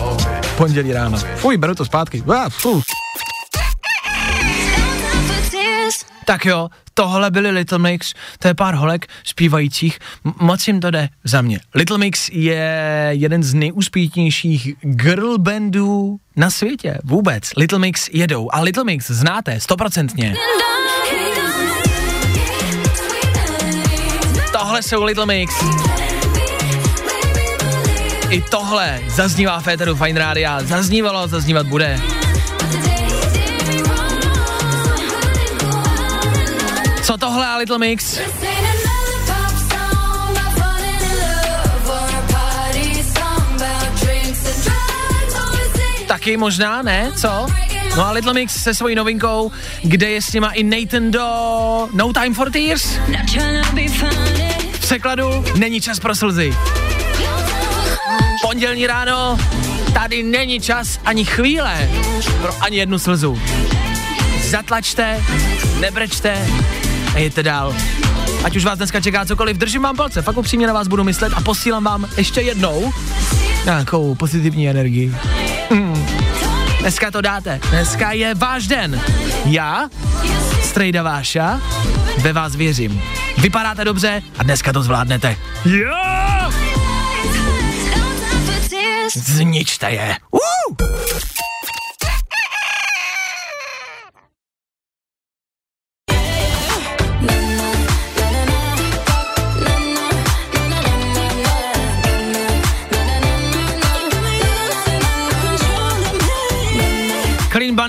Pondělí 0.57 0.93
ráno. 0.93 1.18
Fuj, 1.36 1.57
beru 1.57 1.74
to 1.74 1.84
zpátky. 1.84 2.22
Ah, 2.28 2.49
fuh. 2.49 2.89
Tak 6.31 6.47
jo, 6.47 6.68
tohle 6.95 7.31
byly 7.31 7.51
Little 7.51 7.78
Mix, 7.78 8.14
to 8.39 8.49
je 8.49 8.55
pár 8.55 8.74
holek 8.74 9.07
zpívajících, 9.24 9.99
moc 10.41 10.68
jim 10.68 10.81
to 10.81 10.91
jde 10.91 11.09
za 11.24 11.43
mě. 11.43 11.61
Little 11.74 11.99
Mix 11.99 12.28
je 12.33 12.72
jeden 13.11 13.43
z 13.43 13.55
nejúspěšnějších 13.55 14.74
girl 14.81 15.39
bandů 15.39 16.20
na 16.37 16.51
světě, 16.51 16.99
vůbec. 17.05 17.51
Little 17.57 17.78
Mix 17.78 18.09
jedou 18.12 18.49
a 18.53 18.61
Little 18.61 18.85
Mix 18.85 19.11
znáte, 19.11 19.61
stoprocentně. 19.61 20.35
Tohle 24.53 24.83
jsou 24.83 25.05
Little 25.05 25.26
Mix. 25.26 25.55
I 28.31 28.43
tohle 28.51 29.01
zaznívá 29.09 29.61
Féteru 29.61 29.97
Fine 29.97 30.20
Rádia, 30.20 30.62
zaznívalo, 30.62 31.28
zaznívat 31.28 31.66
bude. 31.66 32.19
Co 37.11 37.18
tohle 37.18 37.46
a 37.46 37.56
Little 37.56 37.78
Mix? 37.78 38.18
Taky 46.06 46.36
možná, 46.36 46.82
ne? 46.82 47.12
Co? 47.16 47.46
No 47.96 48.06
a 48.06 48.11
Little 48.11 48.32
Mix 48.32 48.62
se 48.62 48.74
svojí 48.74 48.94
novinkou, 48.94 49.52
kde 49.82 50.11
je 50.11 50.22
s 50.22 50.32
nima 50.32 50.50
i 50.50 50.62
Nathan 50.62 51.11
do 51.11 51.88
No 51.92 52.12
Time 52.12 52.34
for 52.34 52.50
Tears. 52.50 52.98
V 54.72 54.80
překladu 54.80 55.44
není 55.56 55.80
čas 55.80 56.00
pro 56.00 56.14
slzy. 56.14 56.54
Pondělní 58.42 58.86
ráno, 58.86 59.38
tady 59.94 60.22
není 60.22 60.61
čas 60.61 60.98
ani 61.04 61.24
chvíle 61.24 61.88
pro 62.42 62.54
ani 62.61 62.76
jednu 62.76 62.98
slzu. 62.98 63.40
Zatlačte, 64.50 65.24
nebrečte 65.80 66.46
a 67.14 67.18
jděte 67.18 67.42
dál. 67.42 67.74
Ať 68.44 68.56
už 68.56 68.64
vás 68.64 68.78
dneska 68.78 69.00
čeká 69.00 69.24
cokoliv, 69.24 69.56
držím 69.56 69.82
vám 69.82 69.96
palce, 69.96 70.22
fakt 70.22 70.36
upřímně 70.36 70.66
na 70.66 70.72
vás 70.72 70.88
budu 70.88 71.04
myslet 71.04 71.32
a 71.36 71.40
posílám 71.40 71.84
vám 71.84 72.08
ještě 72.16 72.40
jednou 72.40 72.92
nějakou 73.64 74.14
pozitivní 74.14 74.68
energii. 74.68 75.14
Mm. 75.70 76.06
Dneska 76.80 77.11
to 77.11 77.20
dáte, 77.20 77.61
dneska 77.70 78.12
je 78.12 78.34
váš 78.34 78.66
den. 78.66 79.00
Já, 79.44 79.88
Strejda 80.62 81.02
Váša, 81.02 81.61
ve 82.18 82.32
vás 82.32 82.56
věřím. 82.56 83.02
Vypadáte 83.38 83.84
dobře 83.84 84.22
a 84.38 84.42
dneska 84.42 84.72
to 84.72 84.82
zvládnete. 84.82 85.36
Jo! 85.64 86.50
Zničte 89.14 89.90
je. 89.90 90.16
Uh! 90.30 90.40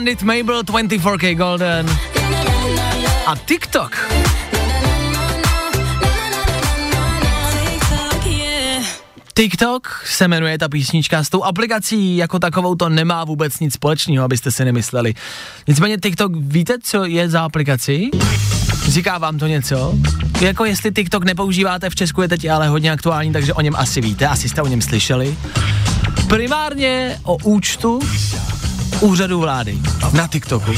Bandit, 0.02 0.24
Mabel, 0.24 0.64
24K 0.64 1.36
Golden 1.36 1.86
a 3.26 3.36
TikTok. 3.46 4.12
TikTok 9.34 10.04
se 10.06 10.28
jmenuje 10.28 10.58
ta 10.58 10.70
písnička, 10.70 11.24
s 11.24 11.30
tou 11.30 11.44
aplikací 11.44 12.18
jako 12.18 12.40
takovou 12.40 12.76
to 12.76 12.90
nemá 12.90 13.24
vůbec 13.24 13.60
nic 13.60 13.74
společného, 13.74 14.26
abyste 14.26 14.52
si 14.52 14.66
nemysleli. 14.66 15.14
Nicméně 15.68 15.98
TikTok, 15.98 16.32
víte, 16.36 16.76
co 16.84 17.06
je 17.06 17.30
za 17.30 17.42
aplikaci? 17.42 18.10
Říká 18.88 19.18
vám 19.18 19.38
to 19.38 19.48
něco? 19.48 19.96
Jako 20.42 20.66
jestli 20.66 20.92
TikTok 20.92 21.24
nepoužíváte 21.24 21.90
v 21.90 21.96
Česku, 21.96 22.22
je 22.22 22.28
teď 22.28 22.50
ale 22.50 22.68
hodně 22.68 22.92
aktuální, 22.92 23.34
takže 23.34 23.54
o 23.54 23.62
něm 23.62 23.76
asi 23.78 24.02
víte, 24.02 24.28
asi 24.28 24.50
jste 24.50 24.62
o 24.62 24.68
něm 24.68 24.82
slyšeli. 24.82 25.38
Primárně 26.28 27.20
o 27.24 27.38
účtu 27.44 28.00
úřadu 29.02 29.40
vlády 29.40 29.78
na 30.12 30.28
TikToku. 30.28 30.72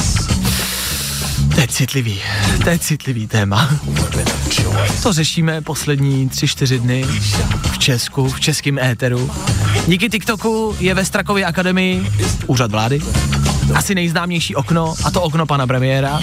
To 1.56 1.62
je 1.62 1.68
citlivý, 1.68 2.20
to 2.64 2.70
je 2.70 2.80
citlivý 2.80 3.28
téma. 3.28 3.70
To 5.04 5.14
řešíme 5.14 5.62
poslední 5.62 6.30
tři, 6.30 6.48
čtyři 6.48 6.80
dny 6.80 7.04
v 7.72 7.78
Česku, 7.78 8.30
v 8.30 8.40
českém 8.40 8.80
éteru. 8.80 9.32
Díky 9.88 10.10
TikToku 10.10 10.76
je 10.80 10.94
ve 10.94 11.06
Strakově 11.06 11.46
akademii 11.46 12.12
úřad 12.48 12.72
vlády. 12.72 13.02
Asi 13.74 13.96
nejznámější 13.96 14.56
okno, 14.56 14.94
a 15.04 15.12
to 15.12 15.22
okno 15.22 15.46
pana 15.46 15.68
premiéra. 15.68 16.20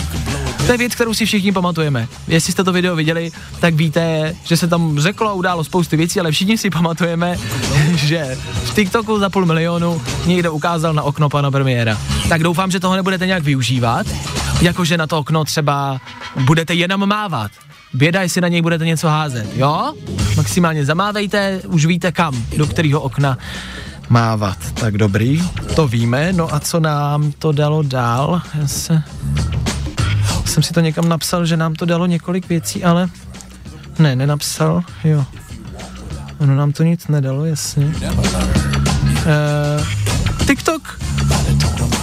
To 0.66 0.72
je 0.72 0.78
věc, 0.78 0.94
kterou 0.94 1.14
si 1.14 1.26
všichni 1.26 1.52
pamatujeme. 1.52 2.08
Jestli 2.28 2.52
jste 2.52 2.64
to 2.64 2.72
video 2.72 2.96
viděli, 2.96 3.30
tak 3.61 3.74
víte, 3.74 4.34
že 4.44 4.56
se 4.56 4.68
tam 4.68 5.00
řeklo 5.00 5.28
a 5.28 5.32
událo 5.32 5.64
spoustu 5.64 5.96
věcí, 5.96 6.20
ale 6.20 6.32
všichni 6.32 6.58
si 6.58 6.70
pamatujeme, 6.70 7.36
že 7.94 8.38
v 8.64 8.74
TikToku 8.74 9.18
za 9.18 9.30
půl 9.30 9.46
milionu 9.46 10.02
někdo 10.26 10.52
ukázal 10.52 10.94
na 10.94 11.02
okno 11.02 11.28
pana 11.28 11.50
premiéra. 11.50 11.98
Tak 12.28 12.42
doufám, 12.42 12.70
že 12.70 12.80
toho 12.80 12.96
nebudete 12.96 13.26
nějak 13.26 13.42
využívat, 13.42 14.06
jakože 14.61 14.96
na 14.96 15.06
to 15.06 15.18
okno 15.18 15.44
třeba 15.44 16.00
budete 16.44 16.74
jenom 16.74 17.08
mávat. 17.08 17.50
Běda, 17.94 18.22
jestli 18.22 18.40
na 18.40 18.48
něj 18.48 18.62
budete 18.62 18.86
něco 18.86 19.08
házet, 19.08 19.56
jo? 19.56 19.92
Maximálně 20.36 20.84
zamávejte, 20.84 21.61
už 21.66 21.86
víte 21.86 22.12
kam, 22.12 22.44
do 22.56 22.66
kterého 22.66 23.00
okna 23.00 23.38
mávat. 24.08 24.58
Tak 24.74 24.98
dobrý, 24.98 25.42
to 25.76 25.88
víme, 25.88 26.32
no 26.32 26.54
a 26.54 26.61
co 26.61 26.80
nám 26.80 27.32
to 27.32 27.52
dalo 27.52 27.82
dál? 27.82 28.42
Já 28.61 28.66
se... 28.66 29.02
Jsem 30.51 30.62
si 30.62 30.72
to 30.72 30.80
někam 30.80 31.09
napsal, 31.09 31.46
že 31.46 31.57
nám 31.57 31.74
to 31.74 31.84
dalo 31.84 32.07
několik 32.07 32.48
věcí, 32.48 32.84
ale... 32.84 33.09
Ne, 33.98 34.16
nenapsal, 34.16 34.82
jo. 35.05 35.24
Ono 36.38 36.57
nám 36.57 36.72
to 36.72 36.82
nic 36.82 37.09
nedalo, 37.09 37.44
jasně. 37.44 37.86
Uh, 37.86 37.94
TikTok 40.46 40.98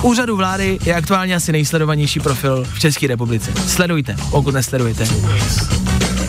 Úřadu 0.01 0.37
vlády 0.37 0.79
je 0.85 0.95
aktuálně 0.95 1.35
asi 1.35 1.51
nejsledovanější 1.51 2.19
profil 2.19 2.65
v 2.73 2.79
České 2.79 3.07
republice. 3.07 3.51
Sledujte, 3.67 4.15
pokud 4.31 4.53
nesledujete. 4.53 5.07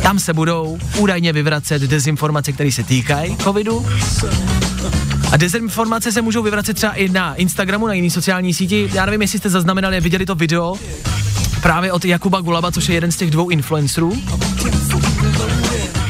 Tam 0.02 0.18
se 0.18 0.34
budou 0.34 0.78
údajně 0.96 1.32
vyvracet 1.32 1.82
dezinformace, 1.82 2.52
které 2.52 2.72
se 2.72 2.82
týkají 2.82 3.36
covidu. 3.36 3.86
A 5.32 5.36
dezinformace 5.36 6.12
se 6.12 6.22
můžou 6.22 6.42
vyvracet 6.42 6.74
třeba 6.74 6.92
i 6.92 7.08
na 7.08 7.34
Instagramu, 7.34 7.86
na 7.86 7.92
jiný 7.92 8.10
sociální 8.10 8.54
síti. 8.54 8.90
Já 8.92 9.06
nevím, 9.06 9.22
jestli 9.22 9.38
jste 9.38 9.50
zaznamenali, 9.50 10.00
viděli 10.00 10.26
to 10.26 10.34
video 10.34 10.76
právě 11.62 11.92
od 11.92 12.04
Jakuba 12.04 12.40
Gulaba, 12.40 12.72
což 12.72 12.88
je 12.88 12.94
jeden 12.94 13.12
z 13.12 13.16
těch 13.16 13.30
dvou 13.30 13.48
influencerů. 13.48 14.12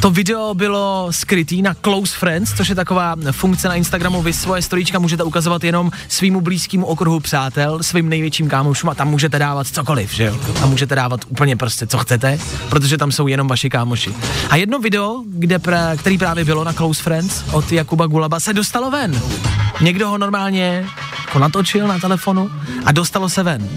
To 0.00 0.10
video 0.10 0.54
bylo 0.54 1.08
skrytý 1.10 1.62
na 1.62 1.74
Close 1.74 2.16
Friends, 2.16 2.52
což 2.56 2.68
je 2.68 2.74
taková 2.74 3.16
funkce 3.30 3.68
na 3.68 3.74
Instagramu. 3.74 4.22
Vy 4.22 4.32
svoje 4.32 4.62
storíčka 4.62 4.98
můžete 4.98 5.22
ukazovat 5.22 5.64
jenom 5.64 5.90
svýmu 6.08 6.40
blízkému 6.40 6.86
okruhu 6.86 7.20
přátel, 7.20 7.82
svým 7.82 8.08
největším 8.08 8.48
kámošům 8.48 8.90
a 8.90 8.94
tam 8.94 9.08
můžete 9.08 9.38
dávat 9.38 9.66
cokoliv, 9.66 10.14
že 10.14 10.24
jo? 10.24 10.36
A 10.62 10.66
můžete 10.66 10.94
dávat 10.94 11.20
úplně 11.28 11.56
prostě 11.56 11.86
co 11.86 11.98
chcete, 11.98 12.38
protože 12.68 12.98
tam 12.98 13.12
jsou 13.12 13.26
jenom 13.26 13.48
vaši 13.48 13.70
kámoši. 13.70 14.14
A 14.50 14.56
jedno 14.56 14.78
video, 14.78 15.22
kde 15.26 15.58
pra, 15.58 15.96
který 15.96 16.18
právě 16.18 16.44
bylo 16.44 16.64
na 16.64 16.72
Close 16.72 17.02
Friends 17.02 17.44
od 17.52 17.72
Jakuba 17.72 18.06
Gulaba, 18.06 18.40
se 18.40 18.52
dostalo 18.52 18.90
ven. 18.90 19.20
Někdo 19.80 20.08
ho 20.08 20.18
normálně 20.18 20.86
jako 21.28 21.38
natočil 21.38 21.86
na 21.88 21.98
telefonu 21.98 22.50
a 22.84 22.92
dostalo 22.92 23.28
se 23.28 23.42
ven. 23.42 23.68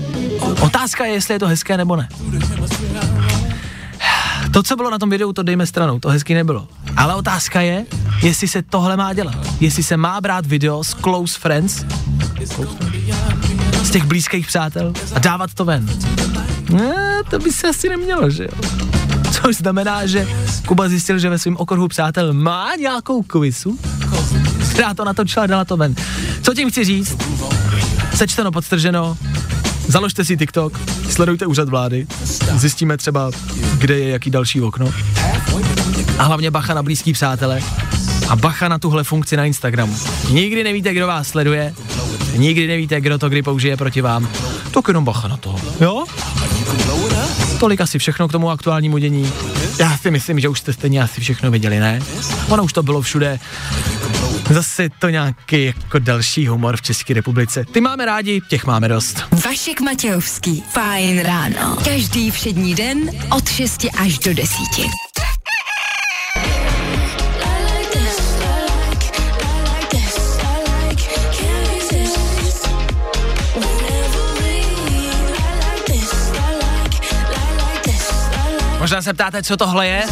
Otázka 0.61 1.05
je, 1.05 1.13
jestli 1.13 1.33
je 1.33 1.39
to 1.39 1.47
hezké 1.47 1.77
nebo 1.77 1.95
ne. 1.95 2.07
To, 4.51 4.63
co 4.63 4.75
bylo 4.75 4.89
na 4.89 4.99
tom 4.99 5.09
videu, 5.09 5.33
to 5.33 5.43
dejme 5.43 5.65
stranou, 5.65 5.99
to 5.99 6.09
hezky 6.09 6.33
nebylo. 6.33 6.67
Ale 6.97 7.15
otázka 7.15 7.61
je, 7.61 7.85
jestli 8.21 8.47
se 8.47 8.61
tohle 8.61 8.97
má 8.97 9.13
dělat. 9.13 9.35
Jestli 9.59 9.83
se 9.83 9.97
má 9.97 10.21
brát 10.21 10.45
video 10.45 10.83
z 10.83 10.93
close 10.93 11.39
friends, 11.39 11.85
z 13.83 13.91
těch 13.91 14.03
blízkých 14.03 14.47
přátel 14.47 14.93
a 15.15 15.19
dávat 15.19 15.53
to 15.53 15.65
ven. 15.65 15.89
Ne, 16.69 17.21
to 17.29 17.39
by 17.39 17.51
se 17.51 17.67
asi 17.67 17.89
nemělo, 17.89 18.29
že 18.29 18.43
jo. 18.43 18.69
Což 19.31 19.55
znamená, 19.55 20.05
že 20.05 20.27
Kuba 20.67 20.89
zjistil, 20.89 21.19
že 21.19 21.29
ve 21.29 21.39
svém 21.39 21.57
okruhu 21.57 21.87
přátel 21.87 22.33
má 22.33 22.75
nějakou 22.79 23.21
kvisu, 23.21 23.79
která 24.71 24.93
to 24.93 25.05
natočila 25.05 25.47
dala 25.47 25.65
to 25.65 25.77
ven. 25.77 25.95
Co 26.41 26.53
tím 26.53 26.69
chci 26.71 26.83
říct? 26.83 27.17
Sečteno, 28.15 28.51
podstrženo, 28.51 29.17
Založte 29.87 30.25
si 30.25 30.37
TikTok, 30.37 30.79
sledujte 31.09 31.45
úřad 31.45 31.69
vlády, 31.69 32.07
zjistíme 32.55 32.97
třeba, 32.97 33.31
kde 33.77 33.99
je 33.99 34.09
jaký 34.09 34.29
další 34.31 34.61
okno. 34.61 34.93
A 36.17 36.23
hlavně 36.23 36.51
bacha 36.51 36.73
na 36.73 36.83
blízký 36.83 37.13
přátele 37.13 37.61
a 38.29 38.35
bacha 38.35 38.67
na 38.67 38.79
tuhle 38.79 39.03
funkci 39.03 39.37
na 39.37 39.45
Instagramu. 39.45 39.95
Nikdy 40.29 40.63
nevíte, 40.63 40.93
kdo 40.93 41.07
vás 41.07 41.27
sleduje, 41.27 41.73
nikdy 42.35 42.67
nevíte, 42.67 43.01
kdo 43.01 43.17
to 43.17 43.29
kdy 43.29 43.41
použije 43.41 43.77
proti 43.77 44.01
vám. 44.01 44.29
Tak 44.71 44.87
jenom 44.87 45.05
bacha 45.05 45.27
na 45.27 45.37
to, 45.37 45.55
jo? 45.79 46.05
Tolik 47.59 47.81
asi 47.81 47.99
všechno 47.99 48.27
k 48.27 48.31
tomu 48.31 48.49
aktuálnímu 48.49 48.97
dění. 48.97 49.31
Já 49.79 49.97
si 49.97 50.11
myslím, 50.11 50.39
že 50.39 50.49
už 50.49 50.59
jste 50.59 50.73
stejně 50.73 51.03
asi 51.03 51.21
všechno 51.21 51.51
viděli, 51.51 51.79
ne? 51.79 51.99
Ono 52.49 52.63
už 52.63 52.73
to 52.73 52.83
bylo 52.83 53.01
všude. 53.01 53.39
Zase 54.51 54.89
to 54.99 55.09
nějaký 55.09 55.65
jako 55.65 55.99
další 55.99 56.47
humor 56.47 56.77
v 56.77 56.81
České 56.81 57.13
republice. 57.13 57.65
Ty 57.71 57.81
máme 57.81 58.05
rádi, 58.05 58.41
těch 58.49 58.65
máme 58.65 58.87
dost. 58.87 59.23
Vašek 59.45 59.81
Matějovský. 59.81 60.63
Fajn 60.69 61.19
ráno. 61.19 61.77
Každý 61.85 62.31
všední 62.31 62.75
den 62.75 63.11
od 63.35 63.49
6 63.49 63.85
až 63.97 64.19
do 64.19 64.33
10. 64.33 64.57
Možná 78.79 79.01
se 79.01 79.13
ptáte, 79.13 79.43
co 79.43 79.57
tohle 79.57 79.87
je? 79.87 80.03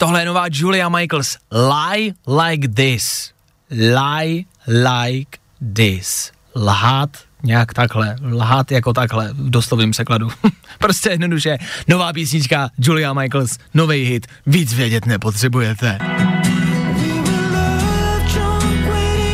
Tohle 0.00 0.20
je 0.20 0.26
nová 0.26 0.44
Julia 0.52 0.88
Michaels. 0.88 1.36
Lie 1.50 2.12
like 2.46 2.68
this. 2.68 3.32
Lie 3.70 4.44
like 4.66 5.38
this. 5.74 6.32
Lhát 6.56 7.10
nějak 7.42 7.74
takhle. 7.74 8.16
Lhát 8.32 8.72
jako 8.72 8.92
takhle 8.92 9.32
v 9.32 9.50
doslovném 9.50 9.90
překladu. 9.90 10.28
prostě 10.78 11.10
jednoduše. 11.10 11.58
Nová 11.88 12.12
písnička 12.12 12.70
Julia 12.78 13.12
Michaels. 13.12 13.58
Nový 13.74 14.04
hit. 14.04 14.26
Víc 14.46 14.74
vědět 14.74 15.06
nepotřebujete. 15.06 15.98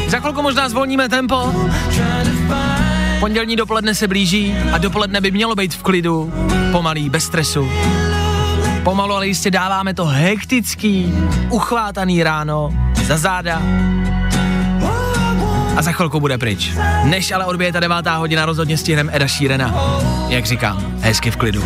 Za 0.09 0.19
chvilku 0.19 0.43
možná 0.43 0.69
zvolníme 0.69 1.09
tempo. 1.09 1.69
Pondělní 3.21 3.57
dopoledne 3.57 3.95
se 3.95 4.09
blíží 4.09 4.55
a 4.73 4.79
dopoledne 4.79 5.21
by 5.21 5.31
mělo 5.31 5.55
být 5.55 5.75
v 5.75 5.83
klidu, 5.83 6.33
pomalý, 6.73 7.11
bez 7.11 7.25
stresu. 7.25 7.69
Pomalu, 8.87 9.15
ale 9.15 9.27
jistě 9.27 9.51
dáváme 9.51 9.95
to 9.95 10.05
hektický, 10.05 11.15
uchvátaný 11.51 12.23
ráno 12.23 12.71
za 13.05 13.19
záda 13.19 13.63
a 15.77 15.83
za 15.83 15.93
chvilku 15.93 16.21
bude 16.21 16.39
pryč. 16.39 16.71
Než 17.05 17.33
ale 17.33 17.45
odbije 17.45 17.73
ta 17.73 17.81
devátá 17.81 18.17
hodina, 18.17 18.47
rozhodně 18.47 18.79
stihneme 18.79 19.13
Eda 19.15 19.27
Šírena. 19.29 19.75
Jak 20.29 20.47
říkám, 20.47 20.95
hezky 21.01 21.31
v 21.31 21.37
klidu. 21.37 21.63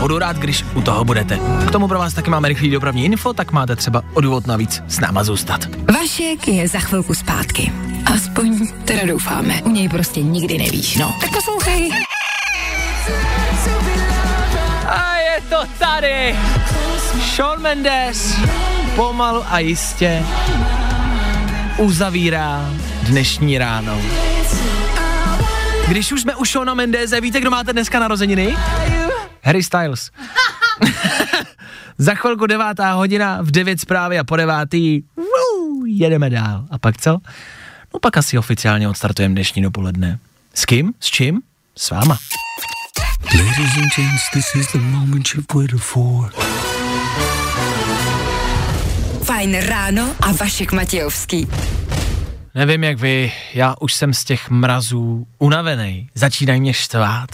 Budu 0.00 0.18
rád, 0.18 0.36
když 0.36 0.64
u 0.74 0.82
toho 0.82 1.04
budete. 1.04 1.38
K 1.68 1.70
tomu 1.70 1.88
pro 1.88 1.98
vás 1.98 2.14
taky 2.14 2.30
máme 2.30 2.48
rychlý 2.48 2.70
dopravní 2.70 3.04
info, 3.04 3.32
tak 3.32 3.52
máte 3.52 3.76
třeba 3.76 4.02
o 4.14 4.20
důvod 4.20 4.46
navíc 4.46 4.82
s 4.88 5.00
náma 5.00 5.24
zůstat. 5.24 5.60
Vašek 5.94 6.48
je 6.48 6.68
za 6.68 6.78
chvilku 6.78 7.14
zpátky. 7.14 7.72
Aspoň 8.14 8.68
teda 8.84 9.06
doufáme. 9.06 9.62
U 9.62 9.70
něj 9.70 9.88
prostě 9.88 10.22
nikdy 10.22 10.58
nevíš, 10.58 10.96
no. 10.96 11.14
Tak 11.20 11.30
poslouchej. 11.30 11.90
To 15.52 15.68
tady! 15.78 16.36
Shawn 17.36 17.62
Mendes 17.62 18.36
pomalu 18.96 19.44
a 19.48 19.58
jistě 19.58 20.22
uzavírá 21.78 22.70
dnešní 23.02 23.58
ráno. 23.58 24.02
Když 25.88 26.12
už 26.12 26.20
jsme 26.20 26.34
u 26.34 26.44
Shona 26.44 26.74
Mendeze, 26.74 27.20
víte, 27.20 27.40
kdo 27.40 27.50
máte 27.50 27.72
dneska 27.72 28.00
narozeniny? 28.00 28.56
Harry 29.42 29.62
Styles. 29.62 30.10
Za 31.98 32.14
chvilku 32.14 32.46
devátá 32.46 32.92
hodina, 32.92 33.38
v 33.42 33.50
devět 33.50 33.80
zprávy 33.80 34.18
a 34.18 34.24
po 34.24 34.36
devátý 34.36 35.02
wuu, 35.16 35.84
jedeme 35.86 36.30
dál. 36.30 36.64
A 36.70 36.78
pak 36.78 36.96
co? 37.00 37.18
No 37.94 38.00
pak 38.00 38.16
asi 38.16 38.38
oficiálně 38.38 38.88
odstartujeme 38.88 39.34
dnešní 39.34 39.62
dopoledne. 39.62 40.18
S 40.54 40.64
kým? 40.64 40.92
S 41.00 41.06
čím? 41.06 41.42
S 41.78 41.90
váma. 41.90 42.18
Ladies 43.30 43.76
and 43.76 43.90
gents, 43.96 44.30
this 44.34 44.54
is 44.54 44.72
the 44.72 44.78
moment 44.78 45.34
you've 45.34 45.46
waited 45.54 45.80
for. 45.80 46.30
Fajn 49.24 49.60
ráno 49.66 50.14
a 50.20 50.32
Vašek 50.32 50.72
Matějovský. 50.72 51.48
Nevím 52.54 52.84
jak 52.84 52.98
vy, 52.98 53.32
já 53.54 53.74
už 53.80 53.94
jsem 53.94 54.14
z 54.14 54.24
těch 54.24 54.50
mrazů 54.50 55.26
unavený. 55.38 56.08
Začínají 56.14 56.60
mě 56.60 56.74
štvát. 56.74 57.30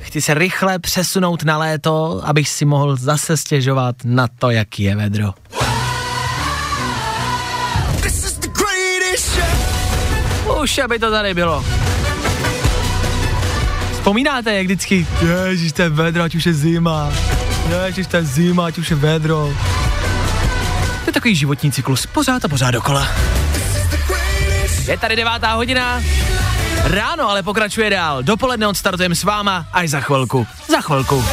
Chci 0.00 0.20
se 0.20 0.34
rychle 0.34 0.78
přesunout 0.78 1.44
na 1.44 1.58
léto, 1.58 2.20
abych 2.24 2.48
si 2.48 2.64
mohl 2.64 2.96
zase 2.96 3.36
stěžovat 3.36 3.96
na 4.04 4.28
to, 4.38 4.50
jaký 4.50 4.82
je 4.82 4.96
vedro. 4.96 5.34
Už 10.62 10.78
aby 10.78 10.98
to 10.98 11.10
tady 11.10 11.34
bylo. 11.34 11.64
Vzpomínáte, 14.00 14.54
jak 14.54 14.66
vždycky, 14.66 15.06
ježiš, 15.46 15.72
to 15.72 15.82
je 15.82 15.88
vedro, 15.88 16.22
ať 16.22 16.34
už 16.34 16.46
je 16.46 16.54
zima. 16.54 17.12
Ježiš, 17.68 18.06
to 18.06 18.16
je 18.16 18.24
zima, 18.24 18.66
ať 18.66 18.78
už 18.78 18.90
je 18.90 18.96
vedro. 18.96 19.52
To 21.04 21.06
je 21.06 21.12
takový 21.12 21.34
životní 21.34 21.72
cyklus, 21.72 22.06
pořád 22.06 22.44
a 22.44 22.48
pořád 22.48 22.70
dokola. 22.70 23.08
Je 24.88 24.98
tady 24.98 25.16
devátá 25.16 25.52
hodina, 25.52 26.02
ráno 26.84 27.28
ale 27.28 27.42
pokračuje 27.42 27.90
dál. 27.90 28.22
Dopoledne 28.22 28.68
odstartujeme 28.68 29.14
s 29.14 29.24
váma 29.24 29.66
až 29.72 29.90
za 29.90 30.00
chvilku. 30.00 30.46
Za 30.68 30.80
chvilku. 30.80 31.24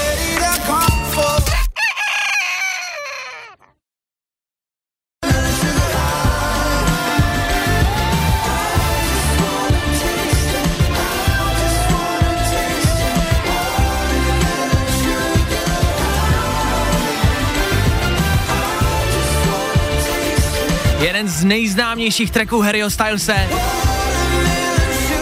Jeden 21.18 21.32
z 21.32 21.44
nejznámějších 21.44 22.32
tracků 22.32 22.62
Harryho 22.62 22.90
Stylese. 22.90 23.50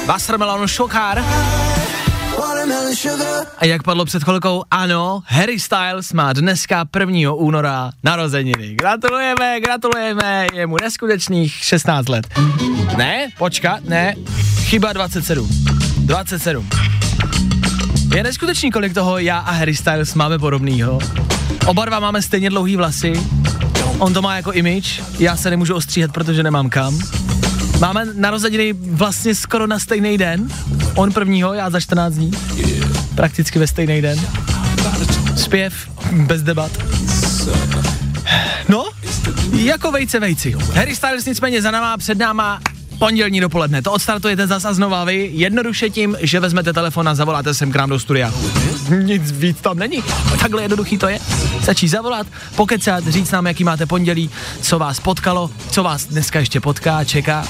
Wassermelon 0.06 0.68
Sugar. 0.68 1.24
A 3.58 3.66
jak 3.66 3.84
padlo 3.84 4.06
před 4.06 4.24
chvilkou, 4.24 4.64
ano, 4.72 5.24
Harry 5.26 5.60
Styles 5.60 6.14
má 6.14 6.34
dneska 6.34 6.86
1. 7.00 7.34
února 7.34 7.92
narozeniny. 8.04 8.76
Gratulujeme, 8.76 9.60
gratulujeme, 9.60 10.48
je 10.54 10.68
mu 10.68 10.76
neskutečných 10.82 11.54
16 11.54 12.10
let. 12.10 12.28
Ne, 12.98 13.30
počkat, 13.38 13.84
ne, 13.84 14.16
chyba 14.64 14.94
27. 14.94 15.50
27. 15.98 16.70
Je 18.16 18.24
neskutečný, 18.24 18.72
kolik 18.72 18.94
toho 18.94 19.18
já 19.18 19.38
a 19.38 19.52
Harry 19.52 19.76
Styles 19.76 20.14
máme 20.14 20.40
podobnýho. 20.40 21.00
Oba 21.66 21.86
dva 21.86 22.00
máme 22.00 22.22
stejně 22.22 22.50
dlouhý 22.50 22.76
vlasy. 22.76 23.14
On 24.00 24.14
to 24.14 24.22
má 24.22 24.36
jako 24.36 24.52
image, 24.52 25.02
já 25.20 25.36
se 25.36 25.50
nemůžu 25.50 25.76
ostříhat, 25.76 26.12
protože 26.12 26.44
nemám 26.44 26.70
kam. 26.70 27.00
Máme 27.80 28.06
narozeniny 28.14 28.74
vlastně 28.74 29.36
skoro 29.36 29.68
na 29.68 29.80
stejný 29.80 30.18
den. 30.18 30.50
On 30.96 31.12
prvního, 31.12 31.54
já 31.54 31.70
za 31.70 31.80
14 31.80 32.14
dní. 32.14 32.32
Prakticky 33.16 33.60
ve 33.60 33.68
stejný 33.68 34.02
den. 34.02 34.20
Zpěv, 35.36 35.74
bez 36.12 36.44
debat. 36.44 36.72
No, 38.70 38.86
jako 39.52 39.92
vejce 39.92 40.20
vejci. 40.20 40.56
Harry 40.74 40.96
Styles 40.96 41.26
nicméně 41.26 41.62
za 41.62 41.72
náma, 41.72 41.98
před 41.98 42.18
náma 42.18 42.60
pondělní 43.00 43.40
dopoledne. 43.40 43.82
To 43.82 43.92
odstartujete 43.92 44.48
zase 44.48 44.74
znova 44.74 45.04
vy, 45.04 45.30
jednoduše 45.34 45.90
tím, 45.90 46.18
že 46.20 46.40
vezmete 46.40 46.74
telefon 46.74 47.10
a 47.10 47.16
zavoláte 47.16 47.54
sem 47.54 47.72
k 47.72 47.76
nám 47.76 47.90
do 47.90 48.00
studia. 48.00 48.34
Nic 48.90 49.32
víc 49.32 49.62
tam 49.62 49.80
není. 49.80 50.04
Takhle 50.40 50.62
jednoduchý 50.62 50.98
to 50.98 51.08
je. 51.08 51.20
Stačí 51.64 51.88
zavolat, 51.88 52.28
pokecat, 52.56 53.08
říct 53.08 53.32
nám, 53.32 53.48
jaký 53.48 53.64
máte 53.64 53.86
pondělí, 53.86 54.30
co 54.62 54.80
vás 54.80 55.00
potkalo, 55.00 55.50
co 55.72 55.84
vás 55.84 56.06
dneska 56.06 56.40
ještě 56.40 56.60
potká, 56.60 57.04
čeká. 57.04 57.46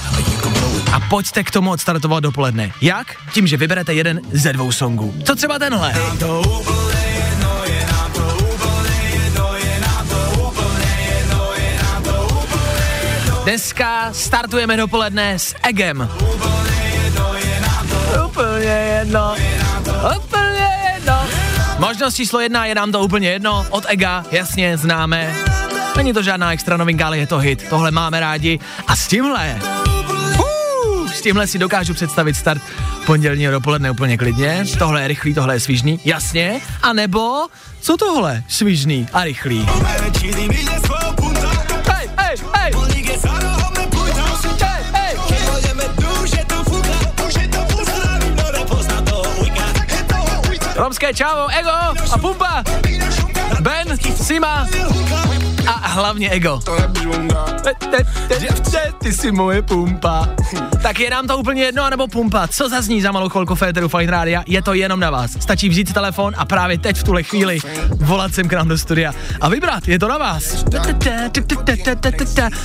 A 0.92 1.00
pojďte 1.00 1.44
k 1.44 1.50
tomu 1.50 1.70
odstartovat 1.70 2.22
dopoledne. 2.22 2.72
Jak? 2.80 3.06
Tím, 3.32 3.46
že 3.46 3.56
vyberete 3.56 3.94
jeden 3.94 4.20
ze 4.32 4.52
dvou 4.52 4.72
songů. 4.72 5.14
Co 5.24 5.34
třeba 5.34 5.58
tenhle? 5.58 5.94
Dneska 13.46 14.10
startujeme 14.12 14.76
dopoledne 14.76 15.38
s 15.38 15.54
Egem. 15.62 16.08
Úplně 18.26 18.70
jedno. 18.70 19.34
Úplně 20.16 20.68
jedno. 20.94 21.26
Možnost 21.78 22.14
číslo 22.14 22.40
jedna 22.40 22.66
je 22.66 22.74
nám 22.74 22.92
to 22.92 23.00
úplně 23.00 23.30
jedno. 23.30 23.66
Od 23.70 23.84
Ega, 23.88 24.24
jasně, 24.30 24.76
známe. 24.76 25.34
Není 25.96 26.12
to 26.12 26.22
žádná 26.22 26.52
extra 26.52 26.76
novinka, 26.76 27.06
ale 27.06 27.18
je 27.18 27.26
to 27.26 27.38
hit. 27.38 27.68
Tohle 27.70 27.90
máme 27.90 28.20
rádi. 28.20 28.58
A 28.86 28.96
s 28.96 29.06
tímhle, 29.06 29.58
s 31.14 31.20
tímhle 31.20 31.46
si 31.46 31.58
dokážu 31.58 31.94
představit 31.94 32.34
start 32.34 32.62
pondělního 33.06 33.52
dopoledne 33.52 33.90
úplně 33.90 34.18
klidně. 34.18 34.64
Tohle 34.78 35.02
je 35.02 35.08
rychlý, 35.08 35.34
tohle 35.34 35.54
je 35.54 35.60
svížný, 35.60 36.00
jasně. 36.04 36.60
A 36.82 36.92
nebo, 36.92 37.46
co 37.80 37.96
tohle? 37.96 38.42
Svížný 38.48 39.08
a 39.12 39.24
rychlý. 39.24 39.66
Romské 50.76 51.14
čávo, 51.14 51.48
ego 51.58 51.70
a 52.12 52.18
pumpa. 52.18 52.64
Ben, 53.60 53.98
Sima 54.22 54.66
a 55.66 55.88
hlavně 55.88 56.30
ego. 56.30 56.60
Ty 58.98 59.12
jsi 59.12 59.32
moje 59.32 59.62
pumpa. 59.62 60.28
Tak 60.82 61.00
je 61.00 61.10
nám 61.10 61.26
to 61.26 61.38
úplně 61.38 61.62
jedno, 61.62 61.84
anebo 61.84 62.08
pumpa. 62.08 62.48
Co 62.48 62.68
zazní 62.68 63.02
za 63.02 63.12
malou 63.12 63.28
chvilku 63.28 63.54
Féteru 63.54 63.88
Fine 63.88 64.12
Rádia, 64.12 64.42
je 64.46 64.62
to 64.62 64.74
jenom 64.74 65.00
na 65.00 65.10
vás. 65.10 65.30
Stačí 65.40 65.68
vzít 65.68 65.92
telefon 65.92 66.34
a 66.36 66.44
právě 66.44 66.78
teď 66.78 66.96
v 66.96 67.04
tuhle 67.04 67.22
chvíli 67.22 67.58
volat 67.96 68.34
sem 68.34 68.48
k 68.48 68.52
nám 68.52 68.68
do 68.68 68.78
studia 68.78 69.12
a 69.40 69.48
vybrat, 69.48 69.88
je 69.88 69.98
to 69.98 70.08
na 70.08 70.18
vás. 70.18 70.64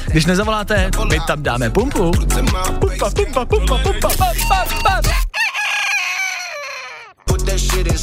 Když 0.07 0.26
nezavoláte, 0.26 0.89
my 1.09 1.20
tam 1.28 1.43
dáme 1.43 1.70
pumpu. 1.70 2.12
Pumpa, 2.12 2.64
pumpa, 2.80 3.09
pumpa, 3.09 3.45
pumpa, 3.45 3.78
pumpa, 3.78 4.09
pumpa. 4.09 5.31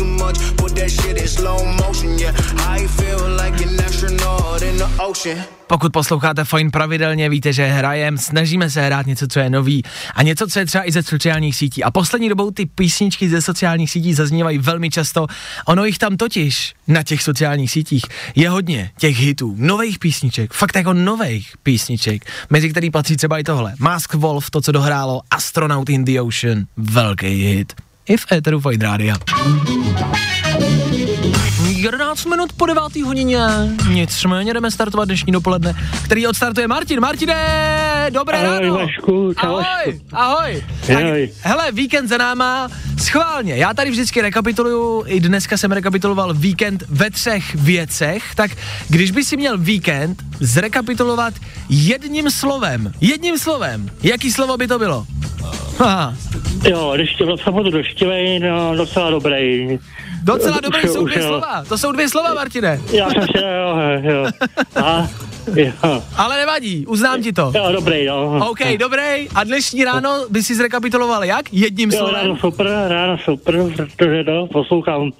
too 0.00 0.06
much, 0.06 0.56
put 0.56 0.72
that 0.74 0.90
shit 0.90 1.16
in 1.18 1.28
slow 1.28 1.64
motion, 1.86 2.18
yeah. 2.18 2.34
I 2.58 2.86
feel 2.86 3.36
like 3.36 3.64
an 3.64 3.80
astronaut 3.86 4.62
in 4.62 4.76
the 4.78 4.88
ocean. 4.98 5.38
Pokud 5.66 5.92
posloucháte 5.92 6.44
Fine 6.44 6.70
pravidelně, 6.70 7.28
víte, 7.28 7.52
že 7.52 7.66
hrajem, 7.66 8.18
snažíme 8.18 8.70
se 8.70 8.82
hrát 8.82 9.06
něco, 9.06 9.26
co 9.28 9.40
je 9.40 9.50
nový 9.50 9.82
a 10.14 10.22
něco, 10.22 10.46
co 10.46 10.58
je 10.58 10.66
třeba 10.66 10.88
i 10.88 10.92
ze 10.92 11.02
sociálních 11.02 11.56
sítí. 11.56 11.84
A 11.84 11.90
poslední 11.90 12.28
dobou 12.28 12.50
ty 12.50 12.66
písničky 12.66 13.28
ze 13.28 13.42
sociálních 13.42 13.90
sítí 13.90 14.14
zaznívají 14.14 14.58
velmi 14.58 14.90
často. 14.90 15.26
Ono 15.66 15.84
jich 15.84 15.98
tam 15.98 16.16
totiž 16.16 16.74
na 16.88 17.02
těch 17.02 17.22
sociálních 17.22 17.70
sítích 17.70 18.02
je 18.34 18.48
hodně 18.48 18.90
těch 18.98 19.18
hitů, 19.18 19.54
nových 19.58 19.98
písniček, 19.98 20.52
fakt 20.52 20.76
jako 20.76 20.92
nových 20.92 21.52
písniček, 21.62 22.24
mezi 22.50 22.70
který 22.70 22.90
patří 22.90 23.16
třeba 23.16 23.38
i 23.38 23.44
tohle. 23.44 23.74
Mask 23.78 24.14
Wolf, 24.14 24.50
to, 24.50 24.60
co 24.60 24.72
dohrálo, 24.72 25.20
Astronaut 25.30 25.88
in 25.88 26.04
the 26.04 26.20
Ocean, 26.20 26.64
velký 26.76 27.26
hit. 27.26 27.72
I 28.10 28.16
v 28.16 28.26
Eteru 28.30 28.60
Fine 28.60 28.84
Rádia. 28.84 29.14
11 31.68 32.24
minut 32.26 32.52
po 32.52 32.66
9. 32.66 32.82
hodině. 33.04 33.38
Nicméně 33.88 34.54
jdeme 34.54 34.70
startovat 34.70 35.08
dnešní 35.08 35.32
dopoledne, 35.32 35.74
který 36.04 36.26
odstartuje 36.26 36.68
Martin. 36.68 37.00
Martine, 37.00 38.06
dobré 38.10 38.38
Ahoj, 38.38 38.58
ráno. 38.60 38.74
Vašku, 38.74 39.32
ahoj, 39.36 39.64
Vašku. 39.86 40.00
ahoj. 40.12 40.64
Tak, 40.86 40.96
Ahoj. 40.96 41.30
hele, 41.40 41.72
víkend 41.72 42.08
za 42.08 42.18
náma, 42.18 42.68
schválně. 42.98 43.56
Já 43.56 43.74
tady 43.74 43.90
vždycky 43.90 44.20
rekapituluju, 44.22 45.04
i 45.06 45.20
dneska 45.20 45.56
jsem 45.56 45.72
rekapituloval 45.72 46.34
víkend 46.34 46.84
ve 46.88 47.10
třech 47.10 47.54
věcech, 47.54 48.34
tak 48.34 48.50
když 48.88 49.10
by 49.10 49.24
si 49.24 49.36
měl 49.36 49.58
víkend 49.58 50.22
zrekapitulovat 50.40 51.34
jedním 51.68 52.30
slovem, 52.30 52.92
jedním 53.00 53.38
slovem, 53.38 53.90
jaký 54.02 54.32
slovo 54.32 54.56
by 54.56 54.66
to 54.68 54.78
bylo? 54.78 55.06
Haha, 55.78 56.14
Jo, 56.68 56.94
deště, 56.96 57.24
docela 57.24 57.52
budu 57.56 57.70
doštivej, 57.70 58.40
no, 58.40 58.76
docela 58.76 59.10
dobrý. 59.10 59.78
Docela 60.22 60.60
dobré 60.60 60.80
jo, 60.86 60.92
jsou 60.92 61.04
dvě 61.06 61.18
jo. 61.22 61.26
slova, 61.28 61.64
to 61.68 61.78
jsou 61.78 61.92
dvě 61.92 62.08
slova, 62.08 62.34
Martine. 62.34 62.80
Já 62.92 63.10
jsem 63.10 63.22
si, 63.22 63.38
jo, 63.38 63.78
jo. 64.12 64.26
A, 64.84 65.08
jo. 65.56 66.02
Ale 66.16 66.36
nevadí, 66.38 66.86
uznám 66.86 67.22
ti 67.22 67.32
to. 67.32 67.52
Jo, 67.54 67.72
dobrý, 67.72 68.06
no. 68.06 68.48
OK, 68.50 68.58
dobrý. 68.78 69.28
A 69.34 69.44
dnešní 69.44 69.84
ráno 69.84 70.26
by 70.30 70.42
si 70.42 70.54
zrekapituloval 70.54 71.24
jak? 71.24 71.52
Jedním 71.52 71.90
Jo, 71.90 71.98
slovem? 71.98 72.14
ráno 72.14 72.36
super, 72.36 72.66
ráno 72.88 73.18
super, 73.18 73.54
protože 73.96 74.24
to 74.24 74.46
poslouchám 74.52 75.10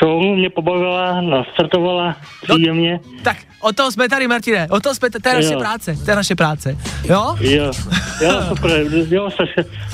show, 0.00 0.22
mě 0.36 0.50
pobavila, 0.50 1.20
nastartovala 1.20 2.16
příjemně. 2.42 3.00
Tak, 3.22 3.36
o 3.60 3.72
toho 3.72 3.92
jsme 3.92 4.08
tady, 4.08 4.28
Martine, 4.28 4.66
o 4.70 4.80
toho 4.80 4.94
jsme, 4.94 5.10
to 5.10 5.28
je 5.28 5.34
naše 5.34 5.52
Jo. 5.52 5.58
práce, 5.58 5.96
to 6.04 6.10
je 6.10 6.16
naše 6.16 6.34
práce. 6.34 6.78
Jo? 7.04 7.36
Jo, 7.40 7.70
jo, 8.22 8.30
super, 8.48 8.84
jo, 9.10 9.30
jste 9.30 9.44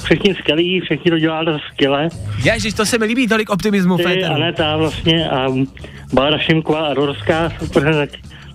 všichni 0.05 0.35
skvělí, 0.35 0.81
všichni 0.81 1.11
to 1.11 1.19
děláte 1.19 1.59
skvěle. 1.73 2.09
Ježiš, 2.45 2.75
to 2.75 2.87
se 2.87 2.99
mi 2.99 3.05
líbí, 3.05 3.29
tolik 3.29 3.51
optimismu, 3.51 3.97
Ty, 3.97 4.03
Féteru. 4.03 4.35
Aneta 4.55 4.77
vlastně 4.77 5.29
a 5.31 5.47
Bára 6.13 6.39
Šimková 6.39 6.87
a 6.87 6.95
Dorská, 6.95 7.53
super, 7.59 7.95
tak 7.95 8.11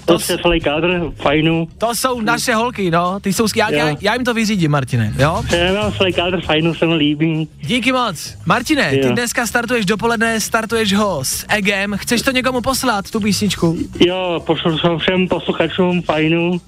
to 0.05 0.13
je 0.29 0.37
celý 0.41 0.59
kádr, 0.59 1.01
fajnu. 1.15 1.67
To 1.77 1.95
jsou 1.95 2.21
naše 2.21 2.55
holky, 2.55 2.91
no, 2.91 3.19
ty 3.19 3.33
jsou 3.33 3.47
skvělé, 3.47 3.73
Jo. 3.73 3.79
já, 3.87 3.95
já 4.01 4.13
jim 4.13 4.23
to 4.23 4.33
vyřídím, 4.33 4.71
Martine, 4.71 5.13
jo? 5.19 5.41
Přejeme 5.45 5.79
celý 5.97 6.13
kádr, 6.13 6.41
fajnu, 6.41 6.73
se 6.73 6.85
mi 6.85 6.93
líbí. 6.95 7.47
Díky 7.61 7.91
moc. 7.91 8.35
Martine, 8.45 8.89
ty 8.89 8.99
Jo. 9.07 9.11
dneska 9.13 9.45
startuješ 9.47 9.85
dopoledne, 9.85 10.39
startuješ 10.39 10.93
ho 10.93 11.19
s 11.23 11.45
Egem, 11.49 11.93
chceš 11.97 12.21
to 12.21 12.31
někomu 12.31 12.61
poslat, 12.61 13.11
tu 13.11 13.19
písničku? 13.19 13.77
Jo, 13.99 14.43
pošlu 14.45 14.77
jsem 14.77 14.97
všem 14.97 15.27
posluchačům 15.27 16.01
fajnu. 16.01 16.61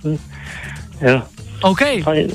Jo, 1.02 1.22
OK, 1.62 1.82
fajn. 2.04 2.28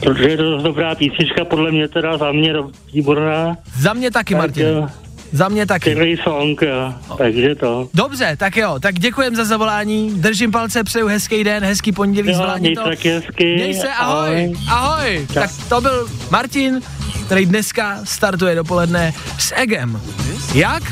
Protože 0.00 0.28
je 0.28 0.36
to 0.36 0.62
dobrá 0.62 0.94
písnička, 0.94 1.44
podle 1.44 1.70
mě 1.70 1.88
teda 1.88 2.18
za 2.18 2.32
mě 2.32 2.52
výborná. 2.92 3.56
za 3.78 3.92
mě 3.92 4.10
taky, 4.10 4.34
Tak 4.34 4.40
Martine, 4.40 4.68
jo, 4.68 4.86
za 5.32 5.48
mě 5.48 5.66
taky. 5.66 5.90
skvělý 5.90 6.16
song, 6.16 6.62
jo. 6.62 6.94
takže 7.18 7.54
to. 7.54 7.88
Dobře, 7.94 8.36
tak 8.38 8.56
jo, 8.56 8.78
tak 8.80 8.94
děkujem 8.98 9.36
za 9.36 9.44
zavolání, 9.44 10.10
držím 10.20 10.50
palce, 10.50 10.84
přeju 10.84 11.06
hezký 11.06 11.44
den, 11.44 11.64
hezký 11.64 11.92
pondělí, 11.92 12.28
Jo, 12.30 12.34
zvládni 12.36 12.60
měj 12.68 12.74
to. 12.74 12.82
se 12.82 12.88
taky 12.88 13.10
hezky. 13.10 13.54
Měj 13.54 13.74
se, 13.74 13.88
ahoj, 13.88 14.52
ahoj. 14.68 15.26
Tak 15.34 15.50
to 15.68 15.80
byl 15.80 16.08
Martin, 16.30 16.80
který 17.26 17.46
dneska 17.46 17.98
startuje 18.04 18.54
dopoledne 18.54 19.12
s 19.38 19.54
Egem. 19.56 20.00
Jak? 20.54 20.82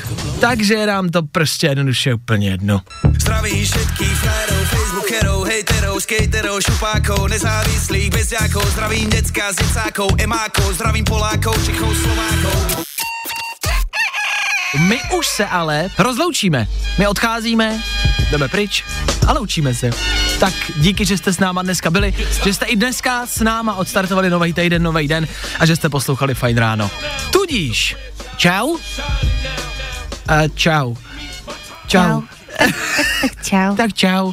Takže 0.41 0.75
je 0.75 0.87
nám 0.87 1.09
to 1.09 1.23
prostě 1.23 1.67
jednoduše 1.67 2.15
úplně 2.15 2.51
jedno. 2.51 2.81
Zdraví 3.21 3.65
všetký 3.65 4.05
frérov, 4.05 4.69
facebookerov, 4.69 5.45
hejterov, 5.45 6.01
skaterov, 6.03 6.61
šupákov, 6.63 7.29
nezávislých, 7.29 8.11
bezďákov, 8.11 8.67
zdravím 8.73 9.11
decka 9.11 9.53
s 9.53 9.57
decákov, 9.57 10.09
emákov, 10.19 10.73
zdravím 10.75 11.05
Polákov, 11.05 11.65
Čechov, 11.67 11.97
Slovákov. 11.97 12.85
My 14.79 15.01
už 15.19 15.27
se 15.27 15.47
ale 15.47 15.89
rozloučíme. 15.99 16.69
My 16.99 17.07
odcházíme, 17.07 17.83
jdeme 18.31 18.49
pryč 18.49 18.85
a 19.27 19.33
loučíme 19.33 19.75
se. 19.75 19.91
Tak 20.41 20.55
díky, 20.77 21.05
že 21.05 21.19
jste 21.19 21.33
s 21.33 21.39
náma 21.39 21.63
dneska 21.63 21.91
byli, 21.91 22.15
že 22.45 22.55
jste 22.55 22.67
i 22.67 22.77
dneska 22.77 23.27
s 23.27 23.41
náma 23.41 23.75
odstartovali 23.75 24.31
nový 24.31 24.53
týden, 24.53 24.83
nový 24.83 25.09
den 25.09 25.29
a 25.59 25.67
že 25.67 25.77
jste 25.77 25.89
poslouchali 25.89 26.35
Fajn 26.35 26.59
ráno. 26.59 26.91
Tudíž, 27.31 27.97
čau. 28.37 28.67
Uh, 28.67 28.79
čau. 30.55 30.95
Čau. 31.87 32.23
Tak 32.59 33.45
čau. 33.45 33.77
Tak 33.77 33.93
čau. 33.95 34.33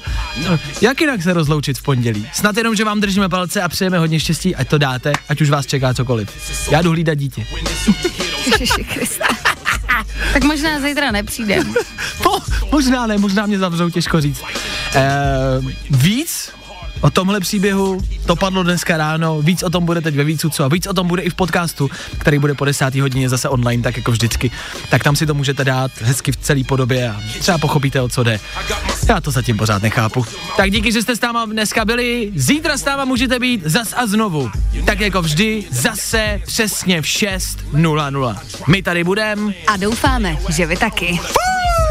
No, 0.50 0.60
jak 0.82 1.02
jinak 1.02 1.24
se 1.24 1.34
rozloučit 1.34 1.78
v 1.78 1.84
pondělí? 1.84 2.30
Snad 2.34 2.58
jenom, 2.58 2.76
že 2.76 2.84
vám 2.84 3.02
držíme 3.02 3.30
palce 3.30 3.62
a 3.62 3.70
přejeme 3.70 4.00
hodně 4.00 4.20
štěstí, 4.20 4.56
ať 4.56 4.68
to 4.68 4.78
dáte, 4.78 5.14
ať 5.30 5.42
už 5.42 5.50
vás 5.50 5.66
čeká 5.66 5.94
cokoliv. 5.94 6.30
Já 6.72 6.82
jdu 6.82 6.92
hlídat 6.92 7.18
dítě. 7.18 7.46
Ježiši 8.52 8.84
Krista. 8.84 9.26
Tak 10.34 10.44
možná 10.44 10.80
zítra 10.80 11.12
nepřijdem. 11.12 11.74
Po, 12.24 12.30
možná 12.72 13.08
ne, 13.08 13.18
možná 13.18 13.46
mě 13.46 13.60
zavřou, 13.60 13.90
těžko 13.90 14.22
říct. 14.22 14.42
E, 14.96 15.04
víc 15.90 16.52
o 17.02 17.10
tomhle 17.10 17.40
příběhu, 17.40 18.02
to 18.26 18.36
padlo 18.36 18.64
dneska 18.64 18.98
ráno, 18.98 19.42
víc 19.42 19.64
o 19.64 19.70
tom 19.70 19.86
bude 19.86 20.02
teď 20.02 20.16
ve 20.16 20.24
vícu, 20.24 20.50
co 20.50 20.64
a 20.64 20.68
víc 20.68 20.88
o 20.88 20.94
tom 20.94 21.08
bude 21.08 21.22
i 21.22 21.30
v 21.30 21.34
podcastu, 21.34 21.90
který 22.18 22.40
bude 22.40 22.54
po 22.54 22.66
desátý 22.66 23.02
hodině 23.02 23.30
zase 23.30 23.50
online, 23.50 23.84
tak 23.84 23.98
jako 23.98 24.12
vždycky. 24.12 24.52
Tak 24.90 25.04
tam 25.04 25.16
si 25.16 25.26
to 25.26 25.34
můžete 25.34 25.66
dát 25.66 25.92
hezky 26.02 26.32
v 26.32 26.38
celé 26.38 26.64
podobě 26.64 27.10
a 27.10 27.22
třeba 27.40 27.58
pochopíte, 27.58 28.02
o 28.02 28.10
co 28.10 28.24
jde. 28.24 28.40
Já 29.10 29.22
to 29.22 29.32
zatím 29.32 29.58
pořád 29.58 29.82
nechápu. 29.82 30.26
Tak 30.58 30.72
díky, 30.72 30.92
že 30.92 31.02
jste 31.02 31.16
s 31.16 31.22
náma 31.22 31.46
dneska 31.46 31.86
byli. 31.86 32.32
Zítra 32.36 32.78
s 32.78 32.86
náma 32.86 33.06
můžete 33.06 33.40
být 33.40 33.62
zas 33.66 33.94
a 33.98 34.08
znovu. 34.08 34.52
Tak 34.86 35.00
jako 35.00 35.22
vždy, 35.22 35.64
zase 35.72 36.42
přesně 36.46 37.02
v 37.02 37.06
6.00. 37.06 38.38
My 38.68 38.84
tady 38.84 39.04
budeme. 39.04 39.54
A 39.68 39.78
doufáme, 39.78 40.38
že 40.50 40.66
vy 40.66 40.78
taky. 40.78 41.20
Fuh! 41.22 41.83